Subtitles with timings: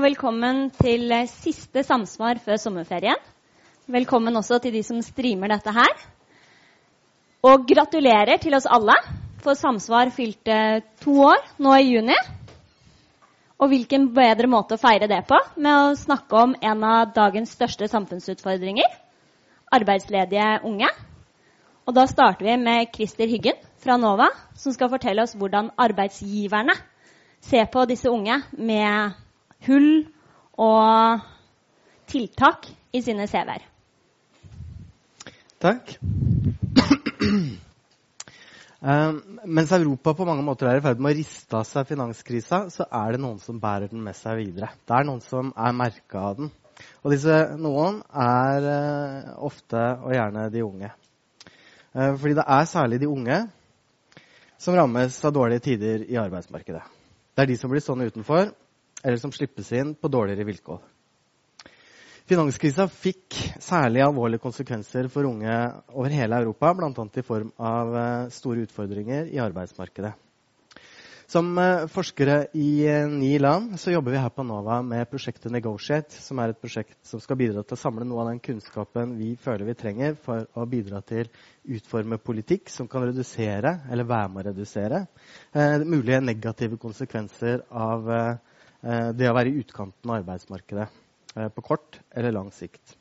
[0.00, 3.18] og velkommen til siste samsvar før sommerferien.
[3.84, 5.92] Velkommen også til de som streamer dette her.
[7.44, 8.96] Og gratulerer til oss alle,
[9.44, 12.16] for Samsvar fylte to år nå i juni.
[13.60, 17.52] Og hvilken bedre måte å feire det på med å snakke om en av dagens
[17.60, 18.88] største samfunnsutfordringer
[19.76, 20.88] arbeidsledige unge.
[21.84, 26.78] Og da starter vi med Christer Hyggen fra NOVA, som skal fortelle oss hvordan arbeidsgiverne
[27.44, 29.26] ser på disse unge med
[29.66, 29.90] hull
[30.60, 31.26] og
[32.10, 33.66] tiltak i sine CV-er.
[35.60, 35.96] Takk.
[38.80, 42.62] Um, mens Europa på mange måter er i ferd med å riste av seg finanskrisa,
[42.72, 44.70] så er det noen som bærer den med seg videre.
[44.88, 46.48] Det er noen som er merka av den.
[47.04, 50.88] Og disse noen er uh, ofte og gjerne de unge.
[51.92, 53.42] Uh, fordi det er særlig de unge
[54.60, 56.82] som rammes av dårlige tider i arbeidsmarkedet.
[57.36, 58.48] Det er de som blir stående utenfor,
[59.02, 60.80] eller som slippes inn på dårligere vilkår.
[62.30, 65.54] Finanskrisa fikk særlig alvorlige konsekvenser for unge
[65.90, 67.06] over hele Europa, bl.a.
[67.18, 70.12] i form av eh, store utfordringer i arbeidsmarkedet.
[71.30, 75.50] Som eh, forskere i eh, ni land så jobber vi her på NOVA med prosjektet
[75.50, 79.16] Negotiate, som er et prosjekt som skal bidra til å samle noe av den kunnskapen
[79.18, 81.32] vi føler vi trenger for å bidra til
[81.66, 85.02] utforme politikk som kan redusere, eller være med å redusere,
[85.82, 88.06] mulige negative konsekvenser av
[88.80, 90.88] det å være i utkanten av arbeidsmarkedet.
[91.36, 92.96] Eh, på kort eller lang sikt.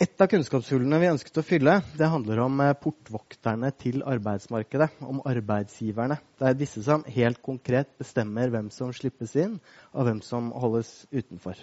[0.00, 4.88] Et av kunnskapshullene vi ønsket å fylle, det handler om eh, portvokterne til arbeidsmarkedet.
[5.04, 6.16] Om arbeidsgiverne.
[6.40, 9.58] Det er disse som helt konkret bestemmer hvem som slippes inn,
[9.92, 11.60] og hvem som holdes utenfor.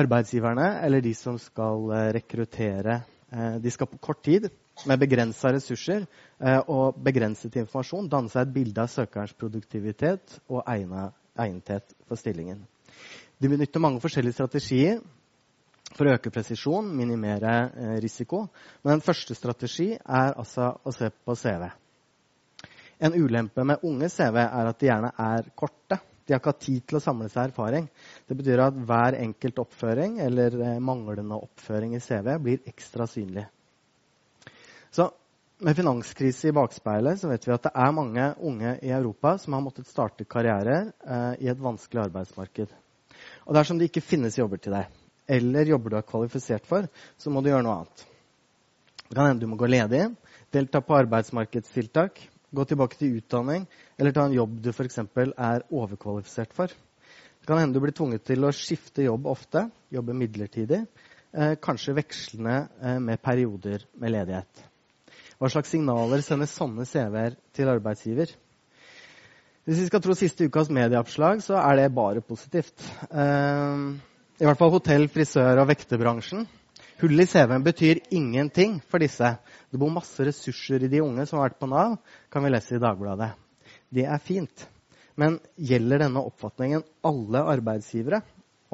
[0.00, 4.48] Arbeidsgiverne, eller de som skal eh, rekruttere, de skal på kort tid
[4.90, 6.02] med begrensa ressurser
[6.72, 12.64] og begrenset informasjon danne seg et bilde av søkerens produktivitet og egnethet for stillingen.
[13.40, 14.98] De benytter mange forskjellige strategier
[15.96, 18.44] for å øke presisjon, minimere eh, risiko.
[18.82, 21.66] Men den første strategi er altså å se på CV.
[23.00, 25.98] En ulempe med unge CV er at de gjerne er korte.
[26.26, 27.88] De har ikke hatt tid til å samle seg erfaring.
[28.28, 33.46] Det betyr at hver enkelt oppføring eller eh, manglende oppføring i CV blir ekstra synlig.
[34.94, 35.08] Så
[35.60, 39.52] med finanskrise i bakspeilet så vet vi at det er mange unge i Europa som
[39.56, 42.72] har måttet starte karrierer eh, i et vanskelig arbeidsmarked.
[43.44, 44.88] Og dersom det ikke finnes jobber til deg,
[45.28, 46.88] eller jobber du er kvalifisert for,
[47.20, 48.06] så må du gjøre noe annet.
[49.04, 50.06] Det kan hende du må gå ledig,
[50.54, 53.68] delta på arbeidsmarkedstiltak, gå tilbake til utdanning
[53.98, 54.98] eller ta en jobb du f.eks.
[55.02, 56.72] er overkvalifisert for.
[56.72, 60.82] Det kan hende du blir tvunget til å skifte jobb ofte, jobbe midlertidig,
[61.36, 64.69] eh, kanskje vekslende eh, med perioder med ledighet.
[65.40, 68.32] Hva slags signaler sender sånne CV-er til arbeidsgiver?
[69.64, 72.84] Hvis vi skal tro siste ukas medieoppslag, så er det bare positivt.
[73.08, 73.96] Uh,
[74.36, 76.44] I hvert fall hotell-, frisør- og vekterbransjen.
[77.00, 79.30] Hull i CV-en betyr ingenting for disse.
[79.72, 81.96] Det bor masse ressurser i de unge som har vært på Nav,
[82.28, 83.30] kan vi lese i Dagbladet.
[83.88, 84.66] Det er fint.
[85.16, 88.20] Men gjelder denne oppfatningen alle arbeidsgivere?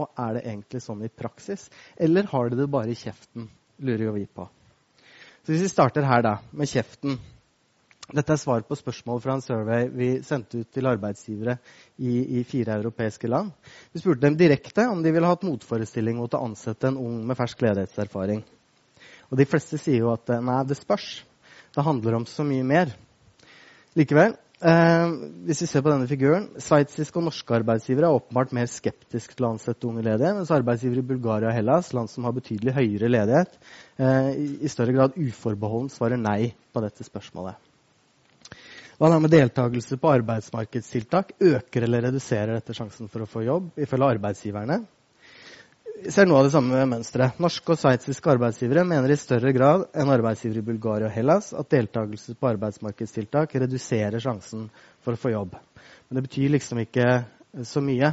[0.02, 1.70] Og er det egentlig sånn i praksis?
[1.94, 3.46] Eller har de det bare i kjeften?
[3.78, 4.48] lurer jo vi på.
[5.46, 7.20] Så Hvis vi starter her, da, med kjeften.
[8.10, 11.54] Dette er svar på spørsmål fra en survey vi sendte ut til arbeidsgivere
[12.02, 13.52] i, i, fire europeiske land.
[13.94, 17.38] Vi spurte dem direkte om de ville hatt motforestilling mot å ansette en ung med
[17.38, 18.42] fersk ledighetserfaring.
[19.30, 21.06] Og de fleste sier jo at nei, det spørs.
[21.78, 22.90] Det handler om så mye mer.
[23.94, 24.34] Likevel,
[24.64, 25.12] eh,
[25.46, 29.46] hvis vi ser på denne figuren Sveitsiske og norske arbeidsgivere er åpenbart mer skeptiske til
[29.46, 33.12] å ansette unge ledige, mens arbeidsgivere i Bulgaria og Hellas, land som har betydelig høyere
[33.12, 33.56] ledighet,
[33.98, 37.60] eh, i, større grad uforbeholdent svarer nei på dette spørsmålet.
[38.96, 41.34] Hva da med deltakelse på arbeidsmarkedstiltak?
[41.44, 44.78] Øker eller reduserer dette sjansen for å få jobb, ifølge arbeidsgiverne?
[46.04, 47.38] Ser noe av det samme mønsteret.
[47.40, 51.70] Norske og sveitsiske arbeidsgivere mener i større grad enn arbeidsgivere i Bulgaria og Hellas at
[51.72, 54.66] deltakelse på arbeidsmarkedstiltak reduserer sjansen
[55.00, 55.56] for å få jobb.
[56.06, 57.06] Men det betyr liksom ikke
[57.64, 58.12] så mye,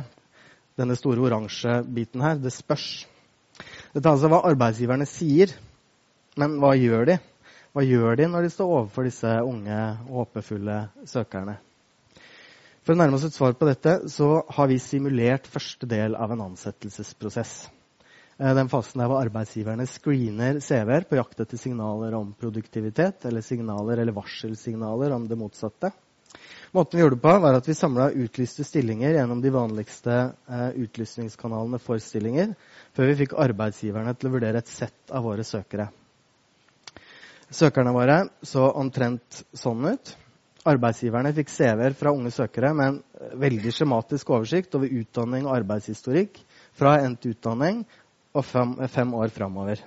[0.80, 2.40] denne store oransje biten her.
[2.40, 2.88] Det spørs.
[3.92, 5.52] Dette er altså hva arbeidsgiverne sier.
[6.40, 7.20] Men hva gjør de?
[7.76, 10.80] Hva gjør de når de står overfor disse unge, håpefulle
[11.10, 11.60] søkerne?
[12.84, 16.34] For å nærme oss et svar på dette så har vi simulert første del av
[16.36, 17.54] en ansettelsesprosess.
[18.36, 23.46] Eh, den fasen der hvor arbeidsgiverne screener CV-er på jakt etter signaler om produktivitet, eller
[23.46, 25.94] signaler eller varselsignaler om det motsatte.
[26.74, 30.16] Måten vi gjorde det på, var at vi samla utlyste stillinger gjennom de vanligste
[30.50, 32.56] uh, utlysningskanalene for stillinger,
[32.98, 35.86] før vi fikk arbeidsgiverne til å vurdere et sett av våre søkere.
[37.54, 40.16] Søkerne våre så omtrent sånn ut.
[40.70, 46.40] Arbeidsgiverne fikk CV-er fra unge søkere med en veldig skjematisk oversikt over utdanning og arbeidshistorikk
[46.78, 47.84] fra endt utdanning
[48.34, 49.84] og fem, fem år framover.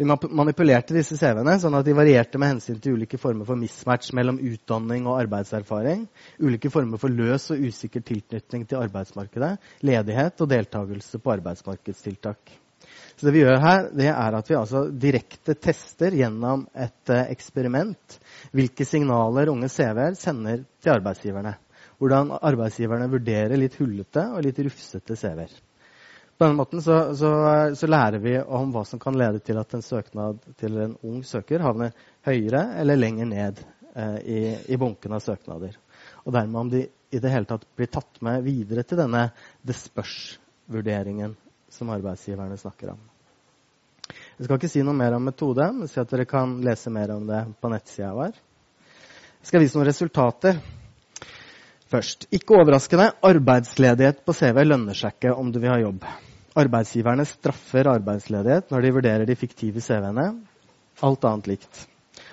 [0.00, 4.14] Vi manipulerte disse CV-ene sånn at de varierte med hensyn til ulike former for mismatch
[4.16, 6.06] mellom utdanning og arbeidserfaring,
[6.40, 12.54] ulike former for løs og usikker tilknytning til arbeidsmarkedet, ledighet og deltakelse på arbeidsmarkedstiltak.
[13.20, 17.26] Så det vi gjør her, det er at vi altså direkte tester gjennom et uh,
[17.28, 18.14] eksperiment
[18.56, 21.52] hvilke signaler unge CV-er sender til arbeidsgiverne.
[22.00, 25.52] Hvordan arbeidsgiverne vurderer litt hullete og litt rufsete CV-er.
[26.32, 27.34] På denne måten så, så,
[27.76, 31.20] så, lærer vi om hva som kan lede til at en søknad til en ung
[31.20, 31.92] søker havner
[32.24, 33.60] høyere eller lenger ned
[33.92, 35.76] eh, i, i, bunken av søknader.
[36.24, 39.26] Og dermed om de i det hele tatt blir tatt med videre til denne
[39.60, 41.36] det spørs-vurderingen
[41.68, 43.09] som arbeidsgiverne snakker om.
[44.40, 47.10] Jeg skal ikke si noe mer om metode, men si at dere kan lese mer
[47.12, 48.38] om det på nettsida vår.
[49.36, 50.62] Jeg skal vise noen resultater.
[51.92, 56.06] Først, ikke overraskende, arbeidsledighet på CV lønner seg ikke om du vil ha jobb.
[56.56, 60.30] Arbeidsgiverne straffer arbeidsledighet når de vurderer de fiktive CV-ene.
[61.04, 61.84] Alt annet likt.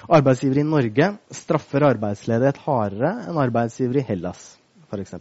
[0.07, 4.53] Arbeidsgivere i Norge straffer arbeidsledighet hardere enn arbeidsgivere i Hellas
[4.87, 5.19] f.eks.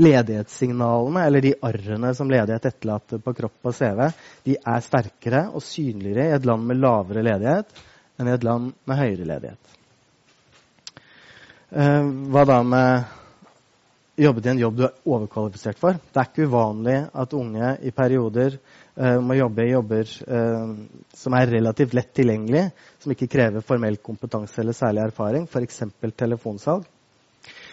[0.00, 4.06] Ledighetssignalene, eller de arrene som ledighet etterlater på kropp og CV,
[4.48, 7.82] de er sterkere og synligere i et land med lavere ledighet
[8.20, 9.76] enn i et land med høyere ledighet.
[11.70, 13.16] Eh, hva da med
[14.20, 15.96] jobbet i en jobb du er overkvalifisert for.
[15.96, 20.72] Det er ikke uvanlig at unge i perioder eh, må jobbe i jobber eh,
[21.16, 22.70] som er relativt lett tilgjengelige,
[23.00, 25.84] som ikke krever formell kompetanse eller særlig erfaring, f.eks.
[26.16, 26.88] telefonsalg.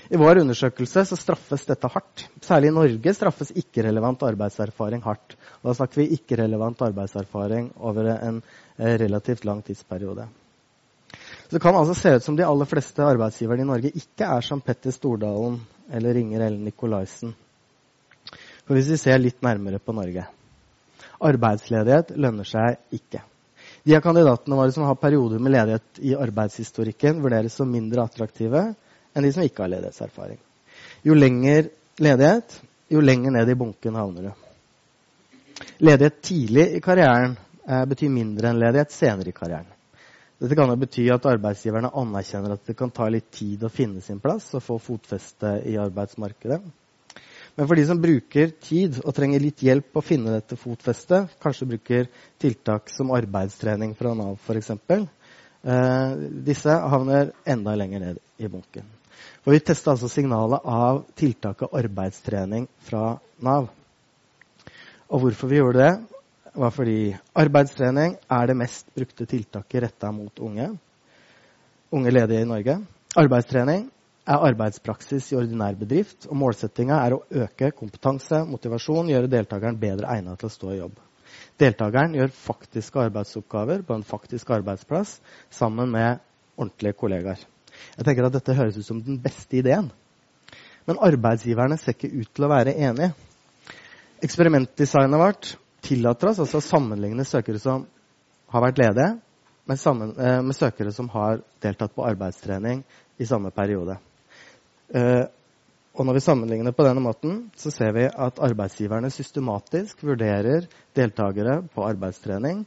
[0.08, 2.28] I vår undersøkelse så straffes dette hardt.
[2.44, 5.36] Særlig i Norge straffes ikke-relevant arbeidserfaring hardt.
[5.64, 10.30] Da snakker vi ikke-relevant arbeidserfaring over en uh, relativt lang tidsperiode.
[11.48, 14.48] Så det kan altså se ut som de aller fleste arbeidsgiverne i Norge ikke er
[14.48, 15.60] som Petter Stordalen
[15.92, 17.36] eller Inger Ellen Nikolaisen.
[18.68, 20.28] For hvis vi ser litt nærmere på Norge
[21.24, 23.24] Arbeidsledighet lønner seg ikke.
[23.88, 28.68] De av kandidatene våre som har perioder med ledighet i arbeidshistorikken, vurderes som mindre attraktive
[29.18, 30.38] enn de som ikke har ledighetserfaring.
[31.08, 32.60] Jo lenger ledighet,
[32.94, 34.46] jo lenger ned i bunken havner du.
[35.82, 37.34] Ledighet tidlig i karrieren
[37.66, 39.74] eh, betyr mindre enn ledighet senere i karrieren.
[40.38, 44.04] Dette kan jo bety at arbeidsgiverne anerkjenner at det kan ta litt tid å finne
[44.06, 46.60] sin plass og få fotfeste i arbeidsmarkedet.
[47.58, 51.70] Men for de som bruker tid og trenger litt hjelp å finne dette fotfestet, kanskje
[51.72, 56.14] bruker tiltak som arbeidstrening fra Nav f.eks., eh,
[56.46, 58.86] disse havner enda lenger ned i bunken.
[59.48, 63.70] For vi testa altså signalet av tiltaket arbeidstrening fra Nav.
[65.08, 65.94] Og hvorfor vi gjorde det,
[66.60, 70.68] var fordi arbeidstrening er det mest brukte tiltaket retta mot unge.
[71.96, 72.78] Unge ledige i Norge.
[73.16, 73.88] Arbeidstrening
[74.28, 80.12] er arbeidspraksis i ordinær bedrift, og målsettinga er å øke kompetanse, motivasjon, gjøre deltakeren bedre
[80.20, 81.00] egnet til å stå i jobb.
[81.56, 86.20] Deltakeren gjør faktiske arbeidsoppgaver på en faktisk arbeidsplass sammen med
[86.60, 87.54] ordentlige kollegaer.
[87.98, 89.90] Jeg tenker at Dette høres ut som den beste ideen.
[90.88, 93.12] Men arbeidsgiverne ser ikke ut til å være enige.
[94.24, 95.54] Eksperimentdesignet vårt
[95.86, 97.86] tillater oss altså å sammenligne søkere som
[98.54, 99.16] har vært ledige,
[99.68, 102.86] med, sammen, eh, med, søkere som har deltatt på arbeidstrening
[103.20, 103.98] i samme periode.
[104.96, 105.26] Eh,
[105.98, 111.60] og når vi sammenligner på denne måten, så ser vi at arbeidsgiverne systematisk vurderer deltakere
[111.74, 112.64] på arbeidstrening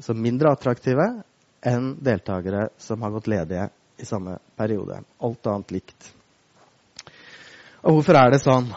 [0.00, 1.10] som mindre attraktive
[1.66, 3.68] enn deltakere som har gått ledige
[3.98, 5.00] i samme periode.
[5.22, 6.12] Alt annet likt.
[7.86, 8.70] Og hvorfor er det sånn?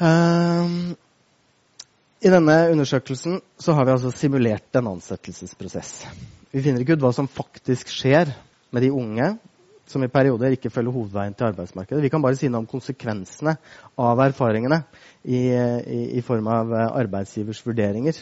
[0.00, 0.94] Um,
[2.24, 5.98] i denne undersøkelsen så har vi altså simulert en ansettelsesprosess.
[6.52, 8.32] Vi finner ikke ut hva som faktisk skjer
[8.72, 9.34] med de unge
[9.86, 12.02] som i perioder ikke følger hovedveien til arbeidsmarkedet.
[12.02, 13.54] Vi kan bare si noe om konsekvensene
[14.02, 14.80] av erfaringene
[15.22, 18.18] i, i, i form av eh, arbeidsgivers vurderinger.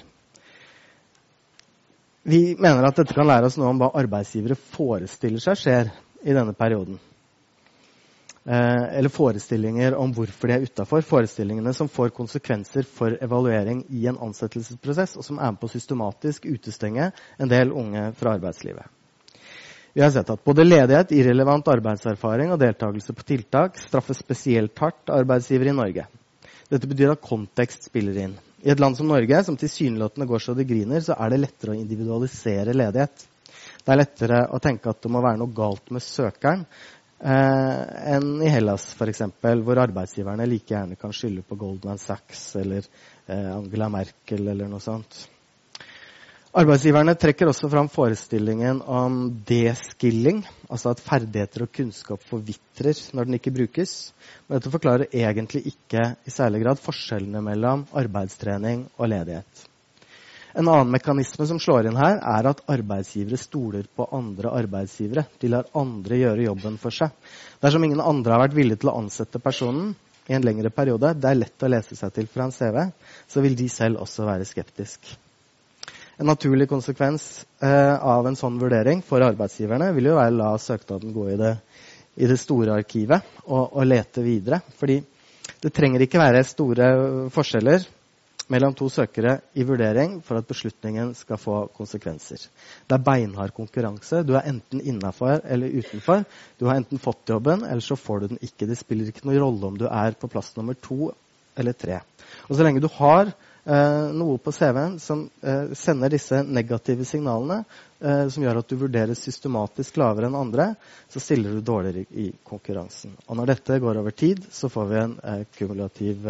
[2.25, 5.91] Vi mener at dette kan lære oss noe om hva arbeidsgivere forestiller seg skjer
[6.25, 6.97] i denne perioden.
[8.45, 11.05] Eh, eller forestillinger om hvorfor de er utafor.
[11.05, 16.49] Forestillingene som får konsekvenser for evaluering i en ansettelsesprosess, og som er med på systematisk
[16.49, 18.89] utestenge en del unge fra arbeidslivet.
[19.95, 25.13] Vi har sett at både ledighet, irrelevant arbeidserfaring og deltakelse på tiltak straffer spesielt hardt
[25.13, 26.09] arbeidsgivere i Norge.
[26.73, 28.35] Dette betyr at kontekst spiller inn.
[28.65, 31.75] I et land som Norge, som tilsynelatende går så det griner, så er det lettere
[31.75, 33.27] å individualisere ledighet.
[33.85, 36.65] Det er lettere å tenke at det må være noe galt med søkeren,
[37.21, 37.83] eh,
[38.15, 39.21] enn i Hellas, f.eks.,
[39.67, 42.89] hvor arbeidsgiverne like gjerne kan skylde på Goldman Sachs eller
[43.27, 45.27] eh, Angela Merkel eller noe sånt.
[46.55, 49.15] Arbeidsgiverne trekker også fram forestillingen om
[49.49, 53.95] deskilling, altså at ferdigheter og kunnskap forvitrer når den ikke brukes.
[54.47, 59.65] Men dette forklarer egentlig ikke i særlig grad forskjellene mellom arbeidstrening og ledighet.
[60.55, 65.27] En annen mekanisme som slår inn her, er at arbeidsgivere stoler på andre arbeidsgivere.
[65.43, 67.11] De lar andre gjøre jobben for seg.
[67.67, 69.91] Dersom ingen andre har vært villige til å ansette personen
[70.31, 72.81] i en lengre periode, det er lett å lese seg til fra en CV,
[73.27, 75.17] så vil de selv også være skeptisk.
[76.17, 80.53] En naturlig konsekvens eh, av en sånn vurdering for arbeidsgiverne vil jo være å la
[80.63, 81.57] søknaden gå i det,
[82.23, 84.61] i det store arkivet og, og, lete videre.
[84.79, 85.01] Fordi
[85.65, 86.89] det trenger ikke være store
[87.35, 87.89] forskjeller
[88.53, 92.45] mellom to søkere i vurdering for at beslutningen skal få konsekvenser.
[92.87, 94.23] Det er beinhard konkurranse.
[94.23, 96.23] Du er enten innafor eller utenfor.
[96.61, 98.69] Du har enten fått jobben, eller så får du den ikke.
[98.71, 101.11] Det spiller ikke noen rolle om du er på plass nummer to
[101.59, 102.03] eller tre.
[102.47, 103.33] Og så lenge du har
[103.65, 107.63] noe på CV-en som eh, sender disse negative signalene,
[108.01, 110.75] eh, som gjør at du vurderes systematisk lavere enn andre,
[111.09, 113.17] så stiller du dårligere i konkurransen.
[113.25, 115.17] Og når dette går over tid, så får vi en
[115.57, 116.19] kumulativ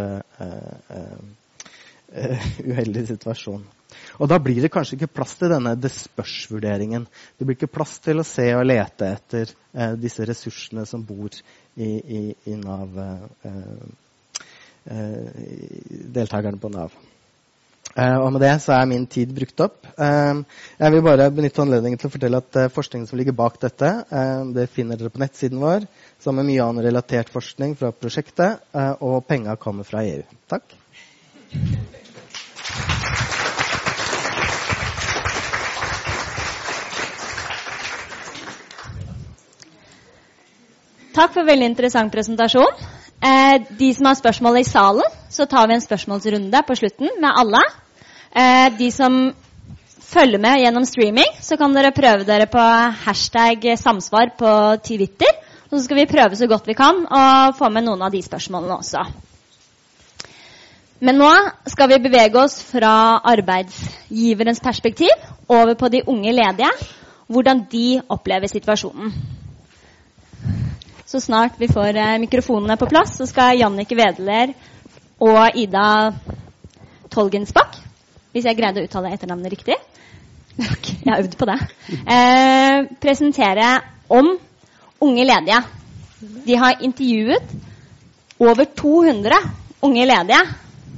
[2.71, 3.65] uheldig situasjon.
[4.23, 7.07] Og da blir det kanskje ikke plass til denne det spørs-vurderingen.
[7.39, 11.31] Det blir ikke plass til å se og lete etter eh, disse ressursene som bor
[11.35, 12.91] i, i, i Nav.
[13.01, 13.25] Eh,
[14.95, 15.27] eh,
[16.19, 16.93] deltakerne på Nav.
[17.95, 19.85] Uh, og med det så er min tid brukt opp.
[19.95, 20.43] Uh,
[20.81, 23.91] jeg vil bare benytte anledningen til å fortelle at uh, forskningen som ligger bak dette,
[24.57, 25.87] det finner dere på nettsiden vår,
[26.23, 28.65] sammen med mye annen relatert forskning fra prosjektet,
[29.05, 30.25] og penga kommer fra EU.
[30.51, 30.75] Takk.
[41.15, 43.04] Takk for veldig interessant presentasjon.
[43.79, 47.63] De som har spørsmål i salen, så tar vi en spørsmålsrunde på slutten med alle.
[48.35, 49.33] Eh, de som
[50.05, 52.65] følger med gjennom streaming, så kan dere prøve dere på
[53.05, 54.51] hashtag samsvar på
[54.85, 55.31] Twitter.
[55.71, 57.23] Og så skal vi prøve så godt vi kan å
[57.59, 59.05] få med noen av de spørsmålene også.
[61.05, 61.31] Men nå
[61.69, 65.13] skal vi bevege oss fra arbeidsgiverens perspektiv
[65.49, 66.71] over på de unge ledige.
[67.27, 69.13] Hvordan de opplever situasjonen.
[71.15, 74.51] Så snart vi får eh, mikrofonene på plass, så skal Jannike Wedeler
[75.23, 76.11] og Ida
[77.15, 77.77] Tolgensbakk
[78.35, 79.77] hvis jeg greide å uttale etternavnet riktig.
[80.59, 81.55] Jeg har øvd på det.
[82.03, 83.69] Eh, presentere
[84.11, 84.33] om
[85.07, 85.61] unge ledige.
[86.49, 87.55] De har intervjuet
[88.43, 89.39] over 200
[89.87, 90.43] unge ledige.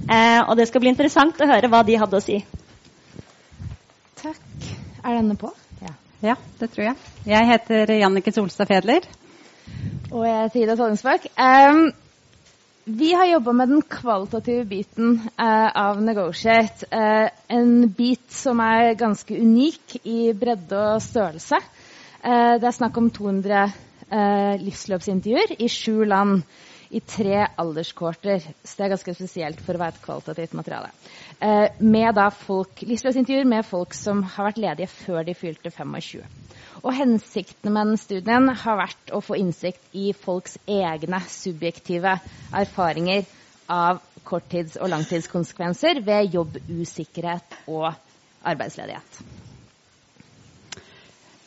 [0.09, 2.39] Eh, og det skal bli interessant å høre hva de hadde å si.
[4.25, 4.73] Takk.
[5.05, 5.53] Er denne på?
[5.85, 5.93] Ja,
[6.31, 7.15] ja det tror jeg.
[7.29, 9.05] Jeg heter Jannike Solstad Fedler.
[10.13, 11.31] Og jeg er Ida Tollingsbakk.
[11.37, 11.89] Um,
[12.87, 16.87] vi har jobba med den kvalitative biten uh, av Negotiate.
[16.93, 21.59] Uh, en bit som er ganske unik i bredde og størrelse.
[22.23, 23.65] Uh, det er snakk om 200
[24.07, 26.45] eh, livsløpsintervjuer i sju land
[26.95, 28.47] i tre alderskårter.
[28.63, 30.93] Så det er ganske spesielt for å være et kvalitativt materiale.
[31.83, 36.23] Med da folk, livsløpsintervjuer med folk som har vært ledige før de fylte 25.
[36.87, 42.13] Og hensikten med den studien har vært å få innsikt i folks egne subjektive
[42.55, 43.27] erfaringer
[43.67, 47.91] av korttids- og langtidskonsekvenser ved jobbusikkerhet og
[48.47, 49.36] arbeidsledighet.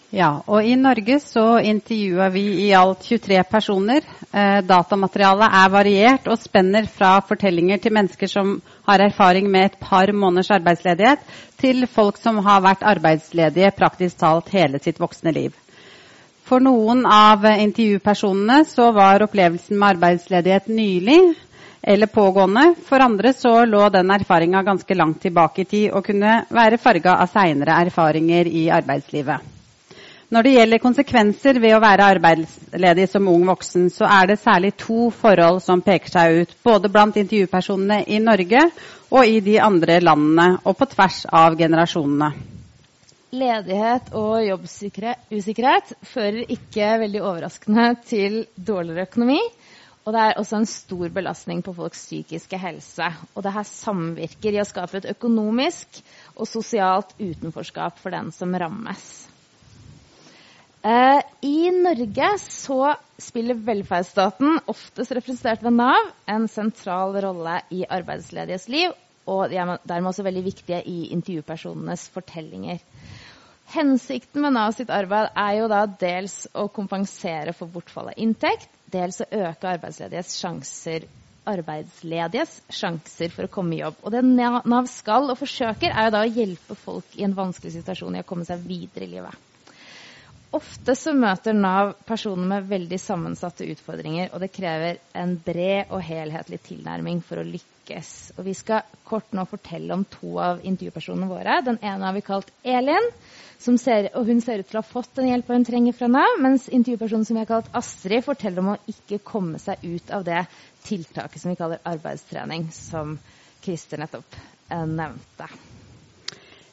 [0.10, 4.06] Ja, og I Norge så intervjua vi i alt 23 personer.
[4.34, 8.56] Eh, datamaterialet er variert og spenner fra fortellinger til mennesker som
[8.90, 11.22] har erfaring med et par måneders arbeidsledighet,
[11.62, 15.54] til folk som har vært arbeidsledige praktisk talt hele sitt voksne liv.
[16.50, 21.20] For noen av intervjupersonene så var opplevelsen med arbeidsledighet nylig
[21.86, 22.66] eller pågående.
[22.90, 27.20] For andre så lå den erfaringa ganske langt tilbake i tid og kunne være farga
[27.22, 29.59] av seinere erfaringer i arbeidslivet.
[30.30, 34.76] Når det gjelder konsekvenser ved å være arbeidsledig som ung voksen, så er det særlig
[34.78, 38.62] to forhold som peker seg ut, både blant intervjupersonene i Norge
[39.10, 42.30] og i de andre landene, og på tvers av generasjonene.
[43.30, 49.40] Ledighet og jobbusikkerhet fører ikke veldig overraskende til dårligere økonomi.
[50.06, 53.10] Og det er også en stor belastning på folks psykiske helse.
[53.34, 56.02] Og det her samvirker i å skape et økonomisk
[56.36, 59.29] og sosialt utenforskap for den som rammes.
[60.84, 68.70] Eh, I Norge så spiller velferdsstaten, oftest representert ved Nav, en sentral rolle i arbeidslediges
[68.72, 68.94] liv,
[69.28, 72.80] og de er dermed også veldig viktige i intervjupersonenes fortellinger.
[73.74, 78.72] Hensikten med Nav sitt arbeid er jo da dels å kompensere for bortfall av inntekt,
[78.90, 81.10] dels å øke arbeidslediges sjanser,
[81.50, 84.00] arbeidslediges sjanser for å komme i jobb.
[84.08, 87.76] Og det Nav skal og forsøker, er jo da å hjelpe folk i en vanskelig
[87.76, 89.49] situasjon i å komme seg videre i livet.
[90.50, 96.02] Ofte så møter Nav personer med veldig sammensatte utfordringer, og det krever en bred og
[96.02, 98.10] helhetlig tilnærming for å lykkes.
[98.38, 101.60] Og vi skal kort nå fortelle om to av intervjupersonene våre.
[101.68, 103.12] Den ene har vi kalt Elin
[103.60, 106.38] ser, og hun ser ut til å ha fått den hjelpa hun trenger fra Nav,
[106.42, 110.24] mens intervjupersonen som vi har kalt Astrid, forteller om å ikke komme seg ut av
[110.26, 110.46] det
[110.88, 113.20] tiltaket som vi kaller arbeidstrening, som
[113.62, 114.40] Christer nettopp
[114.72, 115.50] eh, nevnte.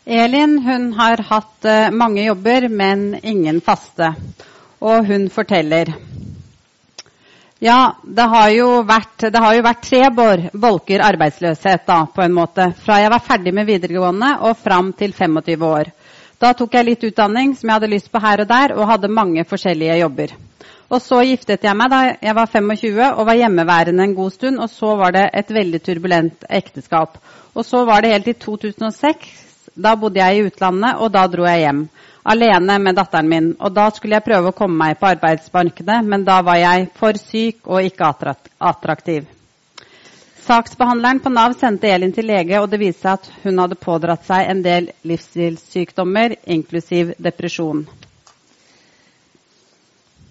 [0.06, 4.12] Elin hun har hatt uh, mange jobber, men ingen faste.
[4.78, 5.90] Og hun forteller
[7.58, 10.02] ja, det har jo vært, har jo vært tre
[10.52, 12.66] bolker arbeidsløshet da, på en måte.
[12.84, 15.88] Fra jeg var ferdig med videregående og fram til 25 år.
[16.36, 19.08] Da tok jeg litt utdanning som jeg hadde lyst på her og der, og hadde
[19.08, 20.36] mange forskjellige jobber.
[20.92, 24.60] Og så giftet jeg meg da jeg var 25 og var hjemmeværende en god stund.
[24.60, 27.16] Og så var det et veldig turbulent ekteskap.
[27.56, 29.45] Og så var det helt til 2006.
[29.76, 31.86] Da bodde jeg i utlandet, og da dro jeg hjem.
[32.26, 33.48] Alene med datteren min.
[33.60, 37.20] Og da skulle jeg prøve å komme meg på arbeidsmarkedet, men da var jeg for
[37.20, 38.08] syk og ikke
[38.72, 39.28] attraktiv.
[40.46, 44.26] Saksbehandleren på Nav sendte Elin til lege, og det viste seg at hun hadde pådratt
[44.28, 47.84] seg en del livsstilssykdommer, inklusiv depresjon.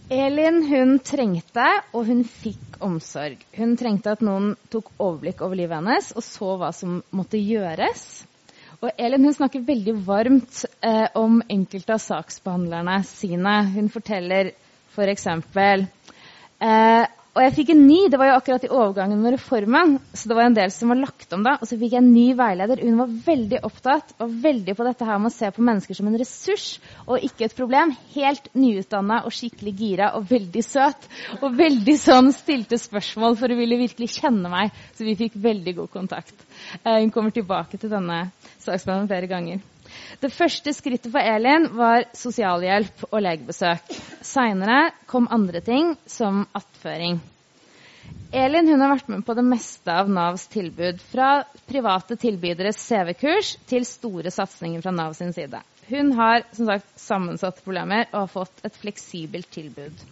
[0.09, 3.41] Elin hun trengte, og hun fikk omsorg.
[3.57, 8.23] Hun trengte at noen tok overblikk over livet hennes og så hva som måtte gjøres.
[8.81, 13.57] Og Elin hun snakker veldig varmt eh, om enkelte av saksbehandlerne sine.
[13.75, 14.51] Hun forteller
[14.95, 15.27] f.eks.
[15.53, 17.05] For eh,
[17.35, 20.37] og jeg fikk en ny, det var jo akkurat i overgangen med reformen, så det
[20.37, 21.57] var en del som var lagt om da.
[21.59, 22.79] Og så fikk jeg en ny veileder.
[22.79, 26.07] Hun var veldig opptatt og veldig på dette her med å se på mennesker som
[26.07, 26.67] en ressurs
[27.03, 27.91] og ikke et problem.
[28.13, 31.09] Helt nyutdanna og skikkelig gira og veldig søt.
[31.41, 34.71] Og veldig sånn stilte spørsmål for å ville virkelig kjenne meg.
[34.95, 36.44] Så vi fikk veldig god kontakt.
[36.83, 38.27] Eh, hun kommer tilbake til denne
[38.63, 39.63] saksplanen flere ganger.
[40.19, 43.95] Det første skrittet for Elin var sosialhjelp og legebesøk.
[44.25, 47.21] Seinere kom andre ting, som attføring.
[48.35, 50.99] Elin har vært med på det meste av Navs tilbud.
[51.11, 51.29] Fra
[51.69, 55.61] private tilbyderes CV-kurs til store satsinger fra Nav sin side.
[55.87, 60.03] Hun har som sagt sammensatte problemer og har fått et fleksibelt tilbud.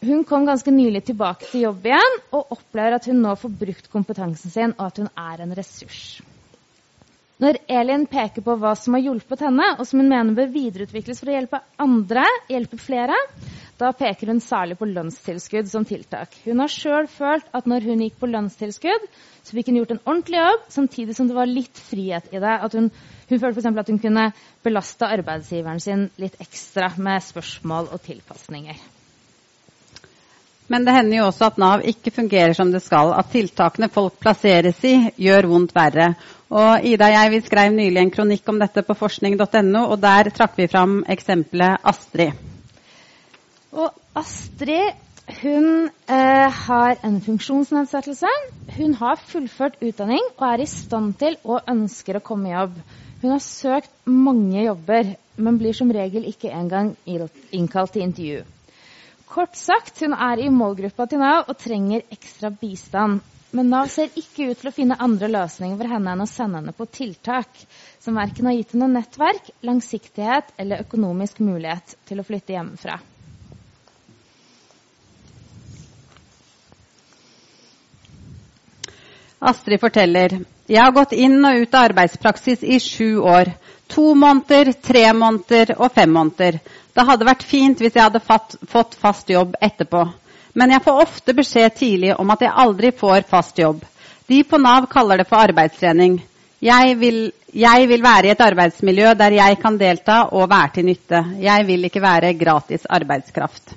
[0.00, 3.88] Hun kom ganske nylig tilbake til jobb igjen og opplever at hun nå får brukt
[3.90, 6.02] kompetansen sin, og at hun er en ressurs.
[7.42, 11.22] Når Elin peker på hva som har hjulpet henne, og som hun mener bør videreutvikles
[11.22, 13.14] for å hjelpe andre, hjelpe flere,
[13.78, 16.34] da peker hun særlig på lønnstilskudd som tiltak.
[16.46, 19.06] Hun har sjøl følt at når hun gikk på lønnstilskudd,
[19.46, 22.58] så fikk hun gjort en ordentlig jobb, samtidig som det var litt frihet i det.
[22.66, 22.90] At hun,
[23.30, 23.82] hun følte f.eks.
[23.86, 24.28] at hun kunne
[24.66, 28.97] belaste arbeidsgiveren sin litt ekstra med spørsmål og tilpasninger.
[30.68, 33.14] Men det hender jo også at Nav ikke fungerer som det skal.
[33.16, 36.12] At tiltakene folk plasseres i, gjør vondt verre.
[36.48, 40.30] Og Ida og jeg vi skrev nylig en kronikk om dette på forskning.no, og der
[40.36, 42.36] trakk vi fram eksempelet Astrid.
[43.72, 44.96] Og Astrid
[45.42, 48.30] hun eh, har en funksjonsnedsettelse.
[48.78, 52.78] Hun har fullført utdanning og er i stand til og ønsker å komme i jobb.
[53.20, 56.94] Hun har søkt mange jobber, men blir som regel ikke engang
[57.52, 58.46] innkalt til intervju.
[59.28, 63.20] Kort sagt, hun er i målgruppa til Nav og trenger ekstra bistand.
[63.52, 66.60] Men Nav ser ikke ut til å finne andre løsninger for henne enn å sende
[66.60, 67.60] henne på tiltak
[68.00, 72.98] som verken har gitt henne nettverk, langsiktighet eller økonomisk mulighet til å flytte hjemmefra.
[79.38, 83.54] Astrid forteller jeg har gått inn og ut av arbeidspraksis i sju år.
[83.98, 86.60] To måneder, tre måneder og fem måneder.
[86.94, 90.04] Det hadde vært fint hvis jeg hadde fått fast jobb etterpå.
[90.54, 93.82] Men jeg får ofte beskjed tidlig om at jeg aldri får fast jobb.
[94.30, 96.14] De på Nav kaller det for arbeidstrening.
[96.62, 97.18] Jeg vil,
[97.50, 101.24] jeg vil være i et arbeidsmiljø der jeg kan delta og være til nytte.
[101.42, 103.74] Jeg vil ikke være gratis arbeidskraft.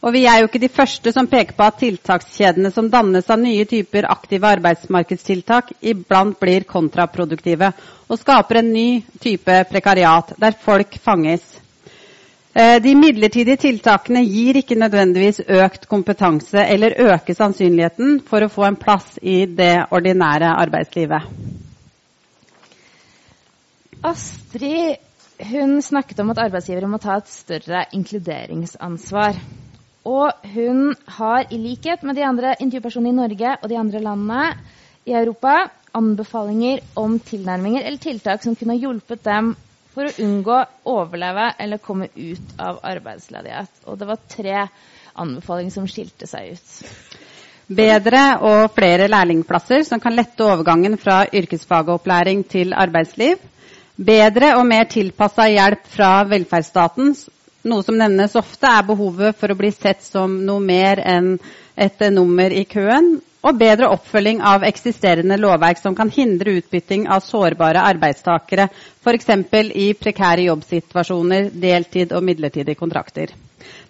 [0.00, 3.40] Og vi er jo ikke de første som peker på at tiltakskjedene som dannes av
[3.42, 7.68] nye typer aktive arbeidsmarkedstiltak, iblant blir kontraproduktive
[8.08, 8.86] og skaper en ny
[9.20, 11.44] type prekariat der folk fanges.
[12.56, 18.64] Eh, de midlertidige tiltakene gir ikke nødvendigvis økt kompetanse eller øker sannsynligheten for å få
[18.66, 21.28] en plass i det ordinære arbeidslivet.
[24.02, 24.96] Astrid
[25.52, 29.36] hun snakket om at arbeidsgivere må ta et større inkluderingsansvar.
[30.08, 34.44] Og hun har, i likhet med de andre intervjupersonene i Norge og de andre landene
[35.08, 39.54] i Europa, anbefalinger om tilnærminger eller tiltak som kunne hjulpet dem
[39.90, 40.58] for å unngå,
[40.88, 43.72] overleve eller komme ut av arbeidsledighet.
[43.90, 44.56] Og det var tre
[45.20, 46.76] anbefalinger som skilte seg ut.
[47.70, 53.38] Bedre og flere lærlingplasser som kan lette overgangen fra yrkesfagopplæring til arbeidsliv.
[54.00, 57.12] Bedre og mer tilpassa hjelp fra velferdsstaten.
[57.68, 61.34] Noe som nevnes ofte, er behovet for å bli sett som noe mer enn
[61.76, 63.18] et nummer i køen.
[63.40, 68.66] Og bedre oppfølging av eksisterende lovverk som kan hindre utbytting av sårbare arbeidstakere,
[69.00, 69.30] f.eks.
[69.80, 73.32] i prekære jobbsituasjoner, deltid og midlertidige kontrakter.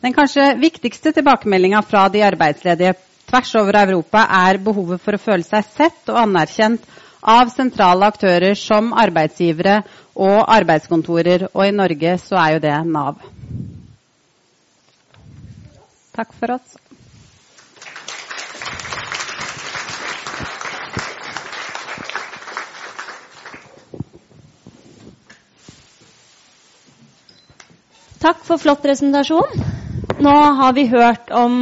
[0.02, 2.94] Den kanskje viktigste tilbakemeldinga fra de arbeidsledige
[3.30, 6.86] tvers over Europa er behovet for å føle seg sett og anerkjent
[7.22, 9.80] av sentrale aktører som arbeidsgivere
[10.14, 11.48] og arbeidskontorer.
[11.54, 13.18] Og i Norge så er jo det Nav.
[16.12, 16.76] Takk for oss.
[28.20, 29.62] Takk for flott presentasjon.
[30.20, 31.54] Nå har vi hørt om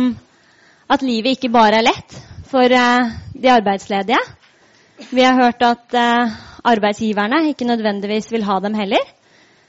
[0.91, 2.17] at livet ikke bare er lett
[2.51, 4.19] for eh, de arbeidsledige.
[5.13, 6.33] Vi har hørt at eh,
[6.67, 9.05] arbeidsgiverne ikke nødvendigvis vil ha dem heller.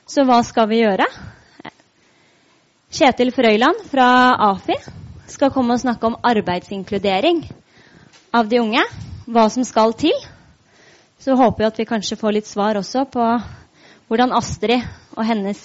[0.10, 1.06] Så hva skal vi gjøre?
[2.90, 4.74] Kjetil Frøyland fra AFI
[5.30, 7.44] skal komme og snakke om arbeidsinkludering
[8.34, 8.82] av de unge.
[9.30, 10.16] Hva som skal til.
[11.22, 13.28] Så håper vi at vi kanskje får litt svar også på
[14.10, 14.82] hvordan Astrid
[15.14, 15.62] og hennes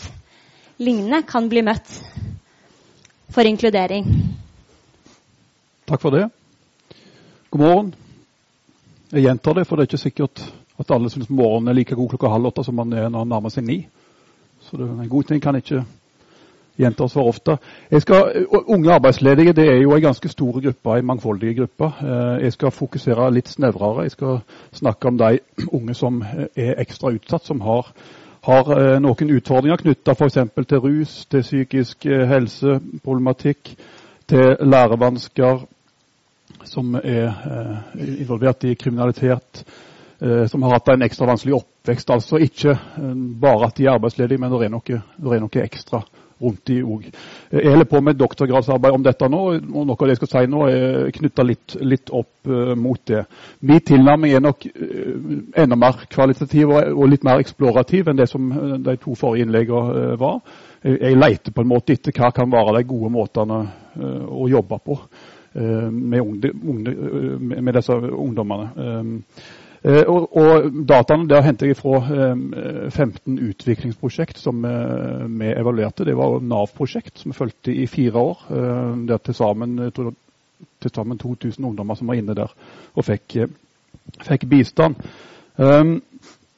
[0.77, 1.97] lignende kan bli møtt
[3.33, 4.05] for inkludering.
[5.89, 6.29] Takk for det.
[7.49, 7.93] God morgen.
[9.17, 10.45] Jeg gjentar det, for det er ikke sikkert
[10.77, 13.37] at alle syns morgenen er like god klokka halv åtte som man er når man
[13.39, 13.85] nærmer seg ni.
[14.61, 15.87] Så det er en god ting kan ikke
[16.79, 17.57] gjentas for ofte.
[18.03, 21.93] Skal, unge arbeidsledige det er jo en ganske stor gruppe, en mangfoldig gruppe.
[22.03, 24.09] Eh, jeg skal fokusere litt snevrere.
[24.09, 25.39] Jeg skal snakke om de
[25.79, 26.23] unge som
[26.57, 27.95] er ekstra utsatt, som har
[28.45, 30.41] har eh, noen utfordringer knytta f.eks.
[30.69, 33.73] til rus, til psykisk eh, helseproblematikk,
[34.29, 35.65] til lærevansker,
[36.69, 39.65] som er eh, involvert i kriminalitet,
[40.49, 42.09] som har hatt en ekstra vanskelig oppvekst.
[42.15, 42.73] Altså ikke
[43.43, 46.01] bare at de er arbeidsledige, men det er noe, det er noe ekstra
[46.43, 47.07] rundt de òg.
[47.53, 50.51] Jeg holder på med doktorgradsarbeid om dette nå, og noe av det jeg skal si
[50.51, 53.25] nå, er knytta litt, litt, opp uh, mot det.
[53.61, 54.73] Min tilnærming er nok uh,
[55.65, 60.19] enda mer kvalitativ og, litt mer eksplorativ enn det som uh, de to forrige innleggene
[60.21, 60.41] var.
[60.85, 63.59] Jeg, leter på en måte etter hva kan være de gode måtene
[64.29, 64.99] å jobbe på
[65.55, 68.67] med, disse ungdommene.
[69.85, 71.99] Eh, og, og Dataene der henter jeg fra
[72.89, 76.07] 15 eh, utviklingsprosjekt som eh, vi evaluerte.
[76.09, 78.47] Det var Nav-prosjekt som vi fulgte i fire år.
[79.09, 82.55] Det til sammen, til sammen 2000 ungdommer som var inne der
[82.95, 83.37] og fikk,
[84.25, 84.97] fikk bistand.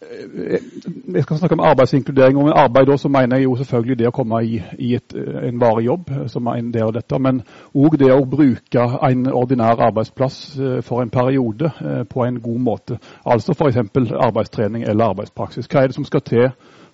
[0.03, 2.39] Um, jeg skal snakke om arbeidsinkludering.
[2.39, 5.15] og med arbeid så mener jeg jo selvfølgelig det å komme i, i et,
[5.49, 7.19] en varig jobb som er en del av dette.
[7.19, 7.41] Men
[7.75, 12.61] òg det å bruke en ordinær arbeidsplass eh, for en periode eh, på en god
[12.61, 12.99] måte.
[13.25, 13.81] Altså f.eks.
[14.13, 15.69] arbeidstrening eller arbeidspraksis.
[15.73, 16.47] Hva er det som skal til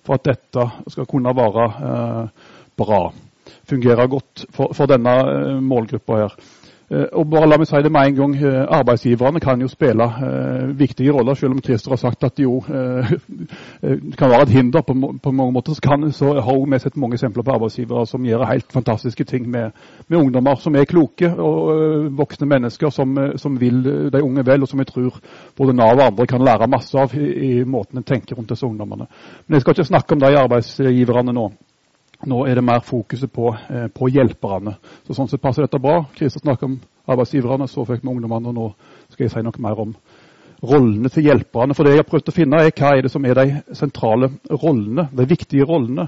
[0.03, 3.03] for at dette skal kunne være eh, bra?
[3.67, 6.37] Fungere godt for, for denne eh, målgruppa her.
[6.91, 10.03] Eh, og bare la meg si det med en gang, eh, Arbeidsgiverne kan jo spille
[10.03, 13.13] eh, viktige roller, selv om Christer har sagt at de jo eh,
[14.19, 14.93] kan være et hinder på,
[15.23, 15.73] på mange måter.
[15.73, 19.49] Så, kan, så har vi sett mange eksempler på arbeidsgivere som gjør helt fantastiske ting
[19.49, 19.71] med,
[20.07, 24.61] med ungdommer som er kloke og øh, voksne mennesker som, som, vil de unge vel,
[24.61, 25.19] og som jeg tror
[25.57, 28.65] både Nav og andre kan lære masse av i, i måten en tenker rundt disse
[28.65, 29.07] ungdommene.
[29.47, 31.51] Men jeg skal ikke snakke om de arbeidsgiverne nå.
[32.25, 34.77] Nå er det mer fokuset på, eh, på hjelperne.
[35.07, 36.05] Så Sånn sett passer dette bra.
[36.15, 38.67] Christer snakket om arbeidsgiverne, så fikk vi ungdommene, og nå
[39.11, 39.95] skal jeg si noe mer om
[40.63, 41.75] rollene til hjelperne.
[41.75, 44.31] For det jeg har prøvd å finne, er hva er det som er de sentrale
[44.49, 46.07] rollene, de viktige rollene.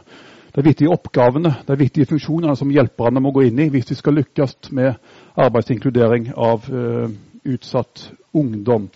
[0.56, 4.15] De viktige oppgavene, de viktige funksjonene som hjelperne må gå inn i hvis vi skal
[4.15, 4.93] lykkes med
[5.36, 7.10] arbeidsinkludering av eh,
[7.51, 8.88] utsatt ungdom.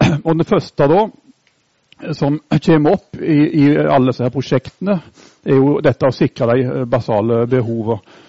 [0.26, 1.06] Og Det første da,
[2.12, 4.98] som kommer opp i, i alle disse prosjektene,
[5.44, 8.26] er jo dette å sikre de eh, basale behovene.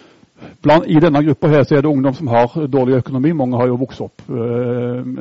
[0.89, 3.31] I denne gruppa her så er det ungdom som har dårlig økonomi.
[3.37, 5.11] Mange har jo vokst opp eh,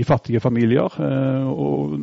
[0.00, 0.90] i, fattige familier.
[0.98, 1.94] Eh, og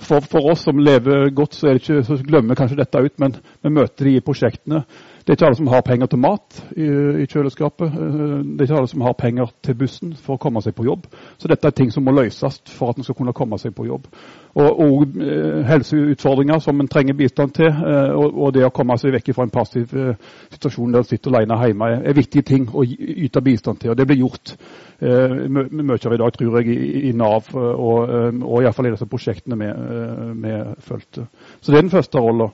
[0.00, 3.72] for, for, oss som lever godt, så, ikke, så glemmer kanskje dette ut, men vi
[3.76, 4.82] møter de i prosjektene.
[5.30, 6.86] Det er ikke alle som har penger til mat i,
[7.22, 7.92] i, kjøleskapet.
[7.94, 11.04] Det er ikke alle som har penger til bussen for å komme seg på jobb.
[11.38, 13.86] Så dette er ting som må løses for at en skal kunne komme seg på
[13.86, 14.08] jobb
[14.54, 17.70] og, og eh, helseutfordringer som en trenger bistand til.
[17.70, 21.10] Eh, og, og, det å komme seg vekk fra en passiv eh, situasjon der en
[21.12, 23.94] sitter alene hjemme, er, viktige ting å yte bistand til.
[23.94, 24.56] og Det blir gjort
[25.00, 28.10] mye av i dag, tror jeg, i, i Nav og,
[28.42, 31.30] og iallfall i disse prosjektene vi fulgte.
[31.60, 32.50] Så det er den første rolla.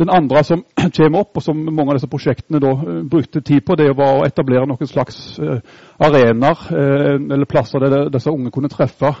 [0.00, 0.64] Den andre som
[0.96, 4.20] kommer opp, og som mange av disse prosjektene da eh, brukte tid på, det var
[4.20, 5.60] å etablere noen slags eh,
[6.00, 9.12] arenaer eller plasser der disse unge kunne treffe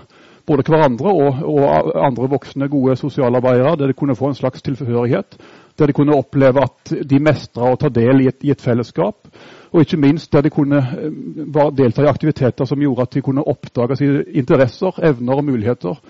[0.50, 5.36] både hverandre og, og, andre voksne, gode sosialarbeidere, der de kunne få en slags tilhørighet.
[5.78, 9.28] Der de kunne oppleve at de mestra å ta del i et, i et fellesskap.
[9.70, 10.80] Og ikke minst der de kunne
[11.78, 16.00] delta i aktiviteter som gjorde at de kunne oppdage sine interesser, evner og muligheter.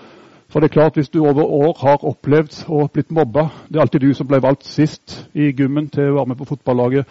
[0.51, 3.81] For det er klart, Hvis du over år har opplevd og blitt mobba Det er
[3.81, 7.07] alltid du som ble valgt sist i gymmen til å være med på fotballaget.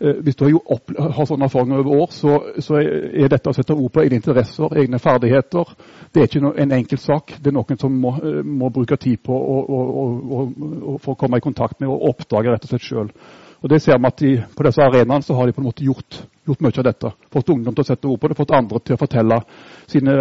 [0.00, 3.92] Eh, hvis du har, sånne erfaringer over år, så, så, er dette å sette ord
[3.94, 5.70] på egne interesser, egne ferdigheter.
[6.12, 7.36] Det er ikke en enkel sak.
[7.38, 11.44] Det er noen som må, eh, må bruke tid på å, å, å komme i
[11.44, 13.14] kontakt med og oppdage rett og slett sjøl.
[13.64, 16.18] Og det ser vi at de, På disse arenaene har de på en måte gjort,
[16.44, 17.12] gjort, mye av dette.
[17.32, 19.38] Fått ungdom til å sette ord på det, fått andre til å fortelle
[19.88, 20.16] sine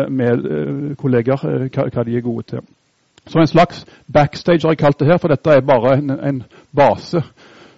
[1.00, 2.64] kolleger eh, hva, hva, de er gode til.
[3.28, 6.40] Så en slags backstage har jeg kalt det her, for dette er bare en, en
[6.76, 7.20] base.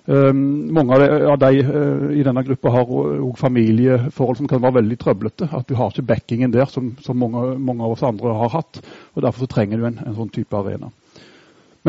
[0.05, 4.99] Um, mange av de uh, i denne gruppa har òg familieforhold som kan være veldig
[5.01, 5.49] trøblete.
[5.49, 8.83] At du har ikke backingen der som, som mange, mange, av oss andre har hatt.
[9.15, 10.91] og Derfor trenger du en, en sånn type arena.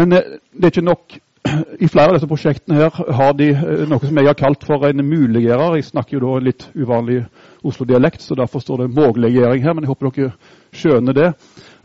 [0.00, 1.20] Men uh, det er ikke nok
[1.84, 4.86] i flere av disse prosjektene her har de eh, noe som jeg har kalt for
[4.88, 5.78] en muliggjører.
[5.78, 7.22] Jeg snakker jo da litt uvanlig
[7.66, 9.74] Oslo-dialekt, så derfor står det mågliggjøring her.
[9.74, 10.32] Men jeg håper dere
[10.76, 11.32] skjønner det.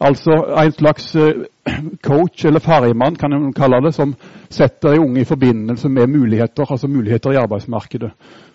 [0.02, 1.44] Altså en slags eh,
[2.08, 4.16] coach eller ferjemann, kan man kalle det, som
[4.50, 8.12] setter de unge i forbindelse med muligheter, altså muligheter i arbeidsmarkedet.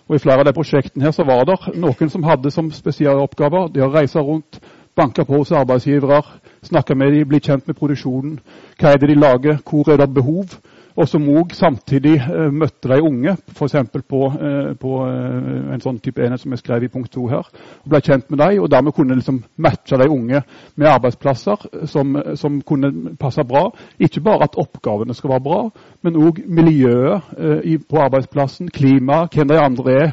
[0.07, 3.73] Og I flere av de prosjektene her så var det noen som hadde som spesialoppgaver
[3.75, 4.59] det å reise rundt,
[4.97, 6.21] banke på hos arbeidsgivere,
[6.65, 8.39] snakke med dem, bli kjent med produksjonen.
[8.79, 10.55] Hva er det de lager, hvor er det behov?
[10.97, 13.75] Og som òg samtidig eh, møtte de unge, f.eks.
[14.09, 17.45] På, eh, på eh, en sånn type enhet som jeg skrev i punkt to her.
[17.83, 20.41] og Ble kjent med dem, og dermed kunne liksom matche de unge
[20.75, 23.67] med arbeidsplasser som, som, kunne passe bra.
[24.01, 25.61] Ikke bare at oppgavene skal være bra,
[26.01, 30.11] men òg miljøet på arbeidsplassen, klimaet, hvem de andre er,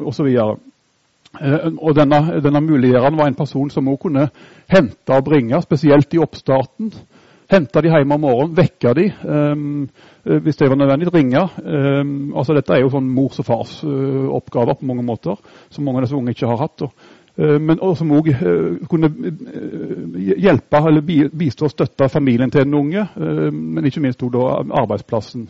[0.00, 0.28] osv.
[1.76, 4.28] Og denne, denne muliggjøreren var en person som òg kunne
[4.72, 6.92] hente og bringe, spesielt i oppstarten.
[7.52, 9.88] Hente de hjemme om morgenen, vekke de um,
[10.24, 11.42] hvis det var nødvendig, ringe.
[11.60, 15.36] Um, altså Dette er jo sånn mors og fars uh, oppgaver på mange måter,
[15.68, 16.84] som mange av disse unge ikke har hatt.
[16.86, 19.10] Og, uh, men som òg uh, kunne
[20.46, 23.04] hjelpe eller bistå og støtte familien til den unge,
[23.52, 24.46] men ikke minst da
[24.84, 25.44] arbeidsplassen.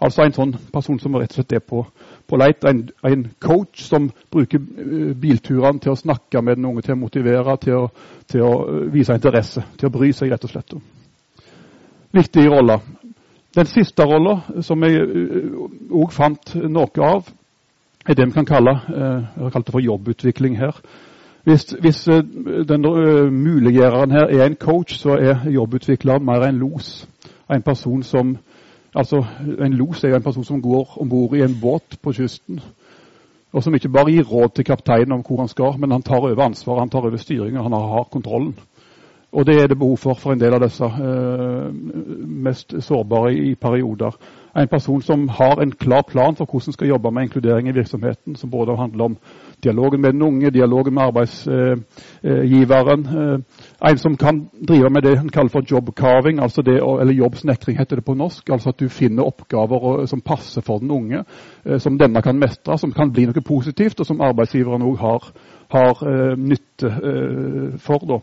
[0.00, 1.82] Altså en sånn person som rett og slett er på,
[2.30, 2.62] på leit.
[2.64, 4.62] En, en, coach som bruker
[5.18, 7.84] bilturene til å snakke med den unge, til å motivere, til å,
[8.30, 8.54] til å
[8.94, 10.78] vise interesse, til å bry seg, rett og slett
[12.12, 12.78] viktige roller.
[13.54, 15.02] Den siste rolla, som jeg
[15.90, 17.30] òg eh, fant noe av,
[18.06, 20.76] er det vi kan kalle eh, jeg har kalt det for jobbutvikling her.
[21.44, 22.22] Hvis, hvis eh,
[22.68, 22.86] den
[23.34, 27.08] muliggjøreren her er en coach, så er jobbutvikleren mer en los.
[27.50, 28.38] En person som
[28.94, 29.24] Altså,
[29.64, 32.60] En los er jo en person som går om bord i en båt på kysten,
[33.52, 36.18] og som ikke bare gir råd til kapteinen om hvor han skal, men han tar
[36.18, 38.58] over ansvaret, han tar over styringen, han har kontrollen.
[39.32, 41.74] Og det er det behov for for en del av disse eh,
[42.26, 44.10] mest sårbare i perioder.
[44.56, 48.36] En person som har en klar plan for hvordan skal jobbe med inkludering i virksomheten,
[48.36, 49.16] som både handler om
[49.64, 53.06] dialogen med den unge, dialogen med arbeidsgiveren.
[53.06, 53.38] Eh,
[53.90, 56.60] en som kan drive med det han kaller for job-carving, altså
[57.00, 58.50] eller jobbsnekring heter det på norsk.
[58.50, 61.24] Altså at du finner oppgaver som passer for den unge,
[61.66, 65.32] eh, som denne kan mestre, som kan bli noe positivt, og som arbeidsgiveren òg har,
[65.70, 66.04] har
[66.36, 66.90] nytte
[67.78, 67.98] for.
[67.98, 68.18] da.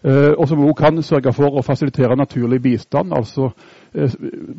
[0.00, 3.12] Eh, og som òg kan sørge for å fasilitere naturlig bistand.
[3.12, 3.50] altså
[3.92, 4.08] eh,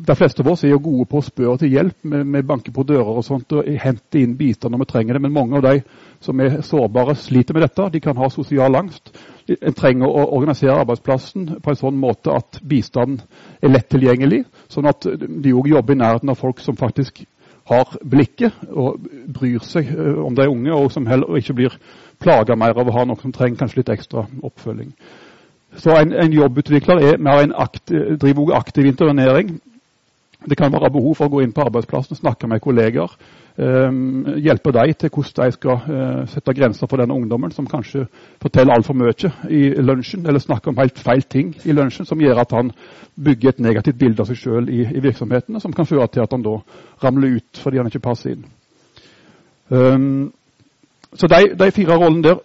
[0.06, 1.96] De fleste av oss er jo gode på å spørre til hjelp.
[2.04, 5.22] Vi banker på dører og sånt og henter inn bistand når vi trenger det.
[5.22, 5.82] Men mange av de
[6.22, 7.88] som er sårbare, sliter med dette.
[7.90, 9.10] De kan ha sosial angst.
[9.58, 13.24] En trenger å organisere arbeidsplassen på en sånn måte at bistanden
[13.58, 14.44] er lett tilgjengelig.
[14.70, 17.24] Sånn at de òg jobber i nærheten av folk som faktisk
[17.66, 19.02] har blikket og
[19.34, 21.76] bryr seg eh, om de unge, og som heller ikke blir
[22.22, 24.94] plaga mer av å ha noen som trenger kanskje litt ekstra oppfølging.
[25.76, 29.60] Så en, en jobbutvikler er mer en aktiv, driver aktiv internering.
[30.48, 33.14] Det kan være behov for å gå inn på arbeidsplassen, snakke med kolleger.
[33.56, 38.06] Um, hjelpe dem til hvordan de skal uh, sette grenser for denne ungdommen som kanskje
[38.40, 42.40] forteller altfor mye i lunsjen, eller snakker om helt feil ting i lunsjen, som gjør
[42.40, 42.72] at han
[43.24, 46.32] bygger et negativt bilde av seg sjøl i, i virksomheten, som kan føre til at
[46.32, 46.56] han da
[47.04, 48.46] ramler ut fordi han ikke passer inn.
[49.68, 50.32] Um,
[51.14, 52.40] så de, de fire rollene der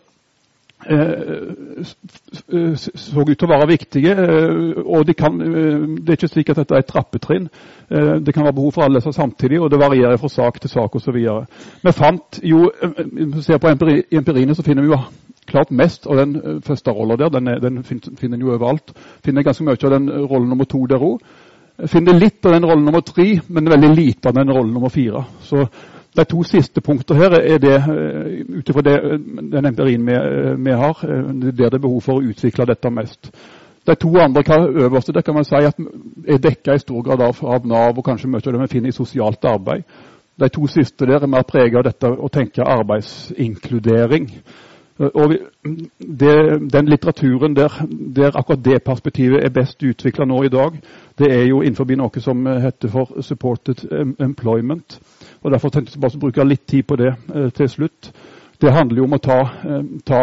[2.95, 4.13] så ut til å være viktige.
[4.15, 7.50] Eh, og de kan, eh, Det er ikke slik at dette er et trappetrinn.
[7.89, 11.15] Det kan være behov for alle samtidig, og det varierer fra sak til sak osv.
[11.84, 12.71] Vi fant jo,
[13.41, 13.67] ser på
[14.12, 14.97] empiriene, så finner vi jo
[15.47, 17.30] klart mest av den første rolla der.
[17.30, 18.91] Den, er, den finner en jo overalt.
[19.23, 21.21] Finner ganske mye av den rollen nummer to der òg.
[21.86, 25.23] Finner litt av den rollen nummer tre, men veldig lite av den rollen nummer fire.
[25.41, 25.67] Så
[26.15, 27.76] de to siste punkter her er det,
[28.50, 30.17] ut ifra den empirien vi,
[30.63, 33.32] vi har, er der det er behov for å utvikle dette mest.
[33.88, 34.43] De to andre
[34.84, 35.78] øverste det kan man si at
[36.28, 38.89] er dekka i stor grad av, av, Nav og kanskje mye av det vi finner
[38.89, 39.84] i sosialt arbeid.
[40.38, 44.28] De to siste der er mer preget av dette å tenke arbeidsinkludering.
[45.00, 45.34] Og
[46.20, 50.80] det, Den litteraturen der, der, akkurat det perspektivet er best utvikla nå i dag,
[51.20, 53.86] det er jo innenfor noe som heter for supported
[54.20, 55.00] employment.
[55.42, 58.12] og Derfor tenkte jeg bare å bruke litt tid på det eh, til slutt.
[58.62, 60.22] Det handler jo om å ta, eh, ta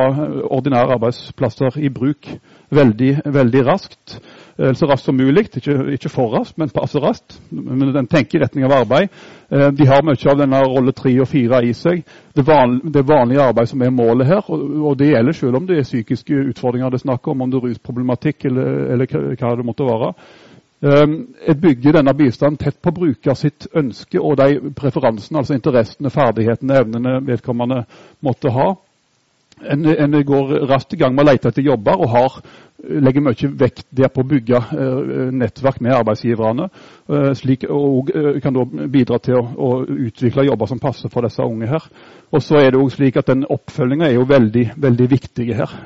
[0.50, 2.26] ordinære arbeidsplasser i bruk
[2.70, 4.18] veldig, veldig raskt.
[4.58, 5.48] Eh, så raskt som mulig.
[5.56, 7.40] Ikke, ikke, for raskt, men passe raskt.
[7.50, 9.10] Men den tenker i retning av arbeid.
[9.50, 12.04] Eh, de har mye av denne rolle tre og fire i seg.
[12.34, 14.46] Det, vanlige, det vanlige arbeid som er målet her.
[14.48, 17.50] Og, og det gjelder selv om det er psykiske utfordringer det er snakk om, om
[17.50, 20.14] det er rusproblematikk eller, eller hva det måtte være.
[20.84, 26.76] Jeg bygger denne bistanden tett på bruker sitt ønske og de preferansene, altså interessene, ferdighetene,
[26.82, 27.86] evnene vedkommende
[28.20, 28.74] måtte ha.
[29.62, 32.38] En, en, går raskt i gang med å lete etter jobber og har,
[32.84, 36.66] legger mye vekt der på å bygge uh, nettverk med arbeidsgiverne.
[37.08, 38.10] Uh, slik, og
[38.42, 39.68] kan da bidra til å, å,
[40.08, 41.86] utvikle jobber som passer for disse unge her.
[42.34, 45.78] Og så er det også slik at den Oppfølginga er jo veldig, veldig viktig her.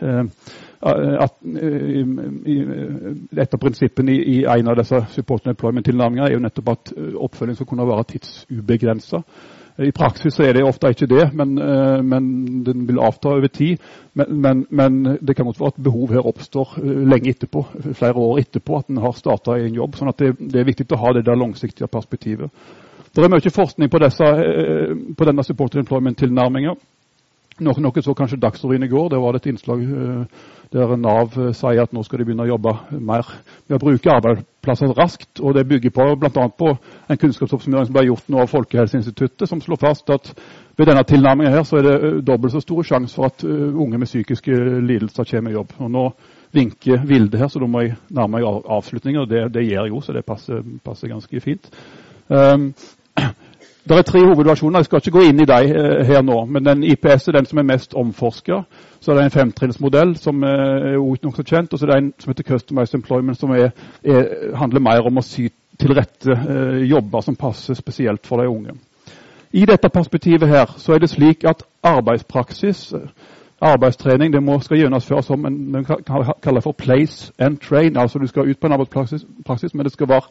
[0.78, 6.92] At, et av prinsippene i, en av disse support employment-tilnærmingene er jo nettopp at
[7.28, 9.24] oppfølging skal kunne være tidsubegrensa.
[9.78, 12.24] I praksis er det ofte ikke det, men, eh, men
[12.66, 13.78] den vil avta over tid.
[14.18, 17.62] Men, men, men, det kan godt være at behov her oppstår eh, lenge etterpå,
[17.94, 19.94] flere år etterpå at en har starta en jobb.
[19.94, 22.50] sånn at det, det, er viktig å ha det der langsiktige perspektivet.
[23.14, 26.74] Det er mye forskning på, disse, eh, på denne supported employment-tilnærminga.
[27.58, 29.08] Noe, noe så kanskje Dagsrevyen i går.
[29.10, 29.82] Der var det et innslag
[30.72, 33.28] der Nav eh, sier at nå skal de begynne å jobbe mer
[33.68, 35.40] med å bruke arbeidsplasser raskt.
[35.40, 36.48] og Det bygger på bl.a.
[36.48, 36.72] på
[37.08, 40.32] en kunnskapsoppsummering som ble gjort nå av Folkehelseinstituttet, som slår fast at
[40.76, 43.98] ved denne tilnærmingen her så er det eh, dobbelt så stor sjanse for at unge
[43.98, 45.72] med psykiske lidelser kommer i jobb.
[45.78, 46.04] Og Nå
[46.52, 49.26] vinker Vilde her, så da må jeg nærme meg avslutninger.
[49.28, 51.68] Det, det gjør jeg jo, så det passer, passer ganske fint.
[52.28, 52.70] Um,
[53.88, 54.78] det er tre hovedversjoner.
[54.78, 56.44] Jeg skal ikke gå inn i dem eh, her nå.
[56.44, 58.62] Men den IPS er den som er mest omforska.
[59.00, 61.72] Så er det en femtrinnsmodell som er nokså kjent.
[61.72, 63.70] Og så er det en som heter Customized Employment, som er,
[64.04, 65.48] er, handler mer om å sy
[65.78, 68.74] til rette eh, jobber som passer spesielt for de unge.
[69.52, 72.94] I dette perspektivet her så er det slik at arbeidspraksis,
[73.60, 75.86] arbeidstrening, det må skal gjennomføres som en, en
[76.42, 77.96] kaller for place and train.
[77.96, 80.22] Altså du skal ut på en arbeidspraksis, men det skal være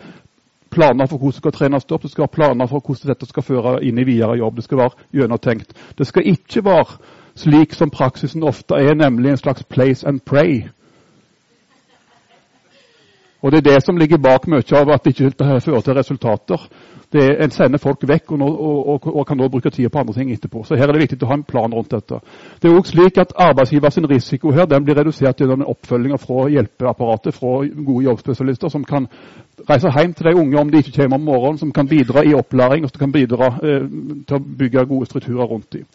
[0.77, 3.45] planer for hvordan det skal trenes opp, det skal være planer for hvordan dette skal
[3.45, 4.59] føre inn i videre jobb.
[4.59, 5.73] Det skal være gjennomtenkt.
[5.97, 6.99] Det skal ikke være
[7.37, 10.67] slik som praksisen ofte er, nemlig en slags place and pray.
[13.41, 16.69] Og Det er det som ligger bak mye av at det ikke fører til resultater.
[17.13, 20.00] Det er, En sender folk vekk og, og, og, og, kan nå bruke tida på
[20.00, 20.63] andre ting etterpå.
[20.63, 22.19] Så Her er det viktig å ha en plan rundt dette.
[22.62, 27.34] Det er også slik at Arbeidsgivers risiko her den blir redusert gjennom oppfølginga fra hjelpeapparatet,
[27.34, 29.08] fra gode jobbspesialister, som kan
[29.69, 32.34] reise hjem til de unge om de ikke kommer om morgenen, som kan bidra i
[32.36, 33.88] opplæring og som kan bidra eh,
[34.28, 35.86] til å bygge gode strukturer rundt dem.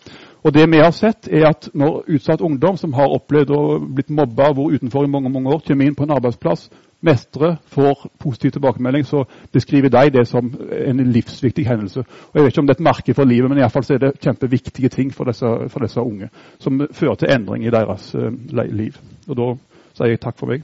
[0.42, 4.11] Og det vi har sett, er at når utsatt ungdom som har opplevd å blitt
[4.11, 6.70] mobba og vært utenfor i mange mange år, kommer inn på en arbeidsplass,
[7.02, 10.52] mestrer, får positiv tilbakemelding, så beskriver de det som
[10.86, 12.00] en livsviktig hendelse.
[12.00, 13.94] Og Jeg vet ikke om det er et merke for livet, men i fall så
[13.94, 18.14] er det kjempeviktige ting for disse, for disse, unge, som fører til endring i deres
[18.14, 18.30] uh,
[18.70, 18.96] liv.
[19.28, 19.54] Og Da
[19.96, 20.62] sier jeg takk for meg.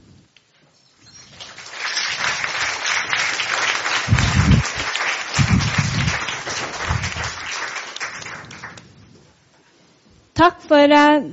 [10.39, 11.25] Takk for uh,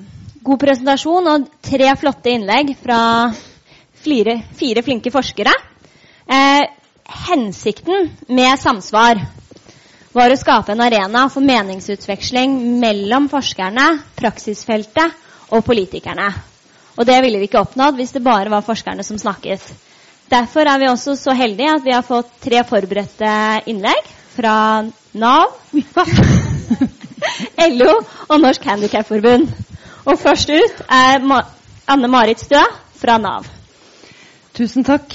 [0.43, 2.99] god presentasjon og tre flotte innlegg fra
[4.07, 5.53] fire, fire flinke forskere.
[6.27, 6.65] Eh,
[7.29, 9.21] hensikten med samsvar
[10.17, 16.31] var å skape en arena for meningsutveksling mellom forskerne, praksisfeltet og politikerne.
[16.97, 19.61] Og det ville vi ikke oppnådd hvis det bare var forskerne som snakket.
[20.33, 23.35] Derfor er vi også så heldige at vi har fått tre forberedte
[23.71, 24.57] innlegg fra
[25.15, 25.53] Nav.
[27.77, 27.93] LO
[28.29, 29.53] og Norsk Handikapforbund.
[30.07, 31.23] Og først ut er
[31.87, 32.63] Anne Marit Stø
[32.97, 33.56] fra Nav.
[34.57, 35.13] Tusen takk.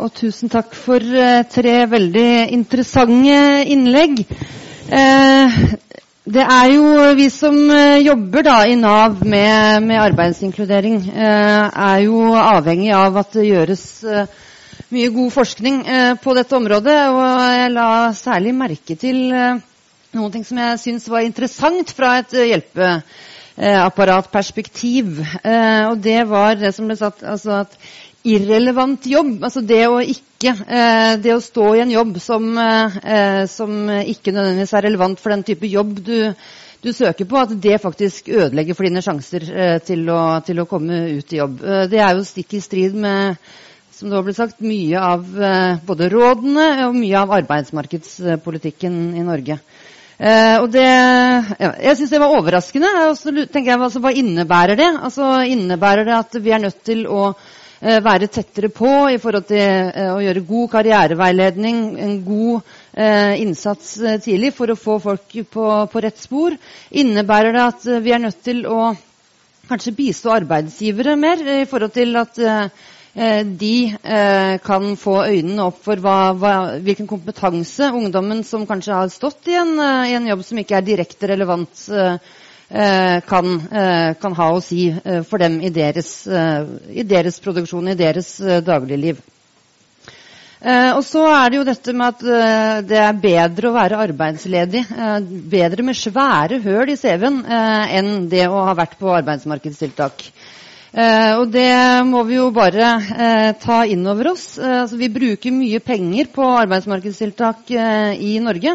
[0.00, 3.38] Og tusen takk for uh, tre veldig interessante
[3.74, 4.20] innlegg.
[4.90, 5.56] Uh,
[6.30, 6.84] det er jo
[7.18, 13.34] vi som uh, jobber da, i Nav med, med arbeidsinkludering, er jo avhengig av at
[13.34, 13.82] det gjøres
[14.90, 15.82] mye god forskning
[16.22, 17.00] på dette området.
[17.10, 17.26] Og
[17.56, 19.34] jeg la særlig merke til
[20.16, 25.20] noen ting som jeg syns var interessant fra et eh, hjelpeapparatperspektiv.
[25.44, 27.78] Eh, og det var det som ble sagt altså at
[28.26, 29.38] irrelevant jobb.
[29.44, 34.34] Altså det å ikke eh, Det å stå i en jobb som, eh, som, ikke
[34.34, 36.16] nødvendigvis er relevant for den type jobb du,
[36.80, 40.68] du søker på, at det faktisk ødelegger for dine sjanser eh, til, å, til, å,
[40.68, 41.60] komme ut i jobb.
[41.60, 43.36] Eh, det er jo stikk i strid med
[44.00, 49.24] som det har blitt sagt, mye av eh, både rådene og mye av arbeidsmarkedspolitikken i
[49.26, 49.58] Norge.
[50.20, 52.90] Eh, og det, ja, jeg syns det var overraskende.
[53.10, 54.88] Og så tenker jeg, altså, Hva innebærer det?
[55.04, 57.30] Altså, Innebærer det at vi er nødt til å
[57.80, 62.60] være tettere på i forhold til eh, å gjøre god karriereveiledning, en god
[62.92, 66.56] eh, innsats eh, tidlig for å få folk på, på, rett spor?
[66.90, 68.92] Innebærer det at vi er nødt til å
[69.70, 72.40] kanskje bistå arbeidsgivere mer i forhold til at
[73.14, 78.94] Eh, de eh, kan få øynene opp for hva, hva, hvilken kompetanse ungdommen som kanskje
[78.94, 81.82] har stått i en, eh, i en jobb som ikke er direkte relevant,
[82.70, 83.46] kan,
[84.22, 84.84] kan, ha å si
[85.26, 88.28] for dem i deres, i deres produksjon, i deres
[88.62, 89.18] dagligliv.
[90.94, 94.84] og så er det jo dette med at det er bedre å være arbeidsledig,
[95.50, 100.30] bedre med svære høl i CV-en enn det å ha vært på arbeidsmarkedstiltak.
[100.90, 104.56] Eh, og det må vi jo bare eh, ta inn over oss.
[104.58, 108.74] Eh, altså, vi bruker mye penger på arbeidsmarkedstiltak eh, i Norge.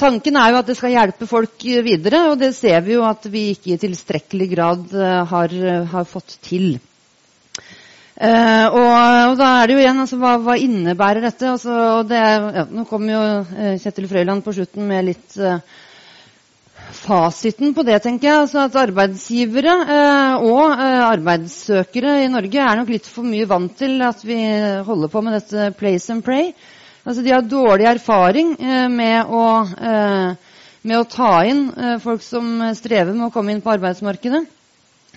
[0.00, 3.28] Tanken er jo at det skal hjelpe folk videre, og det ser vi jo at
[3.30, 5.54] vi ikke i tilstrekkelig grad eh, har,
[5.92, 6.74] har, fått til.
[8.14, 11.54] Eh, og, og, da er det jo igjen altså, hva, hva innebærer dette?
[11.54, 12.20] Altså, det,
[12.58, 13.24] ja, nå kom jo
[13.82, 15.38] Kjetil Frøyland på slutten med litt
[16.94, 18.40] fasiten på det, tenker jeg.
[18.44, 23.74] Altså at arbeidsgivere eh, og eh, arbeidssøkere i Norge er nok litt for mye vant
[23.78, 24.38] til at vi
[24.86, 26.52] holder på med dette place and pray.
[27.04, 29.44] Altså De har dårlig erfaring eh, med, å,
[29.76, 30.54] eh,
[30.88, 34.46] med, å, ta inn eh, folk som strever med å komme inn på arbeidsmarkedet.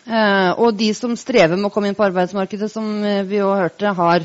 [0.08, 2.86] Og de som strever med å komme inn på arbeidsmarkedet, som
[3.28, 4.24] vi jo hørte, har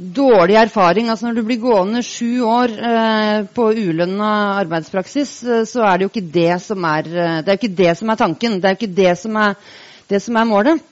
[0.00, 1.10] dårlig erfaring.
[1.12, 4.30] Altså Når du blir gående sju år eh, på ulønna
[4.62, 5.34] arbeidspraksis,
[5.68, 7.10] så er det jo ikke det som er,
[7.44, 8.56] det er, ikke det som er tanken.
[8.60, 9.60] Det er jo ikke det som er,
[10.08, 10.89] det som er målet.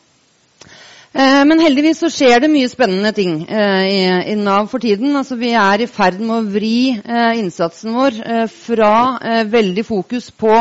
[1.12, 5.16] Eh, men heldigvis så skjer det mye spennende ting eh, i, Nav for tiden.
[5.16, 8.92] Altså Vi er i ferd med å vri eh, innsatsen vår fra
[9.48, 10.52] veldig fokus på,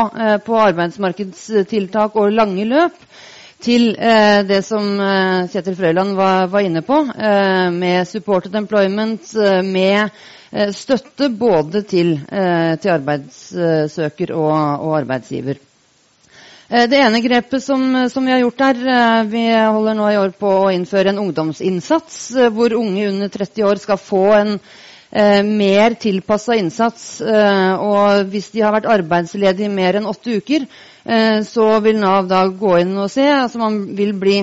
[0.46, 2.96] på arbeidsmarkedstiltak og lange løp
[3.64, 9.34] til eh, det som eh, Kjetil Frøyland var, var inne på, eh, med supported employment,
[9.64, 10.10] med
[10.72, 14.54] støtte både til, til arbeidssøker og,
[14.86, 15.58] og arbeidsgiver.
[16.68, 18.80] Det ene grepet som, som, vi har gjort her,
[19.24, 22.18] Vi holder nå i år på å innføre en ungdomsinnsats
[22.52, 27.22] hvor unge under 30 år skal få en eh, mer tilpassa innsats.
[27.24, 30.68] Eh, og hvis de har vært arbeidsledige i mer enn åtte uker,
[31.08, 33.24] Eh, så vil Nav da gå inn og se.
[33.24, 34.42] altså Man vil bli,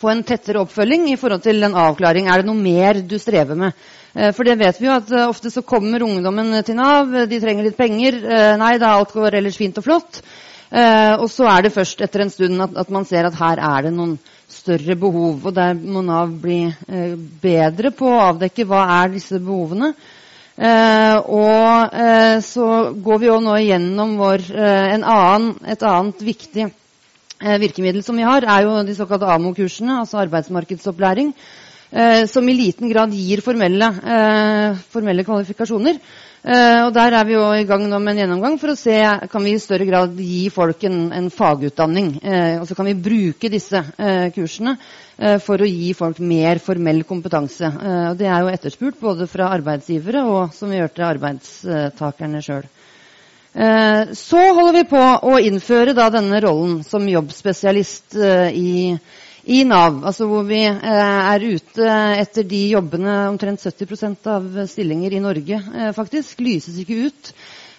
[0.00, 2.26] få en tettere oppfølging i forhold til en avklaring.
[2.26, 3.76] Er det noe mer du strever med?
[4.14, 7.40] Eh, for det vet vi jo at eh, ofte så kommer ungdommen til Nav, de
[7.42, 8.18] trenger litt penger.
[8.58, 10.22] Nei, da alt går ellers fint og flott.
[10.66, 13.86] Og så er det først etter en stund at, at man ser at her er
[13.86, 14.16] det noen
[14.50, 15.44] større behov.
[15.46, 16.64] Og der må Nav bli
[17.42, 19.92] bedre på å avdekke hva er disse behovene.
[20.56, 22.66] Eh, og eh, så
[23.04, 28.24] går vi jo nå igjennom vår, eh, annen, et annet viktig eh, virkemiddel som vi
[28.24, 31.34] har, er jo de såkalte AMO-kursene, altså arbeidsmarkedsopplæring,
[31.92, 36.00] eh, som i liten grad gir formelle, eh, formelle kvalifikasjoner.
[36.46, 38.94] Og Der er vi jo i gang nå med en gjennomgang for å se
[39.32, 42.20] kan vi i større grad gi folk en, en fagutdanning.
[42.60, 43.82] og så kan vi bruke disse
[44.36, 44.76] kursene
[45.16, 47.64] Eh, for å gi folk mer formell kompetanse.
[47.64, 52.66] Eh, og det er jo etterspurt både fra arbeidsgivere og som vi hørte arbeidstakerne sjøl.
[53.56, 58.18] Eh, så holder vi på å innføre da denne rollen som jobbspesialist
[58.52, 58.92] i,
[59.46, 60.02] i Nav.
[60.06, 65.60] Altså hvor vi er ute etter de jobbene Omtrent 70% av stillinger i Norge
[65.94, 67.32] faktisk lyses ikke ut.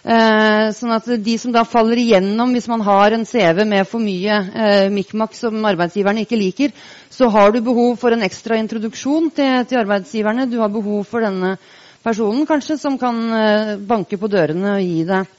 [0.08, 4.00] Eh, sånn at de som da faller igjennom hvis man har en CV med for
[4.00, 6.72] mye eh, mikmak som arbeidsgiverne ikke liker,
[7.10, 10.46] så har du behov for en ekstra introduksjon til, til arbeidsgiverne.
[10.48, 11.56] Du har behov for denne
[12.04, 15.34] personen kanskje som kan eh, banke på dørene og gi deg,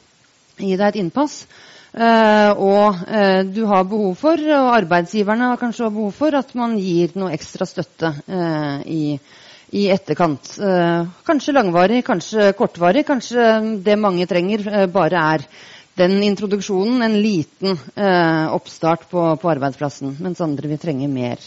[0.59, 1.39] gi deg et innpass.
[1.89, 6.77] Uh, og uh, du har behov for, og arbeidsgiverne har kanskje behov for, at man
[6.77, 9.17] gir noe ekstra støtte uh, i,
[9.75, 10.55] i etterkant.
[10.59, 13.05] Eh, kanskje langvarig, kanskje kortvarig.
[13.07, 13.49] Kanskje
[13.85, 15.45] det mange trenger, eh, bare er
[15.99, 20.15] den introduksjonen, en liten eh, oppstart på, på, arbeidsplassen.
[20.23, 21.43] Mens andre vil trenge mer.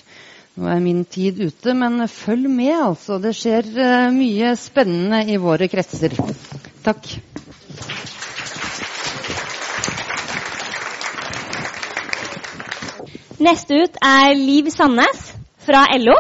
[0.57, 3.17] Nå er min tid ute, men følg med, altså.
[3.23, 3.71] Det skjer
[4.13, 6.19] mye spennende i våre kretser.
[6.85, 7.15] Takk.
[13.43, 15.33] Neste ut er Liv Sandnes
[15.67, 16.15] fra LO.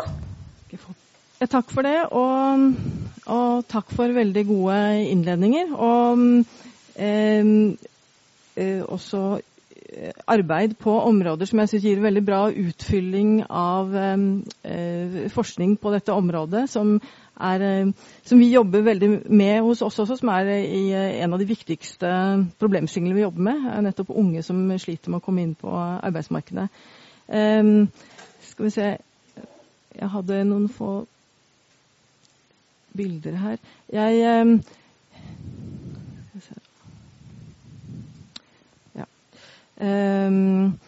[1.46, 2.64] takk for det, og,
[3.26, 4.78] og, takk for veldig gode
[5.12, 5.70] innledninger.
[5.76, 6.24] Og
[6.96, 7.52] eh,
[8.56, 9.22] eh, også
[10.26, 16.16] arbeid på områder som jeg synes gir veldig bra utfylling av eh, forskning på dette
[16.16, 16.96] området, som,
[17.38, 17.92] er, eh,
[18.24, 20.88] som, vi jobber veldig med hos oss også, som er i,
[21.22, 22.10] en av de viktigste
[22.58, 23.70] problemstillingene vi jobber med.
[23.76, 26.66] er nettopp unge som sliter med å komme inn på arbeidsmarkedet.
[27.28, 27.88] Eh,
[28.42, 28.96] skal vi se
[29.92, 31.06] Jeg hadde noen få
[32.96, 33.56] bilder her.
[33.92, 34.62] Jeg um.
[39.82, 40.78] Um,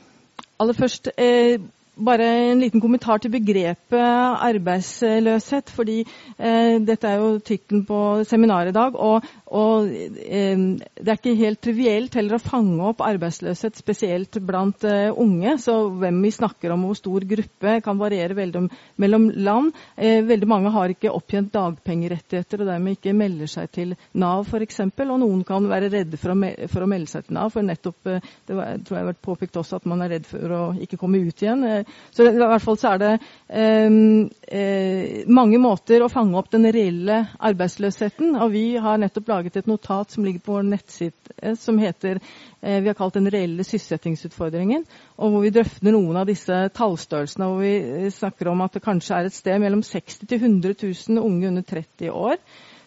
[0.60, 1.60] aller først eh,
[1.96, 5.70] bare en liten kommentar til begrepet arbeidsløshet.
[5.70, 6.00] fordi
[6.38, 8.96] eh, Dette er jo tittelen på seminaret i dag.
[8.96, 10.58] Og, og eh,
[10.98, 15.56] det er ikke helt trivielt heller å fange opp arbeidsløshet, spesielt blant eh, unge.
[15.62, 18.66] Så hvem vi snakker om, hvor stor gruppe, kan variere veldig
[19.02, 19.72] mellom land.
[19.96, 24.82] Eh, veldig mange har ikke opptjent dagpengerettigheter og dermed ikke melder seg til Nav f.eks.
[25.04, 26.38] Og noen kan være redde for å,
[26.70, 29.24] for å, melde seg til Nav, for nettopp eh, det var, tror jeg har vært
[29.24, 31.83] påpekt også at man er redd for å ikke komme ut igjen.
[32.14, 33.12] Så i hvert fall så er det
[33.48, 38.34] um, eh, mange måter å fange opp den reelle arbeidsløsheten.
[38.40, 42.20] Og vi har nettopp laget et notat som ligger på vår nettside som heter
[42.62, 44.84] eh, vi har kalt den reelle sysselsettingsutfordringen.
[45.18, 47.48] Og hvor vi drøfter noen av disse tallstørrelsene.
[47.50, 50.78] Hvor vi eh, snakker om at det kanskje er et sted mellom 60 til 100
[50.82, 52.38] 000 unge under 30 år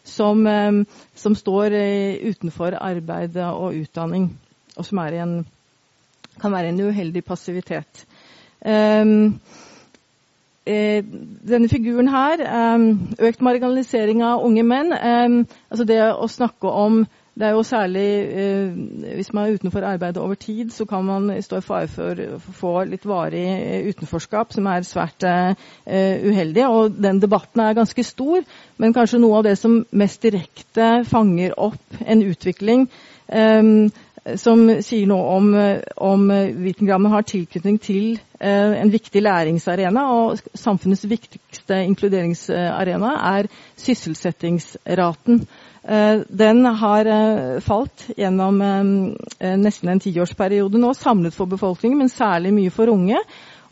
[0.08, 0.72] som, eh,
[1.16, 4.32] som står eh, utenfor arbeid og utdanning.
[4.78, 5.40] Og som en,
[6.38, 8.06] kan være en uheldig passivitet.
[8.66, 9.40] Um,
[11.48, 12.42] denne figuren her,
[12.76, 12.90] um,
[13.24, 15.38] økt marginalisering av unge menn um,
[15.72, 17.06] altså Det å snakke om
[17.38, 21.30] det er jo særlig uh, Hvis man er utenfor arbeidet over tid, så kan man
[21.42, 23.46] stå i fare for å få litt varig
[23.92, 25.54] utenforskap, som er svært uh,
[25.86, 26.66] uheldig.
[26.66, 28.42] Og den debatten er ganske stor,
[28.78, 32.88] men kanskje noe av det som mest direkte fanger opp en utvikling
[34.36, 35.48] som sier noe om,
[36.04, 36.26] om
[36.62, 40.04] hvilken har tilknytning til eh, en viktig læringsarena.
[40.14, 43.50] Og samfunnets viktigste inkluderingsarena er
[43.80, 45.44] sysselsettingsraten.
[45.88, 48.64] Eh, den har eh, falt gjennom
[49.40, 53.22] nesten en tiårsperiode nå, samlet for befolkningen, men særlig mye for unge.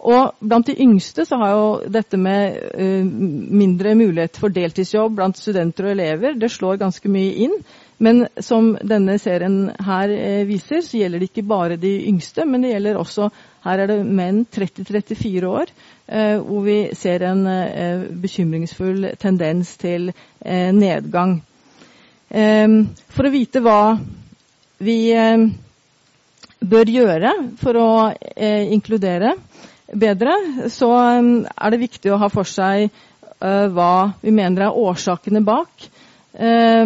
[0.05, 5.87] Og blant de yngste så har jo dette med mindre mulighet for deltidsjobb blant studenter
[5.87, 7.55] og elever, det slår ganske mye inn.
[7.97, 12.65] Men som denne serien her eh, viser, så gjelder det ikke bare de yngste, men
[12.65, 13.29] det gjelder også
[13.65, 15.71] Her er det menn 30-34 år,
[16.05, 20.11] eh, hvor vi ser en eh, bekymringsfull tendens til
[20.45, 21.39] nedgang.
[22.35, 23.95] For å vite hva
[24.83, 24.97] vi
[26.59, 27.31] bør gjøre
[27.61, 27.89] for å
[28.75, 29.31] inkludere
[29.93, 30.35] bedre,
[30.73, 32.89] så er det viktig å ha for seg
[33.39, 35.87] hva vi mener er årsakene bak.
[36.35, 36.85] Eh,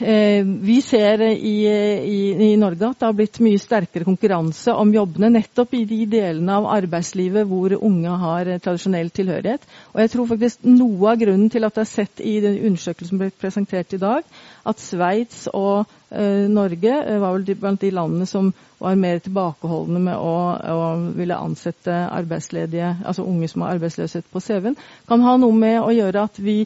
[0.00, 5.28] vi ser i, i, i, Norge at det har blitt mye sterkere konkurranse om jobbene
[5.34, 9.66] nettopp i de delene av arbeidslivet hvor unge har tradisjonell tilhørighet.
[9.92, 13.12] Og jeg tror faktisk noe av grunnen til at det er sett i den undersøkelsen
[13.12, 14.26] som ble presentert i dag,
[14.70, 20.00] at Sveits og eh, Norge eh, var vel blant de landene som var mer tilbakeholdne
[20.00, 20.84] med å, å
[21.16, 24.78] ville ansette arbeidsledige, altså unge som har arbeidsløshet på CV-en,
[25.08, 26.62] kan ha noe med å gjøre at vi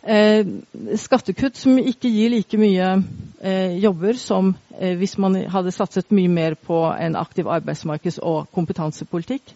[0.07, 2.93] skattekutt som ikke gir like mye
[3.83, 9.51] jobber som hvis man hadde satset mye mer på en aktiv arbeidsmarkeds- og kompetansepolitikk.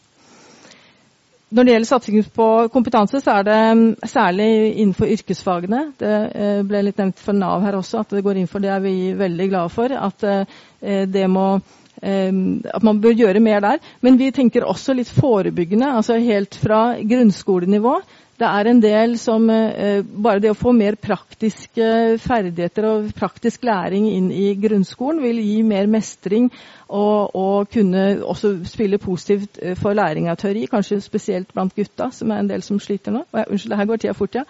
[1.51, 4.49] Når det gjelder satsing på kompetanse, så er det mm, særlig
[4.79, 5.81] innenfor yrkesfagene.
[5.99, 8.71] Det eh, ble litt nevnt for Nav her også, at det går inn for det
[8.71, 9.91] er vi veldig glade for.
[9.91, 12.31] At eh, må eh,
[12.71, 13.83] at man bør gjøre mer der.
[14.01, 17.99] Men vi tenker også litt forebyggende, altså helt fra grunnskolenivå
[18.41, 23.67] det er en del som eh, Bare det å få mer praktiske ferdigheter og praktisk
[23.69, 26.49] læring inn i grunnskolen vil gi mer mestring
[26.89, 32.11] og, og kunne også spille positivt eh, for læring av teori, kanskje spesielt blant gutta,
[32.15, 33.27] som er en del som sliter nå.
[33.45, 34.47] Unnskyld, her går tida fort, ja.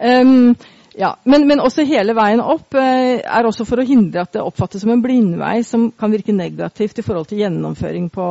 [0.00, 0.56] Um,
[0.96, 4.42] ja, men, men, også hele veien opp eh, er også for å hindre at det
[4.44, 8.26] oppfattes som en blindvei som kan virke negativt i forhold til gjennomføring på,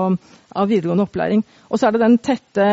[0.56, 1.44] av videregående opplæring.
[1.68, 2.68] Og så er det den tette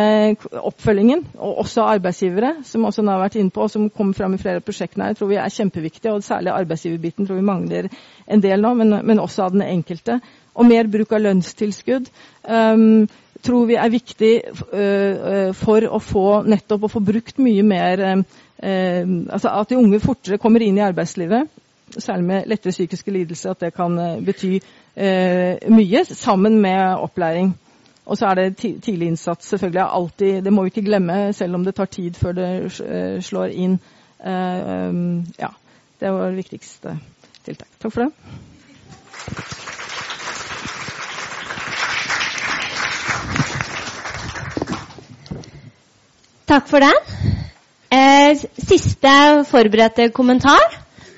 [0.60, 4.42] oppfølgingen, og også arbeidsgivere, som også har vært inne på, og som kommer fram i
[4.42, 6.12] flere av prosjektene her, tror vi er kjempeviktig.
[6.12, 7.90] Og særlig arbeidsgiverbiten tror vi mangler
[8.30, 10.20] en del nå, men, men også av den enkelte.
[10.54, 12.12] Og mer bruk av lønnstilskudd.
[12.46, 13.08] Um,
[13.42, 14.32] tror vi er viktig
[14.72, 18.04] uh, for å få nettopp å få brukt mye mer
[18.62, 21.48] eh, altså at de unge fortere kommer inn i arbeidslivet,
[21.96, 24.52] særlig med lettere psykiske lidelser, at det kan eh, bety
[24.96, 27.54] eh, mye, sammen med opplæring.
[28.10, 29.46] Og så er det tidlig innsats.
[29.46, 32.48] selvfølgelig alltid, Det må vi ikke glemme, selv om det tar tid før det
[32.84, 33.80] eh, slår inn.
[34.26, 34.92] Eh,
[35.38, 35.48] ja,
[36.00, 36.98] Det var det viktigste
[37.44, 37.68] tiltak.
[37.80, 39.69] Takk for det.
[46.50, 46.94] Takk for det.
[47.94, 49.10] Eh, siste
[49.46, 50.64] forberedte kommentar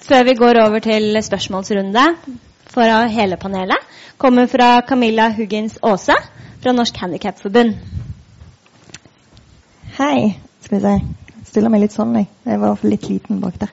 [0.04, 2.02] før vi går over til spørsmålsrunde
[2.74, 3.78] for hele panelet,
[4.18, 6.18] kommer fra Camilla Huggins Aase
[6.60, 7.72] fra Norsk Handikapforbund.
[9.96, 10.36] Hei.
[10.60, 10.94] Skal vi se.
[11.48, 12.28] Stiller meg litt sånn, jeg.
[12.44, 13.72] Jeg var litt liten bak der.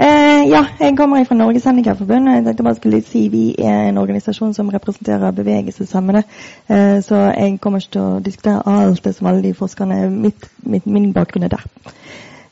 [0.00, 2.28] Eh, ja, jeg kommer fra Norges Handikapforbund.
[2.28, 6.22] Jeg tenkte bare skulle si Vi er en organisasjon som representerer bevegelseshemmede.
[6.70, 10.48] Eh, så jeg kommer ikke til å diskutere alt det som alle de forskerne mitt,
[10.62, 11.66] mitt, Min bakgrunn er der.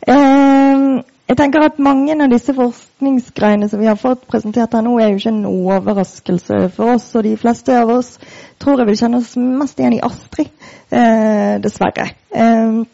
[0.08, 4.98] Eh, jeg tenker at Mange av disse forskningsgreiene som vi har fått presentert her nå,
[4.98, 7.14] er jo ikke en overraskelse for oss.
[7.14, 8.18] Og de fleste av oss
[8.60, 10.52] tror jeg vil kjenne oss mest igjen i Astrid,
[10.90, 12.10] eh, dessverre.
[12.28, 12.84] Eh,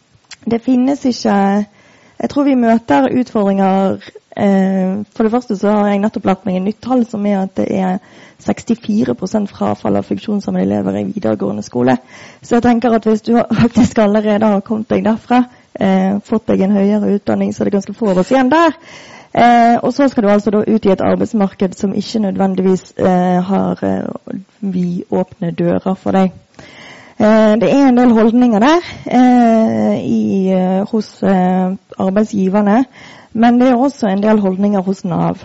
[0.46, 1.66] det finnes ikke
[2.24, 6.56] Jeg tror vi møter utfordringer eh, For det første så har jeg nettopp lært meg
[6.56, 7.98] en nytt tall, som er at det er
[8.44, 9.12] 64
[9.50, 11.98] frafall av funksjonshemmede elever i videregående skole.
[12.40, 15.42] Så jeg tenker at hvis du faktisk allerede har kommet deg derfra,
[15.76, 18.72] eh, fått deg en høyere utdanning, så er det ganske få oss igjen der.
[19.34, 23.40] Eh, og så skal du altså da ut i et arbeidsmarked som ikke nødvendigvis eh,
[23.44, 26.32] har eh, vidåpne dører for deg.
[27.18, 32.84] Eh, det er en del holdninger der eh, i, eh, hos arbeidsgiverne,
[33.32, 35.36] men det er også en del holdninger hos Nav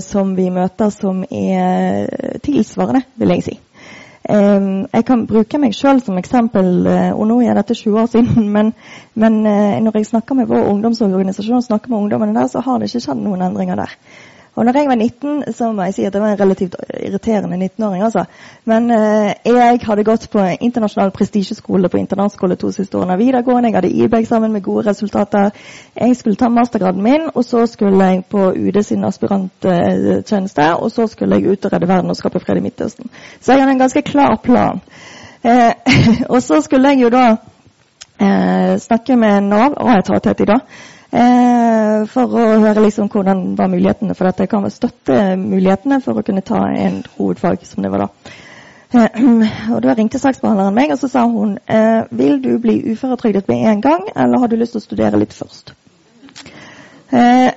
[0.00, 2.08] som vi møter som er
[2.42, 3.52] tilsvarende, vil jeg si.
[4.26, 8.48] Jeg kan bruke meg sjøl som eksempel, og nå er dette 20 år siden.
[8.56, 8.72] Men,
[9.14, 9.38] men
[9.84, 13.04] når jeg snakker med vår ungdomsorganisasjon og snakker med ungdommene der, så har det ikke
[13.06, 13.94] skjedd noen endringer der.
[14.54, 17.56] Og når jeg var 19, så må jeg si at det var en relativt irriterende
[17.56, 18.02] 19-åring.
[18.02, 18.24] altså.
[18.64, 23.70] Men eh, jeg hadde gått på internasjonal prestisjeskole på internatskole to siste årene av videregående.
[23.70, 25.50] Jeg hadde IB-eksamen med gode resultater.
[25.96, 30.74] Jeg skulle ta mastergraden min, og så skulle jeg på UD sin aspiranttjeneste.
[30.76, 33.10] Og så skulle jeg ut og redde verden og skape fred i Midtøsten.
[33.40, 34.80] Så jeg hadde en ganske klar plan.
[35.44, 35.72] Eh,
[36.34, 37.36] og så skulle jeg jo da
[38.20, 43.10] eh, snakke med Nav, og jeg tar tett i dag Eh, for å høre liksom
[43.12, 44.48] hvordan var mulighetene for dette.
[44.48, 48.08] Kan støtte mulighetene for å kunne ta en hovedfag som det var da.
[48.96, 49.20] Eh,
[49.74, 53.68] og Da ringte saksbehandleren meg og så sa hun eh, vil du bli uføretrygdet med
[53.68, 55.74] en gang, eller har du lyst til å studere litt først.
[57.12, 57.52] Eh,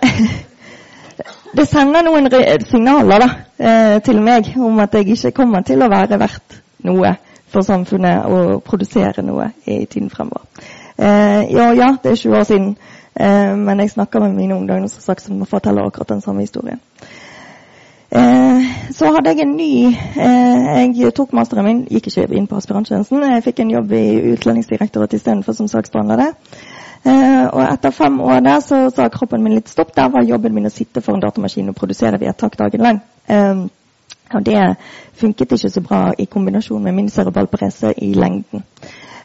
[1.57, 2.27] det sender noen
[2.67, 7.15] signaler da, eh, til meg om at jeg ikke kommer til å være verdt noe
[7.55, 10.43] for samfunnet og produsere noe i tiden fremover.
[10.97, 12.75] Eh, ja, ja, det er 20 år siden.
[13.19, 16.79] Eh, men jeg snakker med mine ungdommer som sagt som forteller akkurat den samme historien.
[18.11, 18.61] Eh,
[18.91, 23.23] så hadde jeg en ny eh, Jeg tok masteren min, gikk ikke inn på aspiranttjenesten.
[23.23, 26.33] Jeg fikk en jobb i Utlendingsdirektoratet istedenfor som saksbehandler.
[27.05, 29.95] Eh, og etter fem år der så sa kroppen min litt stopp.
[29.95, 33.01] Der var jobben min å sitte foran datamaskinen og produsere vedtak dagen lang.
[33.27, 33.55] Eh,
[34.33, 34.75] og det
[35.13, 38.63] funket ikke så bra i kombinasjon med min cerebralparese i lengden.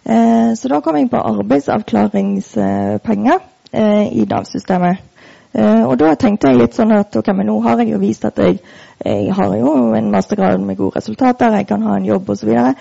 [0.05, 3.38] Eh, så da kom jeg på arbeidsavklaringspenger
[3.73, 5.07] i Nav-systemet.
[5.53, 8.27] Eh, og da tenkte jeg litt sånn at ok, men nå har jeg jo vist
[8.29, 8.61] at jeg,
[9.03, 12.45] jeg har jo en mastergrad med gode resultater, jeg kan ha en jobb osv.
[12.45, 12.75] Så, videre.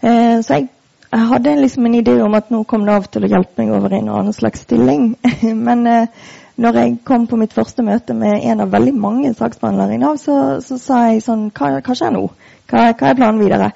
[0.00, 0.70] eh, så jeg,
[1.10, 3.92] jeg hadde liksom en idé om at nå kom Nav til å hjelpe meg over
[3.92, 5.12] i en annen slags stilling.
[5.68, 6.24] men eh,
[6.56, 10.16] når jeg kom på mitt første møte med en av veldig mange saksbehandlere i Nav,
[10.22, 12.24] så, så sa jeg sånn Hva, hva skjer nå?
[12.70, 13.72] Hva, hva, er planen videre?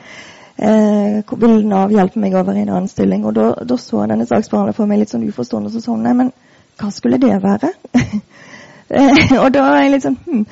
[0.56, 3.28] Eh, vil Nav hjelpe meg over i en annen stilling?
[3.28, 5.74] Og da, da så denne saksbehandleren for meg litt sånn uforstående.
[5.74, 6.32] Så sånn, nei, men
[6.78, 7.72] hva skulle det være?
[7.94, 10.44] eh, og da er jeg litt sånn hm.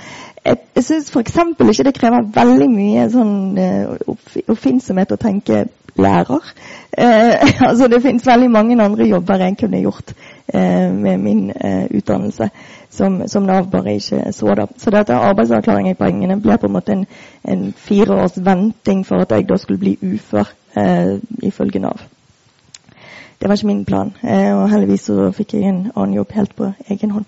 [0.47, 1.39] Jeg, syns f.eks.
[1.59, 4.13] ikke det krever veldig mye sånn uh,
[4.47, 5.65] oppfinnsomhet å tenke
[5.99, 6.45] lærer.
[6.99, 10.15] Eh, altså Det finnes veldig mange andre jobber jeg kunne gjort
[10.55, 12.51] eh, med min eh, utdannelse
[12.91, 14.55] som, som, Nav bare ikke så.
[14.55, 14.67] da.
[14.77, 17.07] Så dette arbeidsavklaring i poengene ble på en måte en,
[17.45, 22.01] en fire års venting for at jeg da skulle bli ufør, eh, ifølge Nav.
[23.41, 26.55] Det var ikke min plan, eh, og heldigvis så fikk jeg en annen jobb helt
[26.57, 27.27] på egen hånd.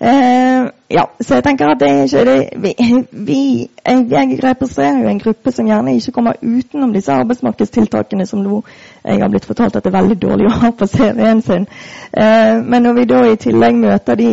[0.00, 2.72] Uh, ja, så jeg tenker at det er ikke det vi,
[3.12, 8.58] vi, jeg, representerer jo en gruppe som gjerne ikke kommer utenom disse arbeidsmarkedstiltakene som nå
[9.04, 11.68] jeg har blitt fortalt at det er veldig dårlig å ha på CV-en sin.
[12.10, 14.32] Uh, men når vi da i tillegg møter de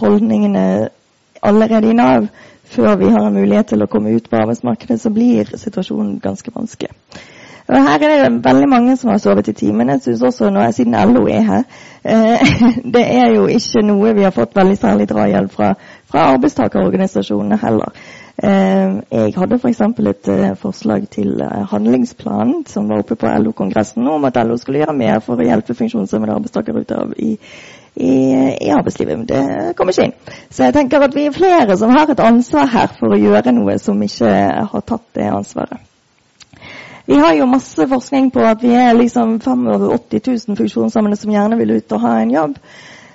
[0.00, 0.64] holdningene
[1.42, 2.26] allerede i Nav,
[2.64, 6.54] før vi har en mulighet til å komme ut på arbeidsmarkedet, så blir situasjonen ganske
[6.54, 6.94] vanskelig.
[7.68, 9.88] Og Her er det veldig mange som har sovet i timen.
[9.88, 11.62] Jeg synes også, når jeg, siden LO er her
[12.04, 12.40] eh,
[12.94, 15.74] Det er jo ikke noe vi har fått veldig særlig drahjelp fra,
[16.10, 17.92] fra arbeidstakerorganisasjonene heller.
[18.42, 19.78] Eh, jeg hadde f.eks.
[19.78, 24.82] For et eh, forslag til handlingsplanen som var oppe på LO-kongressen om at LO skulle
[24.82, 27.36] gjøre mer for å hjelpe funksjonshemmede arbeidstakere ut av i,
[27.94, 28.12] i,
[28.56, 29.22] i, arbeidslivet.
[29.22, 30.18] Men det kom ikke inn.
[30.50, 33.54] Så jeg tenker at vi er flere som har et ansvar her for å gjøre
[33.54, 34.34] noe som ikke
[34.72, 35.91] har tatt det ansvaret.
[37.12, 41.58] Vi har jo masse forskning på at vi er liksom 85 000 funksjonshemmede som gjerne
[41.60, 42.54] vil ut og ha en jobb.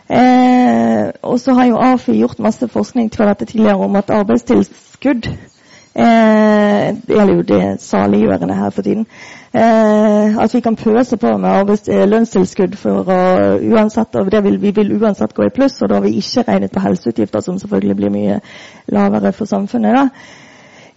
[0.10, 5.26] Eh, og så har jo AFI gjort masse forskning til dette tidligere om at arbeidstilskudd
[5.28, 9.08] eh, Det gjelder jo det saliggjørende her for tiden.
[9.54, 13.22] Eh, at vi kan pøse på med arbeids, lønnstilskudd for å
[13.58, 15.82] uansett, og vil, vi vil uansett gå i pluss.
[15.82, 18.42] Og da har vi ikke regnet på helseutgifter, som selvfølgelig blir mye
[18.94, 19.98] lavere for samfunnet.
[19.98, 20.10] da.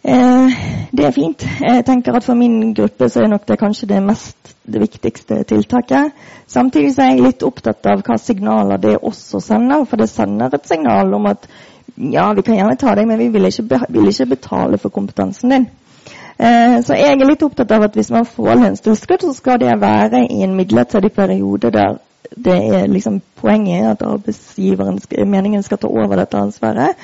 [0.03, 0.53] Eh,
[0.93, 1.45] det er fint.
[1.61, 5.43] Jeg tenker at For min gruppe så er nok det kanskje det mest det viktigste
[5.45, 6.13] tiltaket.
[6.47, 9.85] Samtidig så er jeg litt opptatt av hva signaler det også sender.
[9.85, 11.49] For det sender et signal om at
[11.97, 15.53] ja, vi kan gjerne ta deg, men vi vil ikke, vil ikke betale for kompetansen
[15.53, 15.67] din.
[16.41, 19.81] Eh, så jeg er litt opptatt av at hvis man får lønnstilskudd, så skal det
[19.81, 21.99] være i en midlertidig periode der
[22.31, 26.95] det er liksom poenget at arbeidsgiveren meningen skal ta over dette ansvaret.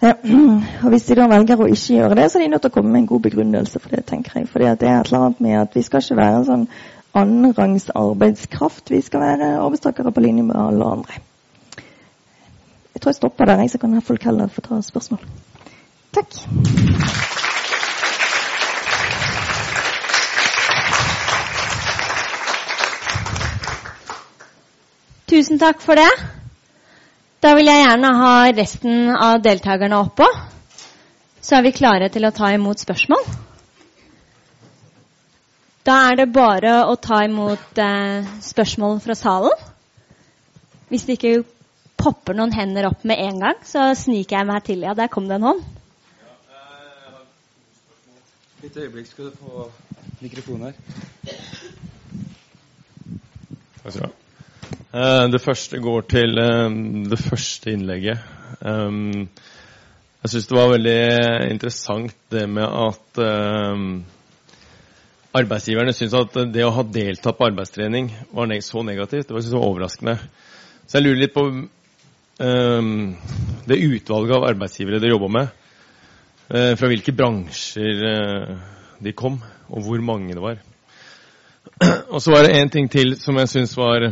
[0.84, 2.74] Og Hvis de da velger å ikke gjøre det, så er de nødt til å
[2.74, 4.06] komme med en god begrunnelse for det.
[4.08, 4.48] tenker jeg.
[4.48, 6.64] Fordi det er et eller annet med at vi skal ikke være en sånn
[7.20, 8.90] annenrangs arbeidskraft.
[8.90, 11.20] Vi skal være arbeidstakere på linje med alle andre.
[12.94, 15.20] Jeg tror jeg stopper der, så kan folk heller få ta spørsmål.
[16.16, 16.32] Takk.
[25.30, 26.39] Tusen takk for det.
[27.40, 30.26] Da vil jeg gjerne ha resten av deltakerne oppå.
[31.40, 33.24] Så er vi klare til å ta imot spørsmål.
[35.88, 39.64] Da er det bare å ta imot eh, spørsmål fra salen.
[40.92, 41.46] Hvis det ikke
[42.00, 44.84] popper noen hender opp med en gang, så sniker jeg meg til.
[44.84, 45.64] Ja, der kom det en hånd.
[48.60, 49.70] Litt øyeblikk skal du få
[50.20, 50.80] mikrofon her.
[53.80, 54.19] Takk skal du ha.
[54.70, 56.70] Eh, det første går til eh,
[57.10, 58.22] det første innlegget.
[58.60, 59.28] Um,
[60.20, 61.02] jeg syns det var veldig
[61.48, 63.20] interessant det med at
[65.32, 69.28] arbeidsgiverne syntes at det å ha deltatt på arbeidstrening var så negativt.
[69.28, 70.18] Det var så overraskende.
[70.84, 71.46] Så jeg lurer litt på
[73.70, 75.56] det utvalget av arbeidsgivere dere jobba med.
[76.50, 78.04] Fra hvilke bransjer
[79.00, 79.40] de kom,
[79.72, 80.60] og hvor mange det var.
[82.12, 84.10] og så var det én ting til som jeg syns var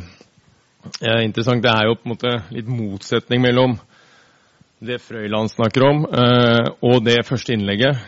[1.01, 1.63] eh, interessant.
[1.63, 3.77] Det er jo på en måte litt motsetning mellom
[4.79, 7.99] det Frøyland snakker om, eh, og det første innlegget.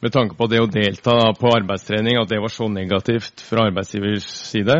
[0.00, 4.26] Med tanke på det å delta på arbeidstrening, at det var så negativt fra arbeidsgivers
[4.50, 4.78] side.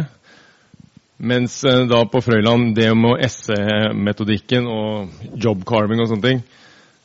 [1.18, 6.42] Mens eh, da på Frøyland, det med SE-metodikken og job carving og sånne ting,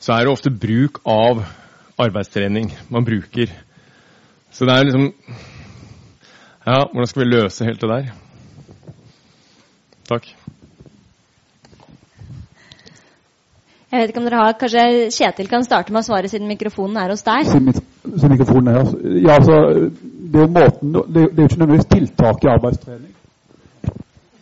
[0.00, 1.44] så er det ofte bruk av
[2.00, 3.52] arbeidstrening man bruker.
[4.50, 5.12] Så det er liksom
[6.60, 8.10] Ja, hvordan skal vi løse helt det der?
[10.10, 10.26] Takk.
[13.90, 14.82] Jeg vet ikke om dere har, Kanskje
[15.14, 17.46] Kjetil kan starte med å svare, siden mikrofonen er hos deg?
[17.46, 18.92] Siden mikrofonen er hos,
[19.22, 19.56] ja, altså,
[20.30, 23.14] Det er det er jo ikke nødvendigvis tiltak i arbeidstrening.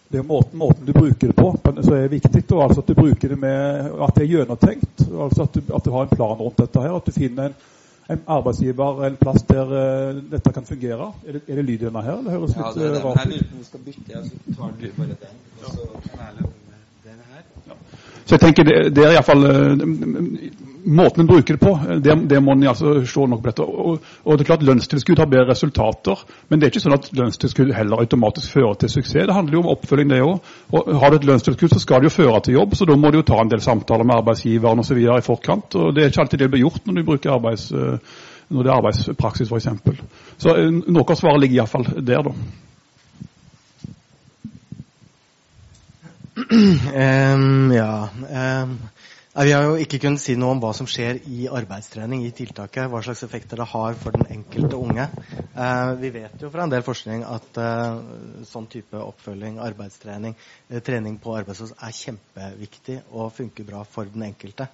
[0.08, 1.48] Det er måten, måten du bruker det på
[1.82, 2.42] som er viktig.
[2.52, 5.00] og altså At du bruker det med, at det er gjennomtenkt.
[5.00, 6.80] altså At at du har en plan rundt dette.
[6.80, 7.54] her, At du finner en
[8.08, 11.12] en arbeidsgiver en plass der uh, dette kan fungere.
[11.26, 12.16] Er det, er det lyd i denne her?
[12.24, 13.04] Det høres ja, litt det er det.
[13.04, 13.20] rart ut.
[13.20, 14.08] Her lurer på om vi skal bytte.
[14.08, 15.36] Ja, så tar du bare den.
[15.64, 16.52] Og så kan jeg lage
[17.04, 17.42] den her.
[17.68, 17.78] Ja.
[18.24, 19.44] Så jeg tenker det, det er iallfall
[20.84, 21.72] Måten en bruker det på,
[22.04, 23.64] det, det må en altså se nok på dette.
[23.64, 27.08] Og, og, det er klart Lønnstilskudd har bedre resultater, men det er ikke sånn at
[27.18, 29.26] lønnstilskudd heller automatisk fører til suksess.
[29.28, 30.52] Det handler jo om oppfølging, det òg.
[31.02, 33.20] Har du et lønnstilskudd, så skal det jo føre til jobb, så da må du
[33.20, 35.02] jo ta en del samtaler med arbeidsgiveren osv.
[35.02, 35.74] i forkant.
[35.74, 38.78] og Det er ikke alltid det blir gjort når du bruker arbeids, når det er
[38.78, 39.68] arbeidspraksis, f.eks.
[40.38, 42.34] Så, så noe av svaret ligger iallfall der, da.
[46.48, 48.78] Um, ja um,
[49.38, 52.88] Vi har jo ikke kunnet si noe om hva som skjer i arbeidstrening i tiltaket.
[52.90, 55.04] Hva slags effekter det har for den enkelte unge.
[55.54, 58.00] Uh, vi vet jo fra en del forskning at uh,
[58.50, 60.34] sånn type oppfølging, arbeidstrening,
[60.72, 64.66] uh, trening på arbeidsplass er kjempeviktig og funker bra for den enkelte.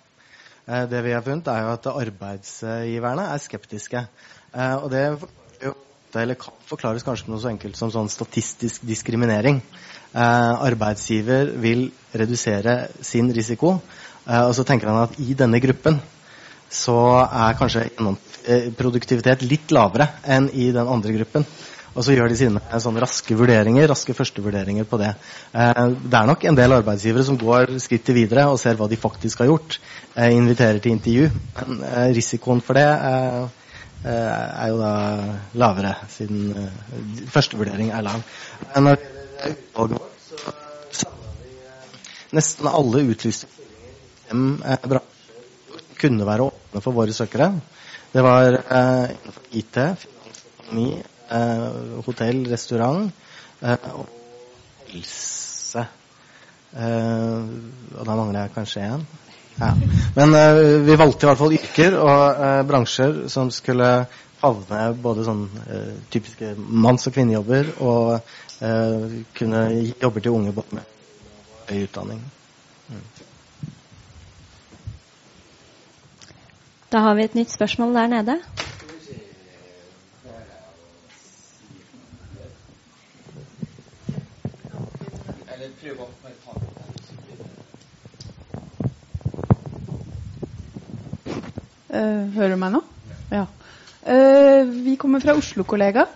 [0.65, 4.07] det vi har funnet, er jo at arbeidsgiverne er skeptiske.
[4.55, 5.05] og det
[6.15, 6.39] eller
[6.69, 9.61] forklares kanskje med noe så enkelt som sånn statistisk diskriminering.
[10.15, 15.99] Eh, arbeidsgiver vil redusere sin risiko, eh, og så tenker han at i denne gruppen
[16.75, 21.47] så er kanskje eh, produktivitet litt lavere enn i den andre gruppen.
[21.95, 25.12] Og så gjør de sine sånne raske vurderinger, raske førstevurderinger på det.
[25.55, 28.99] Eh, det er nok en del arbeidsgivere som går skrittet videre og ser hva de
[28.99, 29.79] faktisk har gjort.
[30.16, 31.29] Eh, inviterer til intervju.
[31.61, 32.89] Men eh, risikoen for det
[34.05, 34.95] er jo da
[35.57, 36.51] lavere, siden
[37.33, 38.20] førstevurdering er lav.
[38.75, 40.43] Når det gjelder utvalget vårt, så
[40.99, 43.64] samler vi nesten alle utlyste
[44.29, 45.11] fem bransjer
[46.01, 47.53] kunne være åpne for våre søkere.
[48.12, 49.12] Det var eh,
[49.57, 49.79] IT,
[50.64, 50.89] økonomi,
[51.35, 53.09] Eh, hotell, restaurant
[53.64, 54.09] eh, og
[54.91, 55.87] helse.
[56.75, 57.47] Eh,
[57.97, 59.07] og da mangler jeg kanskje én.
[59.55, 59.70] Ja.
[60.16, 60.35] Men
[60.85, 63.91] vi valgte i hvert fall yrker og bransjer som skulle
[64.41, 65.45] favne både sånn
[66.11, 68.33] typiske manns- og kvinnejobber og
[69.39, 69.61] kunne
[70.03, 72.25] jobber til unge både med høy utdanning.
[76.95, 78.34] Da har vi et nytt spørsmål der nede.
[91.95, 92.82] Uh, hører du meg nå?
[93.32, 93.42] Ja.
[94.07, 96.07] Uh, vi kommer fra Oslo-kollega.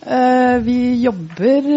[0.00, 1.68] Uh, vi jobber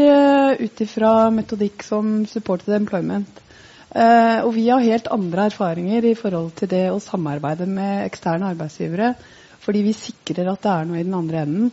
[0.63, 1.11] ut ifra
[1.41, 3.43] metodikk som supported employment.
[3.89, 9.15] Og vi har helt andre erfaringer i forhold til det å samarbeide med eksterne arbeidsgivere.
[9.63, 11.71] Fordi vi sikrer at det er noe i den andre enden.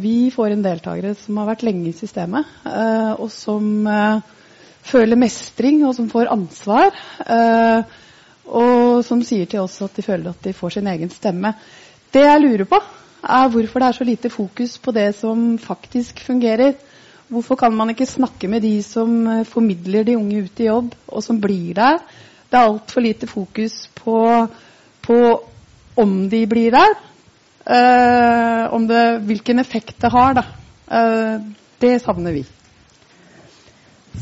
[0.00, 2.48] vi får inn deltakere som har vært lenge i systemet,
[3.20, 3.86] og som
[4.88, 6.96] føler mestring, og som får ansvar.
[7.28, 7.84] Uh,
[8.48, 11.52] og som sier til oss at de føler at de får sin egen stemme.
[12.12, 12.80] Det jeg lurer på,
[13.28, 16.78] er hvorfor det er så lite fokus på det som faktisk fungerer.
[17.28, 20.94] Hvorfor kan man ikke snakke med de som eh, formidler de unge ut i jobb,
[21.08, 22.00] og som blir der?
[22.48, 24.16] Det er altfor lite fokus på,
[25.04, 25.18] på,
[25.96, 26.96] om de blir der.
[28.72, 30.38] Om det, hvilken effekt det har.
[30.88, 31.44] Uh,
[31.80, 32.46] det savner vi.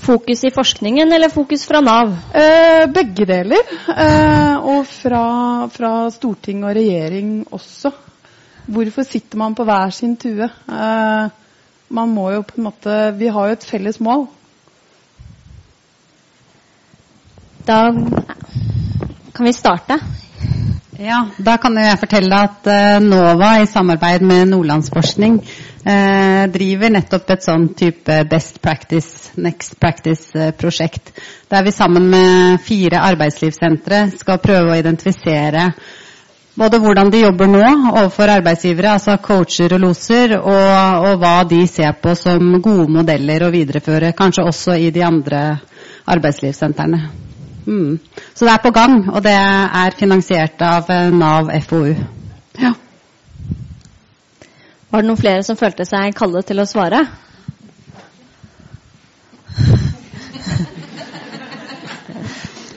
[0.02, 2.12] Fokus i forskningen eller fokus fra Nav?
[2.34, 3.70] Eh, begge deler.
[3.88, 7.92] Eh, og fra, fra, storting og regjering også.
[8.66, 10.44] Hvorfor sitter man på hver sin tue?
[10.68, 11.28] Eh,
[11.88, 14.26] man må jo på en måte Vi har jo et felles mål.
[17.66, 17.80] Da
[19.34, 19.98] kan vi starte.
[20.98, 25.34] Ja, Da kan jeg fortelle at uh, NOVA i samarbeid med Nordlandsforskning
[25.84, 31.12] eh, driver nettopp et sånn type Best Practice, Next Practice-prosjekt.
[31.12, 35.68] Uh, der vi sammen med fire arbeidslivssentre skal prøve å identifisere
[36.56, 41.60] både hvordan de jobber nå overfor arbeidsgivere, altså coacher og loser, og, og hva de
[41.68, 45.42] ser på som gode modeller å videreføre, kanskje også i de andre
[46.08, 47.02] arbeidslivssentrene.
[47.66, 47.98] Mm.
[48.34, 51.92] Så det er på gang, og det er finansiert av eh, Nav FoU.
[52.62, 52.72] Ja.
[54.90, 57.04] Var det noen flere som følte seg kallet til å svare?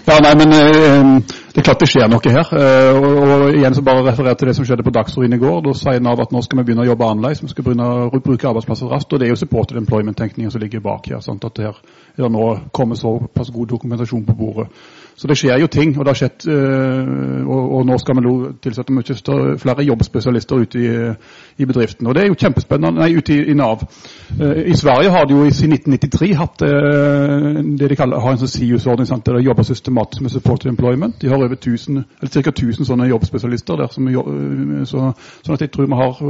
[0.10, 2.50] Ja, nei, men eh, Det er klart det skjer noe her.
[2.54, 5.64] Eh, og, og, igjen så bare referere til det som skjedde på Dagsrevyen i går.
[5.66, 7.42] Da sier Nav at nå skal vi begynne å jobbe annerledes.
[7.42, 9.14] Vi skal begynne å bruke arbeidsplasser raskt.
[9.14, 11.24] Og det er jo supported employment-tenkningen som ligger bak her.
[11.26, 11.48] Sant?
[11.50, 12.46] At her er det nå
[12.76, 14.70] kommet såpass god dokumentasjon på bordet.
[15.20, 15.98] Så det skjer jo ting.
[15.98, 19.84] Og det har skjedd, øh, og, og nå skal vi nå tilsette mye større, flere
[19.84, 20.92] jobbspesialister ute i,
[21.60, 22.08] i bedriften.
[22.08, 23.02] Og det er jo kjempespennende.
[23.02, 23.84] Nei, ute i, i Nav.
[24.40, 28.40] Eh, I Sverige har de jo siden 1993 hatt eh, det de kaller, har en
[28.46, 31.20] sånn SIUS-ordning der de jobber systematisk med support to employment.
[31.22, 32.56] De har over 1000, eller ca.
[32.56, 33.92] 1000 sånne jobbspesialister der.
[33.92, 34.08] Som,
[34.88, 35.12] så,
[35.44, 36.24] sånn at jeg tror vi har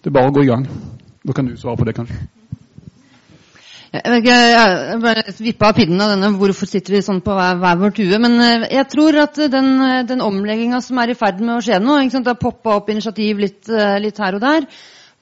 [0.00, 0.64] Det er bare å gå i gang.
[1.26, 2.16] Da kan du svare på det, kanskje.
[3.96, 7.56] Jeg ikke, jeg bare vippa av pinnen av denne 'hvorfor sitter vi sånn på hver,
[7.62, 8.18] hver vår tue'?
[8.20, 9.70] Men eh, jeg tror at den,
[10.08, 13.38] den omlegginga som er i ferd med å skje nå Det har poppa opp initiativ
[13.38, 14.66] litt, eh, litt, her og der.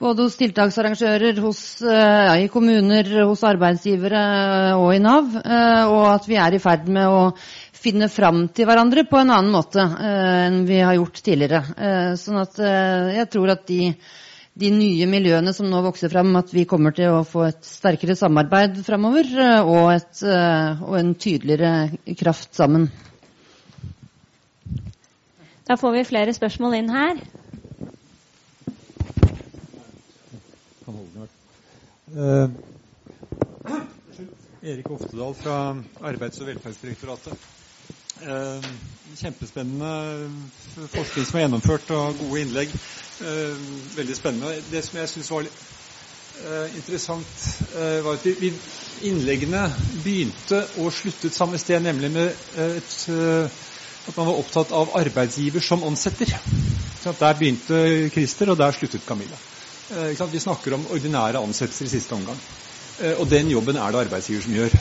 [0.01, 5.37] Både hos tiltaksarrangører, hos, eh, ja, i kommuner, hos arbeidsgivere og i Nav.
[5.87, 7.33] Og at vi er i ferd med å
[7.73, 12.17] finne fram til hverandre på en annen måte enn vi har gjort tidligere.
[12.17, 13.95] Sånn at jeg tror at de
[14.55, 18.15] de nye miljøene som nå vokser fram, at vi kommer til å få et sterkere
[18.19, 22.87] samarbeid framover eh, og, et, eh, og en tydeligere kraft sammen.
[25.65, 27.19] Da får vi flere spørsmål inn her.
[32.15, 32.47] Uh,
[34.63, 35.57] Erik Oftedal fra
[36.07, 37.49] Arbeids- og velferdsdirektoratet.
[38.25, 38.65] Uh,
[39.15, 39.91] kjempespennende
[40.93, 42.73] forskning som er gjennomført, og gode innlegg.
[43.23, 43.61] Eh,
[43.97, 44.57] veldig spennende.
[44.71, 47.45] Det som jeg syns var eh, interessant,
[47.77, 48.51] eh, var at vi,
[49.07, 49.63] innleggene
[50.05, 52.97] begynte og sluttet samme sted, nemlig med et,
[54.05, 56.35] at man var opptatt av arbeidsgiver som ansetter.
[57.05, 59.37] Der begynte Christer, og der sluttet Camilla.
[60.33, 62.39] Vi snakker om ordinære ansettelser i siste omgang.
[63.19, 64.73] Og den jobben er det arbeidsgiver som gjør.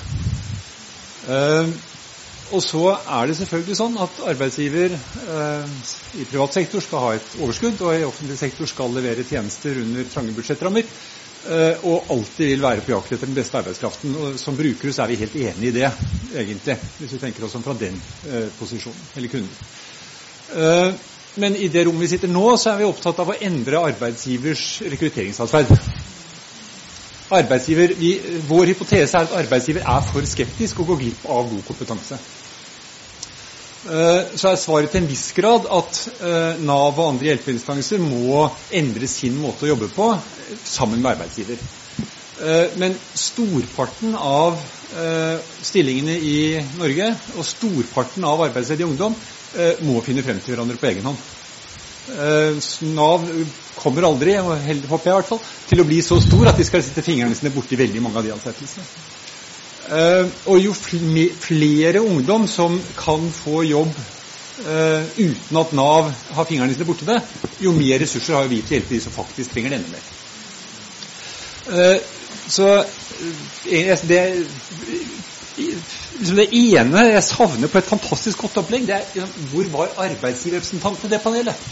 [2.52, 5.76] Og så er det selvfølgelig sånn at arbeidsgiver eh,
[6.20, 10.10] i privat sektor skal ha et overskudd, og i offentlig sektor skal levere tjenester under
[10.12, 10.90] trange budsjettrammer.
[11.44, 14.14] Eh, og alltid vil være på jakt etter den beste arbeidskraften.
[14.16, 15.90] Og som brukere så er vi helt enig i det,
[16.34, 19.74] egentlig, hvis vi tenker oss om fra den eh, posisjonen, eller kunden.
[20.54, 21.02] Eh,
[21.44, 24.68] men i det rommet vi sitter nå, så er vi opptatt av å endre arbeidsgivers
[24.94, 25.74] rekrutteringsatferd.
[27.34, 28.14] Arbeidsgiver, vi,
[28.48, 32.20] vår hypotese er at arbeidsgiver er for skeptisk og går glipp av god kompetanse.
[33.84, 38.46] Eh, så er svaret til en viss grad at eh, Nav og andre hjelpeinstanser må
[38.72, 41.64] endre sin måte å jobbe på eh, sammen med arbeidsgiver.
[42.82, 44.56] Men storparten av
[45.62, 46.38] stillingene i
[46.74, 49.20] Norge og storparten av arbeidsledig ungdom
[49.86, 51.22] må finne frem til hverandre på egen hånd.
[52.08, 53.28] Nav
[53.76, 56.84] kommer aldri, håper jeg i hvert fall, til å bli så stor at de skal
[56.84, 58.86] sitte fingrene sine borti veldig mange av de ansettelsene.
[59.84, 60.74] Uh, og jo
[61.44, 67.20] flere ungdom som kan få jobb uh, uten at Nav har fingrene sine borti det,
[67.64, 70.12] jo mer ressurser har vi til å hjelpe de som faktisk trenger det enda mer.
[72.52, 72.66] Så
[73.64, 74.22] det,
[75.56, 79.94] liksom det ene jeg savner på et fantastisk godt opplegg, det er liksom, hvor var
[80.10, 81.68] arbeidsgiverrepresentanten i det panelet?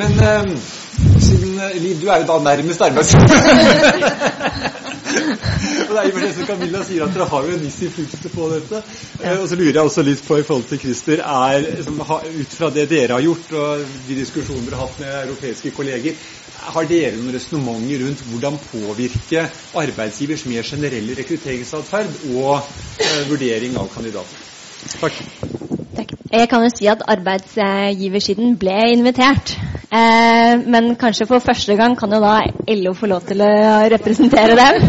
[0.00, 0.56] Men
[1.20, 3.28] siden Liv, du er jo da nærmest arbeidsgiver
[5.92, 8.30] og det er jo det som Camilla sier, at dere har jo en viss innflytelse
[8.32, 8.82] på dette.
[9.20, 9.34] Ja.
[9.38, 12.70] Og så lurer jeg også litt på i forhold til Christer, er, som, ut fra
[12.74, 16.16] det dere har gjort, og de diskusjonene dere har hatt med europeiske kolleger,
[16.62, 19.48] har dere noen resonnementer rundt hvordan påvirke
[19.82, 22.54] arbeidsgivers mer generelle rekrutteringsatferd og
[23.02, 24.46] eh, vurdering av kandidater?
[25.00, 25.18] Takk.
[26.32, 29.52] Jeg kan jo si at arbeidsgiversiden ble invitert.
[29.92, 32.38] Eh, men kanskje for første gang kan jo da
[32.72, 33.52] LO få lov til å
[33.92, 34.86] representere dem.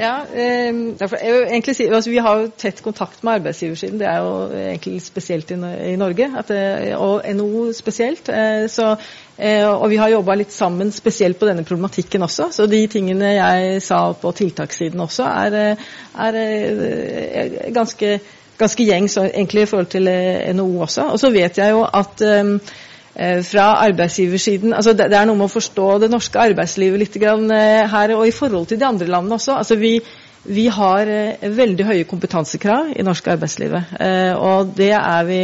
[0.00, 0.68] Ja, eh,
[1.50, 3.98] egentlig, altså, Vi har jo tett kontakt med arbeidsgiversiden.
[3.98, 5.58] Det er jo egentlig spesielt i,
[5.92, 6.30] i Norge.
[6.38, 6.50] at,
[6.96, 8.28] og NHO spesielt.
[8.28, 8.96] Eh, så,
[9.38, 12.48] eh, og vi har jobba litt sammen spesielt på denne problematikken også.
[12.52, 15.76] Så de tingene jeg sa på tiltakssiden også, er,
[16.18, 18.20] er, er ganske,
[18.60, 20.06] ganske gjengs egentlig i forhold til
[20.56, 21.08] NHO også.
[21.14, 22.54] Og så vet jeg jo at um,
[23.14, 27.84] Eh, fra arbeidsgiversiden altså det, er noe med å forstå det norske arbeidslivet litt eh,
[27.90, 29.56] her, og i forhold til de andre landene også.
[29.58, 29.96] Altså vi,
[30.46, 33.96] vi har eh, veldig høye kompetansekrav i norsk arbeidslivet.
[34.38, 35.40] og det er vi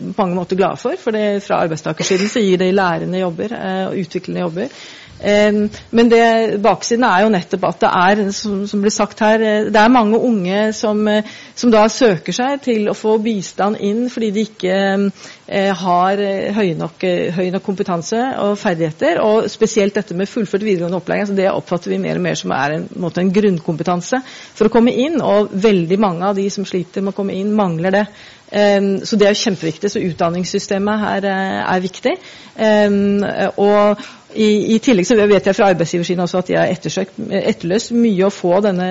[0.00, 0.98] på mange måter glade for.
[0.98, 3.54] For det, fra arbeidstakersiden så gir det lærende jobber
[3.86, 4.82] og utviklende jobber.
[5.20, 9.66] Men det, baksiden er jo nettopp at det er, som, som blir sagt her, eh,
[9.68, 14.06] det er mange unge som, eh, som, da søker seg til å få bistand inn
[14.12, 16.24] fordi de ikke eh, har
[16.56, 17.04] høy nok,
[17.36, 19.20] høy nok, kompetanse og ferdigheter.
[19.20, 21.26] Og spesielt dette med fullført videregående opplæring.
[21.26, 24.72] Altså det oppfatter vi mer og mer som er en, en, en grunnkompetanse for å
[24.72, 25.20] komme inn.
[25.20, 28.06] Og veldig mange av de som sliter med å komme inn, mangler det.
[28.50, 29.90] Um, så det er kjempeviktig.
[29.92, 32.16] Så utdanningssystemet her er, er viktig.
[32.56, 33.22] Um,
[33.60, 34.00] og,
[34.34, 38.32] I, I, tillegg så vet jeg fra arbeidsgiversiden også at de har etterløst mye å
[38.34, 38.86] få denne,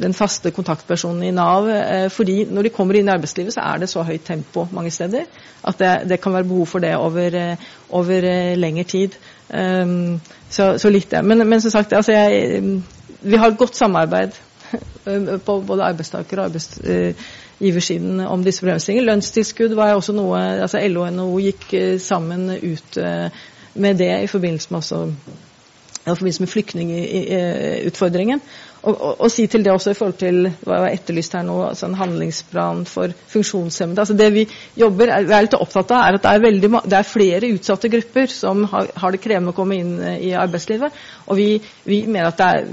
[0.00, 1.68] den faste kontaktpersonen i Nav.
[1.68, 4.92] Eh, fordi når de kommer inn i arbeidslivet, så er det så høyt tempo mange
[4.94, 5.28] steder
[5.68, 9.18] at det, det kan være behov for det over, eh, over uh, lengre tid.
[9.52, 10.16] Um,
[10.48, 11.20] så, så, litt det.
[11.24, 12.80] Men, men som sagt, altså jeg,
[13.20, 14.40] vi har et godt samarbeid
[15.44, 19.10] på både arbeidstaker- og arbeidsgiversiden om disse problemstillingene.
[19.10, 22.98] Lønnstilskudd var også noe altså LO og NHO gikk sammen ut
[23.74, 28.42] med det i forbindelse med, også, i forbindelse med flyktningutfordringen.
[28.82, 31.44] Og, og, og, si til det også i forhold til hva jeg har etterlyst her
[31.46, 34.02] nå, altså en handlingsplan for funksjonshemmede.
[34.02, 34.42] Altså det Vi
[34.80, 37.90] jobber, er, er litt opptatt av er at det er, veldig, det er flere utsatte
[37.92, 40.98] grupper som har, har, det krevende å komme inn eh, i arbeidslivet.
[41.28, 41.46] Og vi,
[41.86, 42.66] vi mener at er,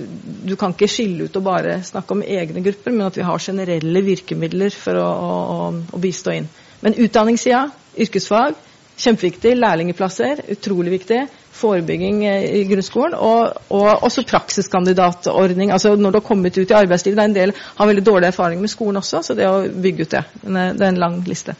[0.50, 3.46] du kan ikke skille ut og bare snakke om egne grupper, men at vi har
[3.46, 6.50] generelle virkemidler for å, å, å bistå inn.
[6.82, 7.68] Men utdanningssida,
[8.02, 8.58] yrkesfag,
[9.00, 9.56] Kjempeviktig.
[9.56, 11.22] Lærlingplasser, utrolig viktig.
[11.60, 13.16] Forebygging eh, i grunnskolen.
[13.16, 15.72] Og, og også praksiskandidatordning.
[15.72, 17.18] altså Når du har kommet ut i arbeidslivet.
[17.18, 20.08] det er En del har veldig dårlig erfaring med skolen også, så det å bygge
[20.08, 20.24] ut det.
[20.44, 21.56] Det er en lang liste.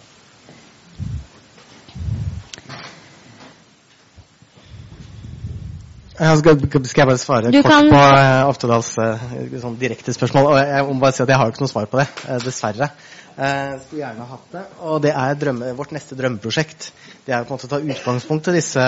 [6.20, 7.90] Skal, skal, jeg bare svare du kort kan...
[7.94, 9.22] på uh, Oftedals uh,
[9.62, 10.50] sånn direkte spørsmål?
[10.52, 12.34] Og jeg må bare si at jeg har jo ikke noe svar på det, uh,
[12.44, 12.90] dessverre.
[13.38, 14.64] Uh, skulle gjerne hatt det.
[14.84, 16.90] Og det er drømme, vårt neste drømmeprosjekt.
[17.30, 18.84] Det er på en måte å ta utgangspunkt i disse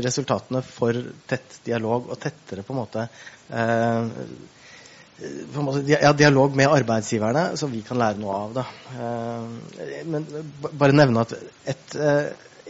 [0.00, 0.96] resultatene for
[1.28, 3.02] tett dialog og tettere på en måte,
[3.50, 3.56] på
[5.60, 8.64] en måte ja, dialog med arbeidsgiverne, så vi kan lære noe av det.
[10.08, 10.24] men
[10.72, 11.36] bare nevne at
[11.74, 11.88] et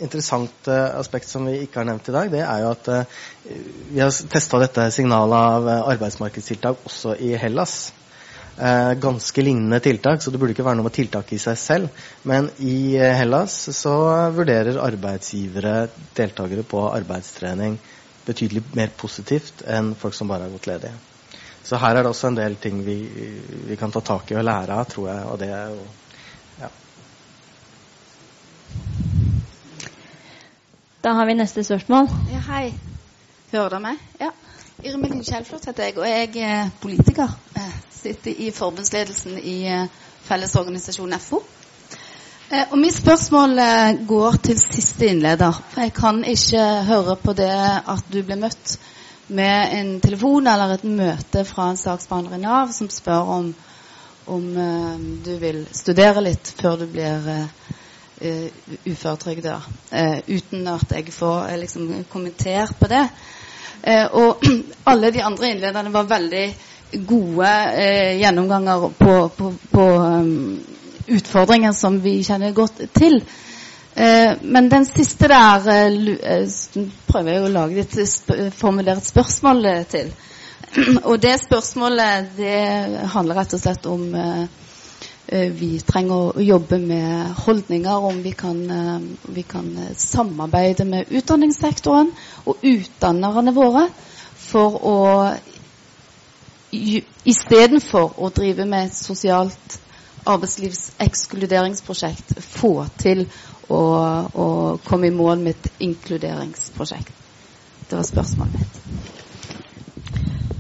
[0.00, 3.22] interessant uh, aspekt som vi ikke har nevnt i dag, det er jo at uh,
[3.92, 7.92] vi har testa dette signalet av arbeidsmarkedstiltak også i Hellas.
[9.00, 12.02] Ganske lignende tiltak, så det burde ikke være noe med tiltak i seg selv.
[12.28, 13.94] Men i Hellas så
[14.36, 15.86] vurderer arbeidsgivere
[16.16, 17.78] deltakere på arbeidstrening
[18.26, 20.98] betydelig mer positivt enn folk som bare har gått ledige.
[21.64, 22.98] Så her er det også en del ting vi,
[23.68, 25.24] vi kan ta tak i og lære av, tror jeg.
[25.24, 25.88] og det er jo
[31.00, 32.10] Da har vi neste spørsmål.
[32.28, 32.74] Ja, hei.
[33.52, 34.00] Hører dere meg?
[34.20, 34.28] Ja.
[34.84, 37.32] Irmelin Kjellflot heter jeg, og jeg er politiker.
[38.02, 39.84] Sitter i forbundsledelsen i eh,
[40.24, 41.42] Fellesorganisasjonen FO.
[42.48, 45.58] Eh, og mitt spørsmål eh, går til siste innleder.
[45.68, 48.78] For jeg kan ikke høre på det at du ble møtt
[49.28, 53.52] med en telefon eller et møte fra en saksbehandler i Nav som spør om,
[54.32, 54.48] om
[55.24, 58.48] du vil studere litt før du blir uh,
[58.88, 59.54] uføretrygda,
[59.92, 63.04] uh, uten at jeg får uh, liksom, kommentert på det.
[64.18, 64.42] og
[64.90, 66.44] alle de andre innlederne var veldig
[66.92, 67.50] gode
[68.20, 70.60] gjennomganger på, på, på um,
[71.06, 73.22] utfordringer som vi kjenner godt til.
[74.42, 75.64] men den siste der
[77.10, 80.12] prøver jeg å lage et, formulere et spørsmål til.
[81.10, 82.60] og det spørsmålet det
[83.12, 84.06] handler rett og slett om
[85.30, 88.96] Eh, vi trenger å jobbe med holdninger, om vi kan, eh,
[89.30, 92.10] vi kan eh, samarbeide med utdanningssektoren
[92.50, 93.84] og utdannerne våre
[94.34, 94.96] for å
[96.72, 99.80] istedenfor å drive med et sosialt
[100.30, 103.26] arbeidslivsekskluderingsprosjekt, få til
[103.68, 103.82] å,
[104.30, 107.12] å, komme i mål med et inkluderingsprosjekt.
[107.88, 108.74] Det var spørsmålet mitt.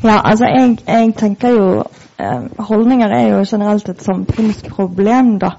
[0.00, 1.84] Ja, altså jeg, jeg tenker jo
[2.20, 5.50] Eh, holdninger er jo generelt et samfunnsproblem, da.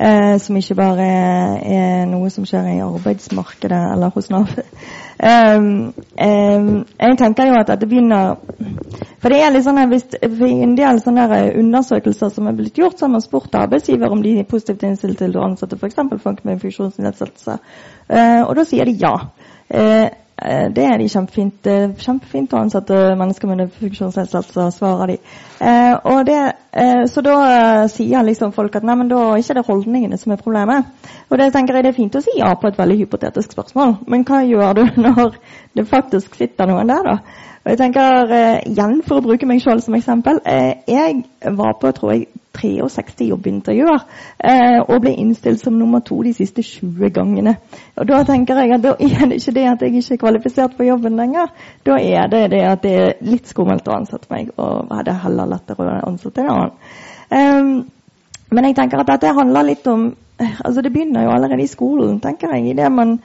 [0.00, 4.54] Eh, som ikke bare er, er, noe som skjer i arbeidsmarkedet eller hos Nav.
[5.16, 6.66] Um, um,
[7.00, 8.34] jeg tenker jo at dette begynner
[9.22, 11.24] For det er litt sånn for en del sånne
[11.56, 15.16] undersøkelser som er blitt gjort, så har man spurt arbeidsgiver om de er positivt innstilt
[15.22, 15.96] til å ansette f.eks.
[16.20, 17.58] folk med funksjonsnedsettelse.
[18.12, 19.14] Uh, og da sier de ja.
[19.16, 25.16] Uh, Eh, det er de kjempefint, kjempefint å ansette mennesker med funksjonsnedsettelse, svarer de.
[25.64, 29.64] Eh, det, eh, så da eh, sier liksom folk at nei, men da er det
[29.64, 30.92] holdningene som er problemet.
[31.30, 33.96] Og det tenker jeg det er fint å si ja på et veldig hypotetisk spørsmål,
[34.06, 35.40] men hva gjør du når
[35.72, 37.44] det faktisk sitter noen der, da?
[37.66, 40.38] Og jeg tenker, eh, igjen For å bruke meg selv som eksempel.
[40.46, 41.24] Eh, jeg
[41.58, 44.02] var på tror jeg, 63 jobbintervjuer
[44.40, 47.56] eh, og ble innstilt som nummer to de siste 20 gangene.
[47.96, 50.76] Og Da tenker jeg at da er det ikke det at jeg ikke er kvalifisert
[50.76, 51.52] for jobben lenger.
[51.86, 55.52] Da er det det at det er litt skummelt å ansette meg, og hadde heller
[55.54, 56.76] lettere å ansette en annen.
[57.26, 57.72] Um,
[58.50, 62.20] men jeg tenker at dette handler litt om altså Det begynner jo allerede i skolen,
[62.20, 62.66] tenker jeg.
[62.70, 63.16] i det man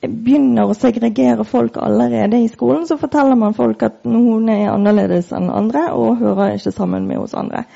[0.00, 5.32] begynner å segregere folk allerede i skolen, så forteller man folk at noen er annerledes
[5.36, 7.66] enn andre og hører ikke sammen med oss andre.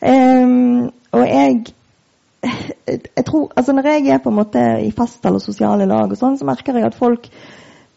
[0.00, 1.64] Um, og jeg,
[2.88, 6.16] jeg tror, altså Når jeg er på en måte i fest eller sosiale lag, og
[6.16, 7.28] sånn, så merker jeg at folk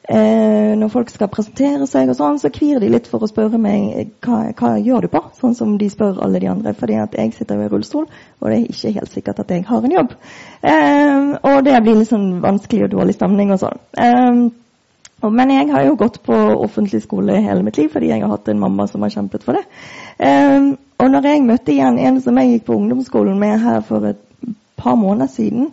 [0.10, 3.60] eh, når folk skal presentere seg, og sånn, så kvir de litt for å spørre
[3.62, 6.76] meg hva, hva gjør du på, sånn som de spør alle de andre.
[6.78, 9.86] Fordi at jeg sitter i rullestol, og det er ikke helt sikkert at jeg har
[9.86, 10.18] en jobb.
[10.60, 13.82] Eh, og det blir litt sånn vanskelig og dårlig stemning og sånn.
[13.96, 14.44] Eh,
[15.24, 18.50] men jeg har jo gått på offentlig skole hele mitt liv fordi jeg har hatt
[18.52, 19.62] en mamma som har kjempet for det.
[20.20, 20.74] Um,
[21.04, 24.22] og når jeg møtte igjen en som jeg gikk på ungdomsskolen med her for et
[24.80, 25.66] par måneder siden,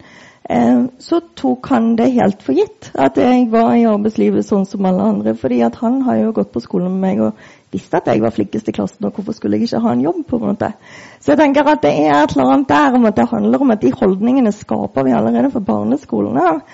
[0.50, 4.88] eh, så tok han det helt for gitt at jeg var i arbeidslivet sånn som
[4.90, 5.36] alle andre.
[5.38, 8.34] fordi at han har jo gått på skolen med meg og visste at jeg var
[8.34, 10.26] flinkest i klassen, og hvorfor skulle jeg ikke ha en jobb?
[10.26, 10.72] på en måte.
[11.20, 13.70] Så jeg tenker at det er et eller annet der om at det handler om
[13.70, 16.64] at de holdningene skaper vi allerede fra barneskolen av.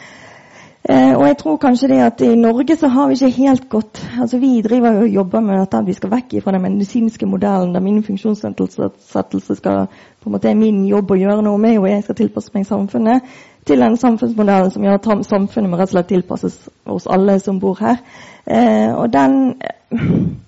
[0.89, 4.01] Eh, og jeg tror kanskje det at i Norge så har vi ikke helt godt
[4.21, 7.81] altså Vi driver og jobber med at vi skal vekk fra den medisinske modellen der
[7.81, 9.87] min funksjonsnedsettelse skal
[10.23, 12.67] på en måte er min jobb å gjøre noe med, og jeg skal tilpasse meg
[12.67, 13.23] samfunnet,
[13.67, 16.57] til den samfunnsmodellen som gjør at samfunnet må rett og slett tilpasses
[16.87, 17.99] oss alle som bor her.
[18.47, 19.55] Eh, og den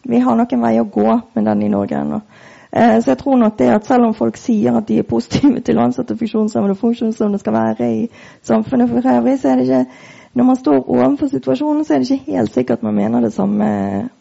[0.03, 2.21] Vi har nok en vei å gå med den i Norge ennå.
[2.73, 5.61] Eh, så jeg tror nok det at selv om folk sier at de er positive
[5.61, 8.07] til å ansette funksjonshemmede og funksjonshemmede skal være i
[8.43, 9.85] samfunnet for øvrig, så er det ikke
[10.37, 13.69] når man står overfor situasjonen, så er det ikke helt sikkert man mener det samme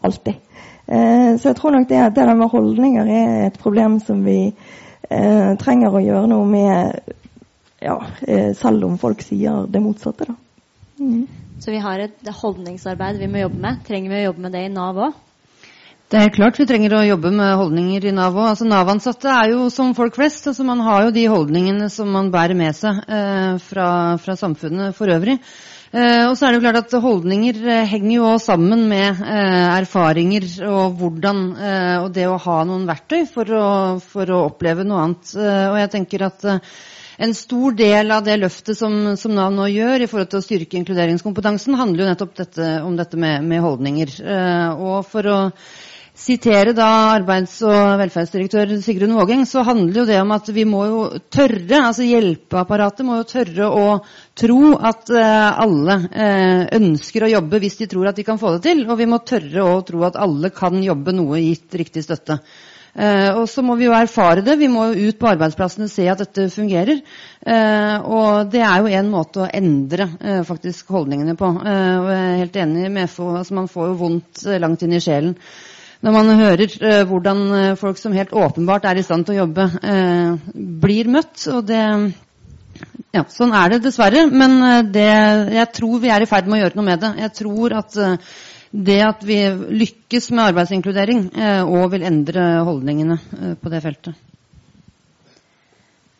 [0.04, 0.40] alltid.
[0.88, 4.24] Eh, så jeg tror nok det at det der med holdninger er et problem som
[4.24, 7.14] vi eh, trenger å gjøre noe med,
[7.84, 10.30] ja, eh, selv om folk sier det motsatte.
[10.30, 10.38] da.
[10.98, 11.26] Mm.
[11.58, 13.80] Så vi har et holdningsarbeid vi må jobbe med.
[13.86, 15.24] Trenger vi å jobbe med det i Nav òg?
[16.08, 18.46] Det er klart vi trenger å jobbe med holdninger i Nav òg.
[18.54, 20.46] Altså, Nav-ansatte er jo som folk flest.
[20.48, 23.88] Altså, man har jo de holdningene som man bærer med seg eh, fra,
[24.22, 25.36] fra, samfunnet for øvrig.
[25.88, 29.22] Eh, og så er det jo klart at Holdninger eh, henger jo også sammen med
[29.24, 31.42] eh, erfaringer og hvordan,
[32.04, 33.64] og det å ha noen verktøy for å,
[34.02, 35.32] for å oppleve noe annet.
[35.38, 36.46] Og jeg tenker at
[37.18, 40.44] en stor del av det løftet som, som, Nav nå gjør i forhold til å
[40.44, 44.18] styrke inkluderingskompetansen, handler jo nettopp dette, om dette med, med holdninger.
[44.76, 45.38] og for å
[46.18, 50.84] sitere da arbeids- og velferdsdirektør Sigrun Vågeng, så handler jo det om at vi må
[50.88, 53.84] jo tørre, altså hjelpeapparatet må jo tørre å
[54.38, 58.56] tro at uh, alle uh, ønsker å jobbe hvis de tror at de kan få
[58.56, 58.82] det til.
[58.88, 62.40] Og vi må tørre å tro at alle kan jobbe noe gitt riktig støtte.
[62.98, 64.58] Uh, og så må vi jo erfare det.
[64.58, 66.98] Vi må jo ut på arbeidsplassene og se at dette fungerer.
[68.02, 70.10] og det er jo en måte å endre
[70.44, 71.54] faktisk holdningene på.
[71.62, 75.04] og jeg er helt enig med FO, altså man får jo vondt langt inn i
[75.04, 75.36] sjelen
[76.04, 79.40] når man hører eh, hvordan uh, folk som helt åpenbart er i stand til å
[79.42, 81.46] jobbe, eh, blir møtt.
[81.54, 81.84] Og det
[83.16, 84.26] Ja, sånn er det dessverre.
[84.30, 85.08] Men det,
[85.56, 87.10] jeg tror vi er i ferd med å gjøre noe med det.
[87.24, 87.96] Jeg tror at
[88.70, 89.38] det at vi
[89.80, 91.22] lykkes med arbeidsinkludering,
[91.64, 93.16] òg vil endre holdningene
[93.58, 94.20] på det feltet.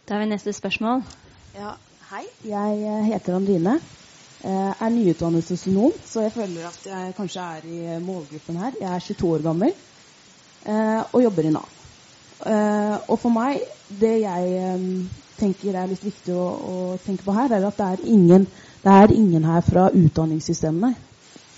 [0.08, 1.04] Da har vi neste spørsmål.
[1.60, 1.76] Ja,
[2.08, 2.24] hei.
[2.48, 3.76] Jeg heter Andrine.
[4.38, 8.76] Jeg er nyutdannet sosionom, så jeg føler at jeg kanskje er i målgruppen her.
[8.80, 11.72] Jeg er 22 år gammel eh, og jobber i Nav.
[12.46, 13.64] Eh, og for meg,
[14.00, 14.84] det jeg eh,
[15.40, 18.46] tenker er litt viktig å, å, tenke på her, er at det er ingen,
[18.84, 20.94] det er ingen her fra utdanningssystemene.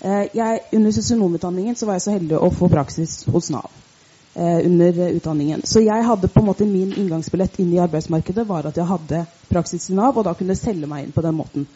[0.01, 3.67] Jeg, under sosionomutdanningen var jeg så heldig å få praksis hos Nav.
[4.33, 5.61] under utdanningen.
[5.67, 9.19] Så jeg hadde på en måte min inngangsbillett inn i arbeidsmarkedet var at jeg hadde
[9.51, 11.67] praksis i Nav, og da kunne jeg selge meg inn på den måten.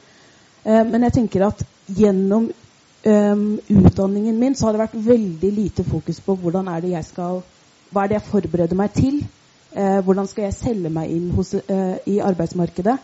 [0.66, 5.84] Eh, men jeg tenker at gjennom um, utdanningen min så har det vært veldig lite
[5.86, 7.34] fokus på hvordan er det jeg skal
[7.94, 9.16] Hva er det jeg forbereder meg til?
[9.76, 12.98] Uh, hvordan skal jeg selge meg inn hos, uh, i arbeidsmarkedet?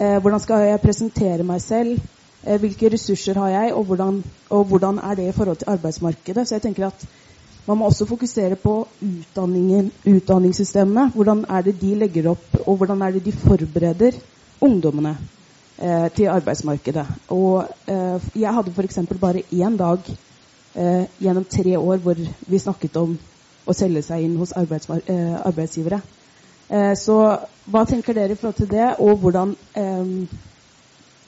[0.00, 2.00] Hvordan skal jeg presentere meg selv?
[2.40, 6.48] hvilke ressurser har jeg, og hvordan, og hvordan, er det i forhold til arbeidsmarkedet?
[6.48, 7.04] Så jeg tenker at
[7.66, 11.10] man må også fokusere på utdanningssystemene.
[11.10, 14.12] Hvordan er det de legger opp, og hvordan er det de forbereder
[14.60, 15.16] ungdommene
[15.80, 17.06] eh, til arbeidsmarkedet.
[17.34, 18.98] Og eh, jeg hadde f.eks.
[19.20, 19.98] bare én dag
[20.74, 23.16] eh, gjennom tre år hvor vi snakket om
[23.66, 26.00] å selge seg inn hos eh, arbeidsgivere.
[26.68, 27.16] Eh, så
[27.70, 30.38] hva tenker dere i forhold til det, og hvordan eh,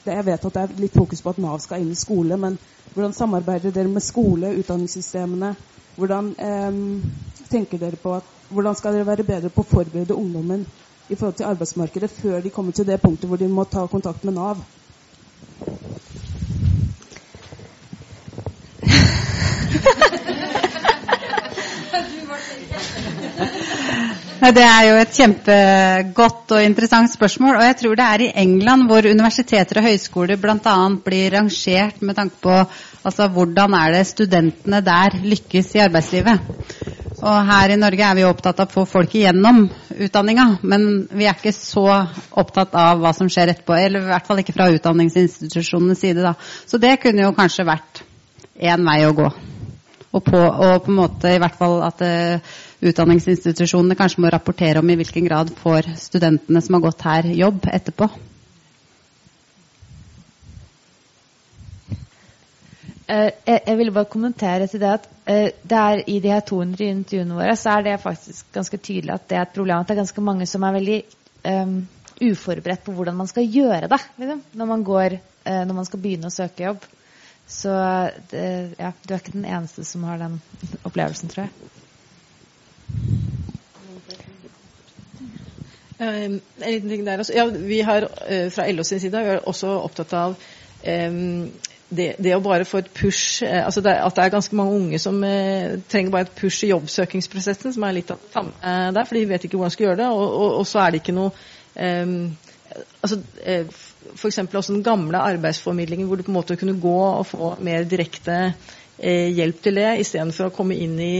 [0.02, 2.56] Jeg vet at det er litt fokus på at Nav skal inn i skole, men
[2.90, 5.52] hvordan samarbeider dere med skole, utdanningssystemene?
[5.94, 6.32] Hvordan
[7.52, 10.64] tenker dere på at, hvordan skal dere være bedre på å forberede ungdommen
[11.12, 14.24] i forhold til arbeidsmarkedet før de kommer til det punktet hvor de må ta kontakt
[14.24, 14.62] med Nav?
[24.42, 27.60] Det er jo et kjempegodt og interessant spørsmål.
[27.60, 30.74] Og jeg tror det er i England hvor universiteter og høyskoler bl.a.
[31.04, 32.56] blir rangert med tanke på
[33.04, 36.42] altså, hvordan er det studentene der lykkes i arbeidslivet.
[37.22, 39.68] Og her i Norge er vi opptatt av å få folk igjennom
[40.06, 41.86] utdanninga, men vi er ikke så
[42.38, 43.76] opptatt av hva som skjer etterpå.
[43.76, 46.24] Eller i hvert fall ikke fra utdanningsinstitusjonenes side.
[46.24, 46.34] Da.
[46.66, 48.02] Så det kunne jo kanskje vært
[48.62, 49.30] én vei å gå.
[50.12, 54.82] Og på, og på en måte i hvert fall at uh, utdanningsinstitusjonene kanskje må rapportere
[54.82, 58.10] om i hvilken grad får studentene som har gått her, jobb etterpå.
[63.12, 66.84] Jeg, jeg ville bare kommentere til det at uh, det er i de her 200
[66.88, 69.96] intervjuene våre så er det faktisk ganske tydelig at det er et problem at det
[69.96, 70.98] er ganske mange som er veldig
[71.50, 71.76] um,
[72.22, 76.02] uforberedt på hvordan man skal gjøre det liksom, når, man går, uh, når man skal
[76.02, 76.88] begynne å søke jobb.
[77.52, 77.72] Så
[78.30, 78.44] det,
[78.78, 80.38] ja, du er ikke den eneste som har den
[80.86, 81.52] opplevelsen, tror jeg.
[86.02, 87.34] Um, en liten ting der også.
[87.36, 90.38] Ja, vi har uh, fra LO sin side vi er også opptatt av
[90.86, 91.50] um,
[91.92, 94.76] det, det, å bare få et push uh, altså det, At det er ganske mange
[94.78, 99.04] unge som eh, trenger bare et push i jobbsøkingsprosessen, som er litt av samme der,
[99.04, 100.08] for de vet ikke hvordan de skal gjøre det.
[100.12, 101.32] Og, og, og så er det ikke noe
[101.76, 102.14] eh,
[103.04, 103.20] altså,
[104.16, 104.40] F.eks.
[104.48, 108.54] også den gamle arbeidsformidlingen, hvor du på en måte kunne gå og få mer direkte
[109.02, 111.14] hjelp til det, istedenfor å komme inn i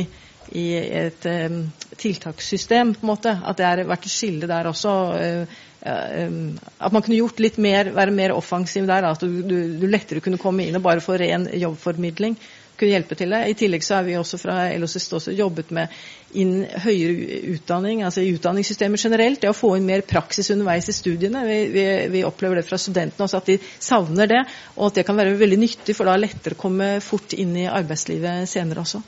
[0.53, 2.95] i et um, tiltakssystem.
[2.95, 4.91] på en måte, At det har vært et skille der også.
[4.91, 5.47] Um,
[5.83, 9.09] at man kunne gjort litt mer, være mer offensiv der.
[9.09, 12.37] At du, du, du, lettere kunne komme inn og bare få ren jobbformidling
[12.83, 13.41] kunne hjelpe til det.
[13.51, 15.93] I tillegg så har vi også fra LOSIST også jobbet med
[16.39, 19.43] inn høyere utdanning, altså i utdanningssystemet generelt.
[19.43, 21.45] Det å få inn mer praksis underveis i studiene.
[21.47, 24.43] Vi, vi, vi opplever det fra studentene også, at de savner det.
[24.79, 27.55] Og at det kan være veldig nyttig, for da er lettere å komme fort inn
[27.61, 29.03] i arbeidslivet senere også.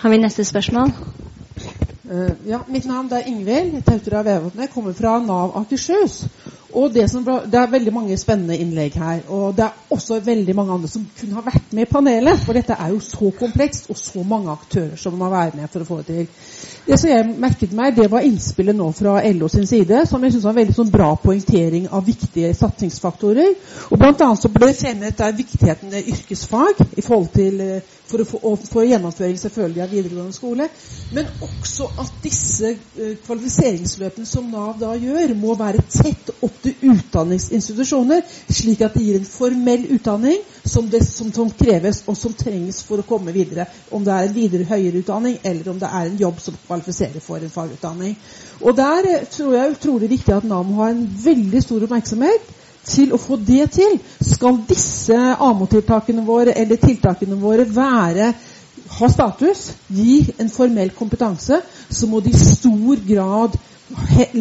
[0.00, 0.94] Har vi neste spørsmål?
[2.10, 4.64] Uh, ja, Mitt navn er Ingvild Tautra Vevatnet.
[4.64, 6.24] Jeg kommer fra Nav Akershus.
[6.72, 9.22] Og det, som, det, er veldig mange spennende innlegg her.
[9.28, 12.42] Og det er også veldig mange andre som kunne ha vært med i panelet.
[12.44, 15.82] For dette er jo så komplekst, og så mange aktører som må være med for
[15.82, 16.28] å få det til.
[16.86, 20.34] Det som jeg merket meg, det var innspillet nå fra LO sin side, som jeg
[20.34, 23.54] syns var en veldig sånn bra poengtering av viktige satsingsfaktorer.
[23.90, 28.24] Og blant annet så ble det fremmet viktigheten av yrkesfag i forhold til eh, for
[28.24, 30.66] å få, gjennomføring selvfølgelig av videregående skole.
[31.14, 36.92] Men også at disse uh, kvalifiseringsløpene som Nav da gjør, må være tett opp til
[36.92, 42.34] utdanningsinstitusjoner, slik at det gir en formell utdanning som, det, som, som, kreves og som
[42.36, 43.66] trengs for å komme videre.
[43.90, 47.24] Om det er en videre høyere utdanning, eller om det er en jobb som kvalifiserer
[47.24, 48.16] for en fagutdanning.
[48.60, 52.56] Og Der eh, tror jeg utrolig viktig at Nav må ha en veldig stor oppmerksomhet
[52.90, 58.32] til å få det til, skal disse AMO-tiltakene våre eller tiltakene våre være
[58.90, 61.60] ha status, gi en formell kompetanse,
[61.90, 63.54] så må de i stor grad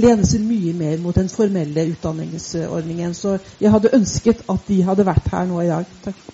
[0.03, 3.13] lene seg mye mer mot den formelle utdanningsordningen.
[3.17, 5.95] Så jeg hadde ønsket at de hadde vært her nå i dag.
[6.05, 6.25] Takk.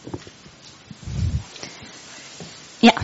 [2.86, 2.96] Ja.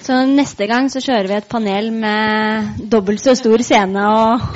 [0.00, 4.46] Så neste gang så kjører vi et panel med dobbelt så stor scene og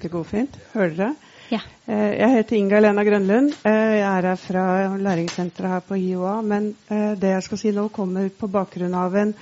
[0.00, 0.54] Det går fint.
[0.72, 1.29] Hører dere?
[1.50, 1.58] Ja.
[1.86, 3.54] Eh, jeg heter Inga Lena Grønlund.
[3.66, 4.64] Eh, jeg er her fra
[5.02, 6.36] læringssenteret her på IOA.
[6.46, 9.32] Men eh, det jeg skal si nå, kommer på bakgrunn av en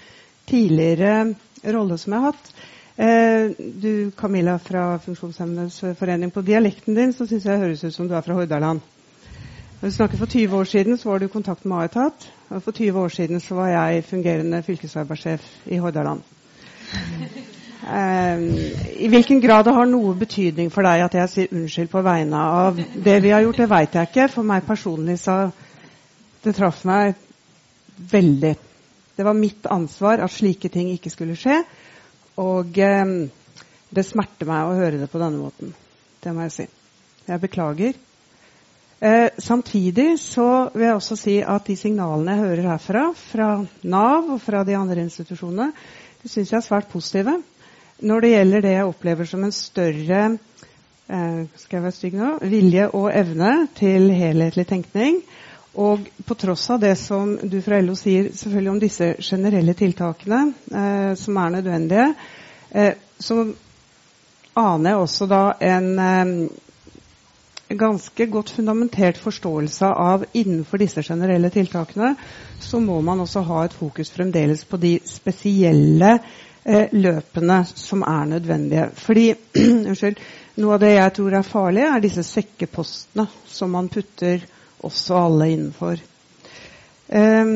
[0.48, 1.34] tidligere
[1.68, 2.52] rolle som jeg har hatt.
[2.98, 8.08] Du Camilla fra Funksjonshemmedes forening, på dialekten din så syns jeg det høres ut som
[8.10, 8.80] du er fra Hordaland.
[9.78, 12.26] Når du snakker For 20 år siden så var du i kontakt med Aetat.
[12.48, 16.26] Og for 20 år siden så var jeg fungerende fylkesarbeidssjef i Hordaland.
[17.88, 18.42] Um,
[19.00, 22.36] I hvilken grad det har noe betydning for deg at jeg sier unnskyld på vegne
[22.36, 24.26] av det vi har gjort, det veit jeg ikke.
[24.34, 25.38] For meg personlig så
[26.44, 27.16] Det traff meg
[28.12, 28.52] veldig.
[29.16, 31.56] Det var mitt ansvar at slike ting ikke skulle skje.
[32.38, 33.16] Og um,
[33.90, 35.72] det smerter meg å høre det på denne måten.
[36.22, 36.68] Det må jeg si.
[37.26, 37.98] Jeg beklager.
[39.00, 43.50] Eh, samtidig så vil jeg også si at de signalene jeg hører herfra, fra
[43.82, 45.72] Nav og fra de andre institusjonene,
[46.22, 47.36] det syns jeg er svært positive
[47.98, 52.32] når det gjelder det jeg opplever som en større eh, skal jeg være stygg nå,
[52.46, 55.22] vilje og evne til helhetlig tenkning.
[55.78, 60.40] Og på tross av det som du fra LO sier selvfølgelig om disse generelle tiltakene
[60.70, 62.08] eh, som er nødvendige,
[62.70, 63.44] eh, så
[64.58, 66.32] aner jeg også da en eh,
[67.78, 72.14] ganske godt fundamentert forståelse av innenfor disse generelle tiltakene,
[72.60, 76.16] så må man også ha et fokus fremdeles på de spesielle
[76.68, 78.90] eh, løpene som er nødvendige.
[79.00, 79.32] Fordi,
[79.88, 80.20] unnskyld,
[80.58, 84.42] Noe av det jeg tror er farlig, er disse sekkepostene som man putter
[84.82, 86.00] også alle innenfor.
[87.06, 87.52] Eh,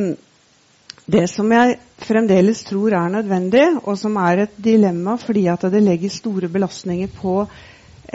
[1.12, 5.82] det som jeg fremdeles tror er nødvendig, og som er et dilemma fordi at det
[5.82, 7.40] legger store belastninger på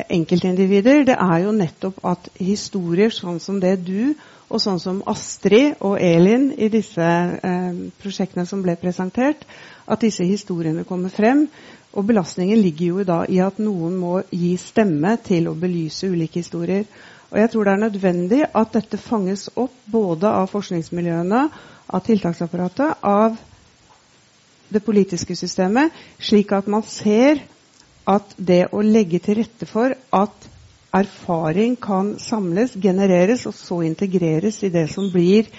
[0.06, 4.14] enkeltindivider, det er jo nettopp at historier sånn som det du
[4.48, 9.44] og sånn som Astrid og Elin i disse eh, prosjektene som ble presentert,
[9.88, 11.48] at disse historiene kommer frem.
[11.98, 16.44] Og belastningen ligger jo da i at noen må gi stemme til å belyse ulike
[16.44, 16.86] historier.
[17.32, 21.44] Og jeg tror det er nødvendig at dette fanges opp både av forskningsmiljøene,
[21.88, 23.36] av tiltaksapparatet, av
[24.72, 27.42] det politiske systemet, slik at man ser
[28.08, 30.48] at det å legge til rette for at
[30.96, 35.50] erfaring kan samles, genereres og så integreres i det som blir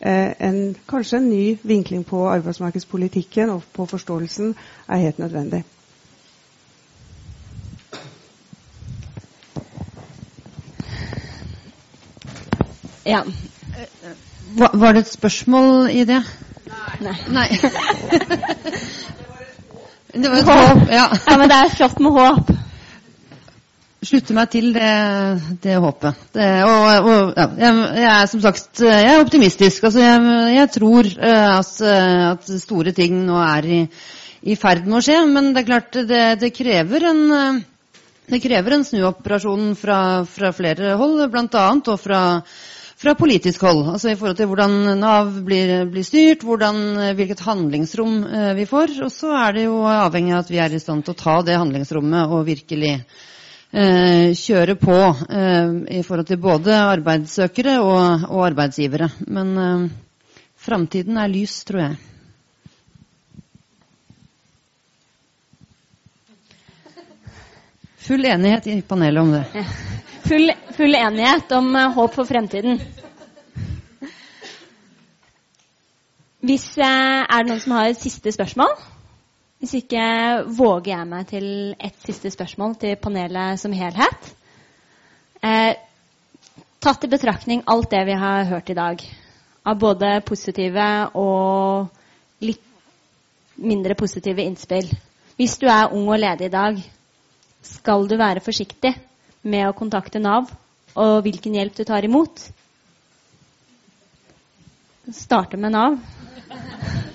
[0.00, 4.54] eh, en, kanskje en ny vinkling på arbeidsmarkedspolitikken og på forståelsen,
[4.88, 5.64] er helt nødvendig.
[13.04, 13.20] Ja.
[14.56, 16.22] Var det et spørsmål i det?
[17.00, 17.16] Nei.
[17.28, 17.48] Nei.
[20.14, 20.84] det var et håp.
[20.92, 21.08] Ja.
[21.26, 22.52] ja, men det er flott med håp.
[24.04, 24.90] Slutter meg til det,
[25.64, 26.24] det håpet.
[26.36, 29.86] Det, og, og ja, jeg, jeg, er som sagt jeg er optimistisk.
[29.88, 31.72] Altså, jeg, jeg tror uh, at,
[32.34, 33.80] at, store ting nå er i,
[34.44, 35.20] i, ferd med å skje.
[35.30, 37.24] Men det er klart det, det krever en
[38.24, 41.64] det krever en snuoperasjon fra, fra flere hold, bl.a.
[41.76, 42.20] og fra
[43.04, 43.84] fra politisk hold.
[43.92, 46.78] Altså i forhold til hvordan Nav blir, blir styrt, hvordan,
[47.18, 48.94] hvilket handlingsrom eh, vi får.
[49.04, 51.36] Og så er det jo avhengig av at vi er i stand til å ta
[51.44, 58.46] det handlingsrommet og virkelig eh, kjøre på eh, i forhold til både arbeidssøkere og, og
[58.48, 59.10] arbeidsgivere.
[59.28, 59.86] Men eh,
[60.64, 62.00] framtiden er lys, tror jeg.
[68.04, 69.44] Full enighet i panelet om det.
[69.56, 69.68] Ja
[70.28, 72.80] full, full enighet om uh, håp for fremtiden.
[76.44, 78.74] Hvis uh, Er det noen som har et siste spørsmål?
[79.64, 80.04] Hvis ikke
[80.58, 81.46] våger jeg meg til
[81.80, 84.34] et siste spørsmål til panelet som helhet.
[85.44, 85.72] Eh,
[86.84, 89.00] tatt i betraktning alt det vi har hørt i dag,
[89.64, 92.60] av både positive og litt
[93.56, 94.90] mindre positive innspill
[95.36, 96.78] Hvis du er ung og ledig i dag,
[97.64, 98.92] skal du være forsiktig
[99.44, 100.50] med å kontakte Nav,
[100.94, 102.46] og hvilken hjelp du tar imot.
[105.12, 105.98] Starte med Nav.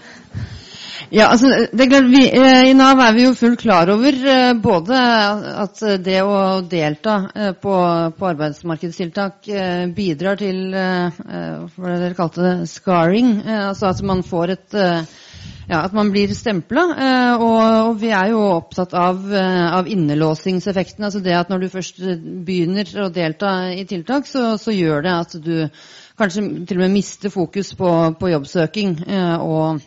[1.09, 4.13] Ja, altså, det er klart vi, eh, I Nav er vi jo fullt klar over
[4.13, 4.97] eh, både
[5.63, 7.73] at det å delta eh, på,
[8.13, 9.49] på arbeidsmarkedstiltak
[9.95, 13.39] bidrar til hva dere kalte det, scarring.
[13.47, 14.77] altså at man får et
[15.69, 16.83] ja, At man blir stempla.
[16.97, 21.05] Eh, og, og, vi er jo opptatt av, eh, av innelåsingseffekten.
[21.05, 22.01] Altså det at når du først
[22.47, 25.53] begynner å delta i tiltak, så, så gjør det at du
[26.19, 28.97] kanskje til og med mister fokus på, på jobbsøking.
[29.07, 29.85] Eh, og,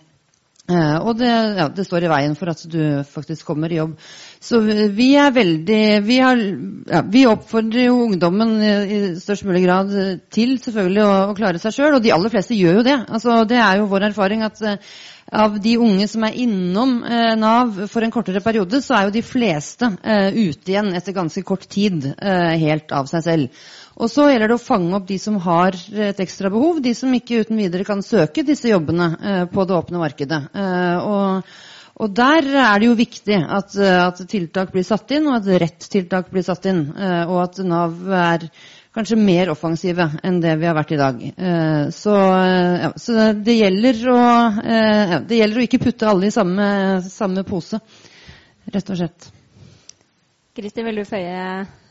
[1.02, 3.94] og det, ja, det, står i veien for at du faktisk kommer i jobb.
[4.42, 6.42] Så vi er veldig Vi, har,
[6.90, 9.94] ja, vi oppfordrer jo ungdommen i, størst mulig grad
[10.34, 12.98] til selvfølgelig å, å klare seg sjøl, og de aller fleste gjør jo det.
[13.08, 14.62] Altså, det er jo vår erfaring at
[15.32, 19.14] av de unge som er innom eh, Nav for en kortere periode, så er jo
[19.14, 23.62] de fleste eh, ute igjen etter ganske kort tid eh, helt av seg selv.
[24.00, 27.12] Og så gjelder det å fange opp de som har et ekstra behov, de som
[27.12, 30.40] ikke uten videre kan søke disse jobbene eh, på det åpne markedet.
[30.56, 31.50] Eh, og,
[31.98, 35.90] og, der er det jo viktig at, at, tiltak blir satt inn, og at rett
[35.92, 36.86] tiltak blir satt inn.
[36.96, 38.48] Eh, og at Nav er
[38.92, 41.20] kanskje mer offensive enn det vi har vært i dag.
[41.28, 44.24] Eh, så, ja, så det, gjelder å,
[44.62, 46.66] eh, det, gjelder å, ikke putte alle i samme,
[47.06, 47.80] samme pose,
[48.72, 49.30] rett og slett.
[50.56, 51.81] Kristi, vil du føye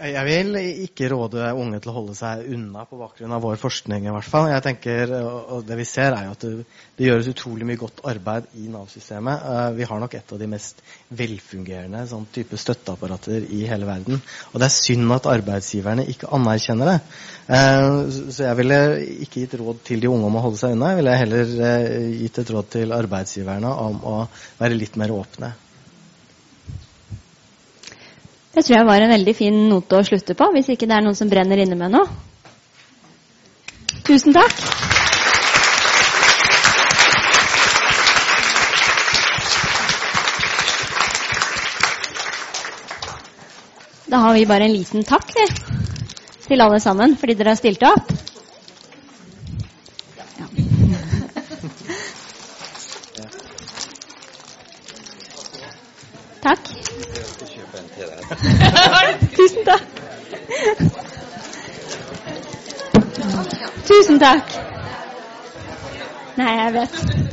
[0.00, 0.56] jeg vil
[0.86, 4.06] ikke råde unge til å holde seg unna på bakgrunn av vår forskning.
[4.06, 4.48] i hvert fall.
[4.48, 6.64] Jeg tenker, og Det vi ser, er jo at det,
[6.96, 9.44] det gjøres utrolig mye godt arbeid i Nav-systemet.
[9.44, 14.20] Uh, vi har nok et av de mest velfungerende sånn type støtteapparater i hele verden.
[14.52, 16.98] Og det er synd at arbeidsgiverne ikke anerkjenner det.
[17.50, 18.82] Uh, så jeg ville
[19.26, 20.94] ikke gitt råd til de unge om å holde seg unna.
[20.94, 24.20] Jeg ville heller uh, gitt et råd til arbeidsgiverne om å
[24.62, 25.54] være litt mer åpne.
[28.54, 31.04] Det tror jeg var en veldig fin note å slutte på, hvis ikke det er
[31.06, 32.08] noen som brenner inne med noe.
[34.06, 34.50] Tusen takk.
[44.10, 45.44] Da har vi bare en liten takk vi,
[46.48, 48.10] til alle sammen fordi dere har stilt opp.
[56.40, 56.79] Takk.
[59.40, 59.86] Tusen takk.
[63.86, 64.52] Tusen takk.
[66.36, 67.29] Nei, jeg vet.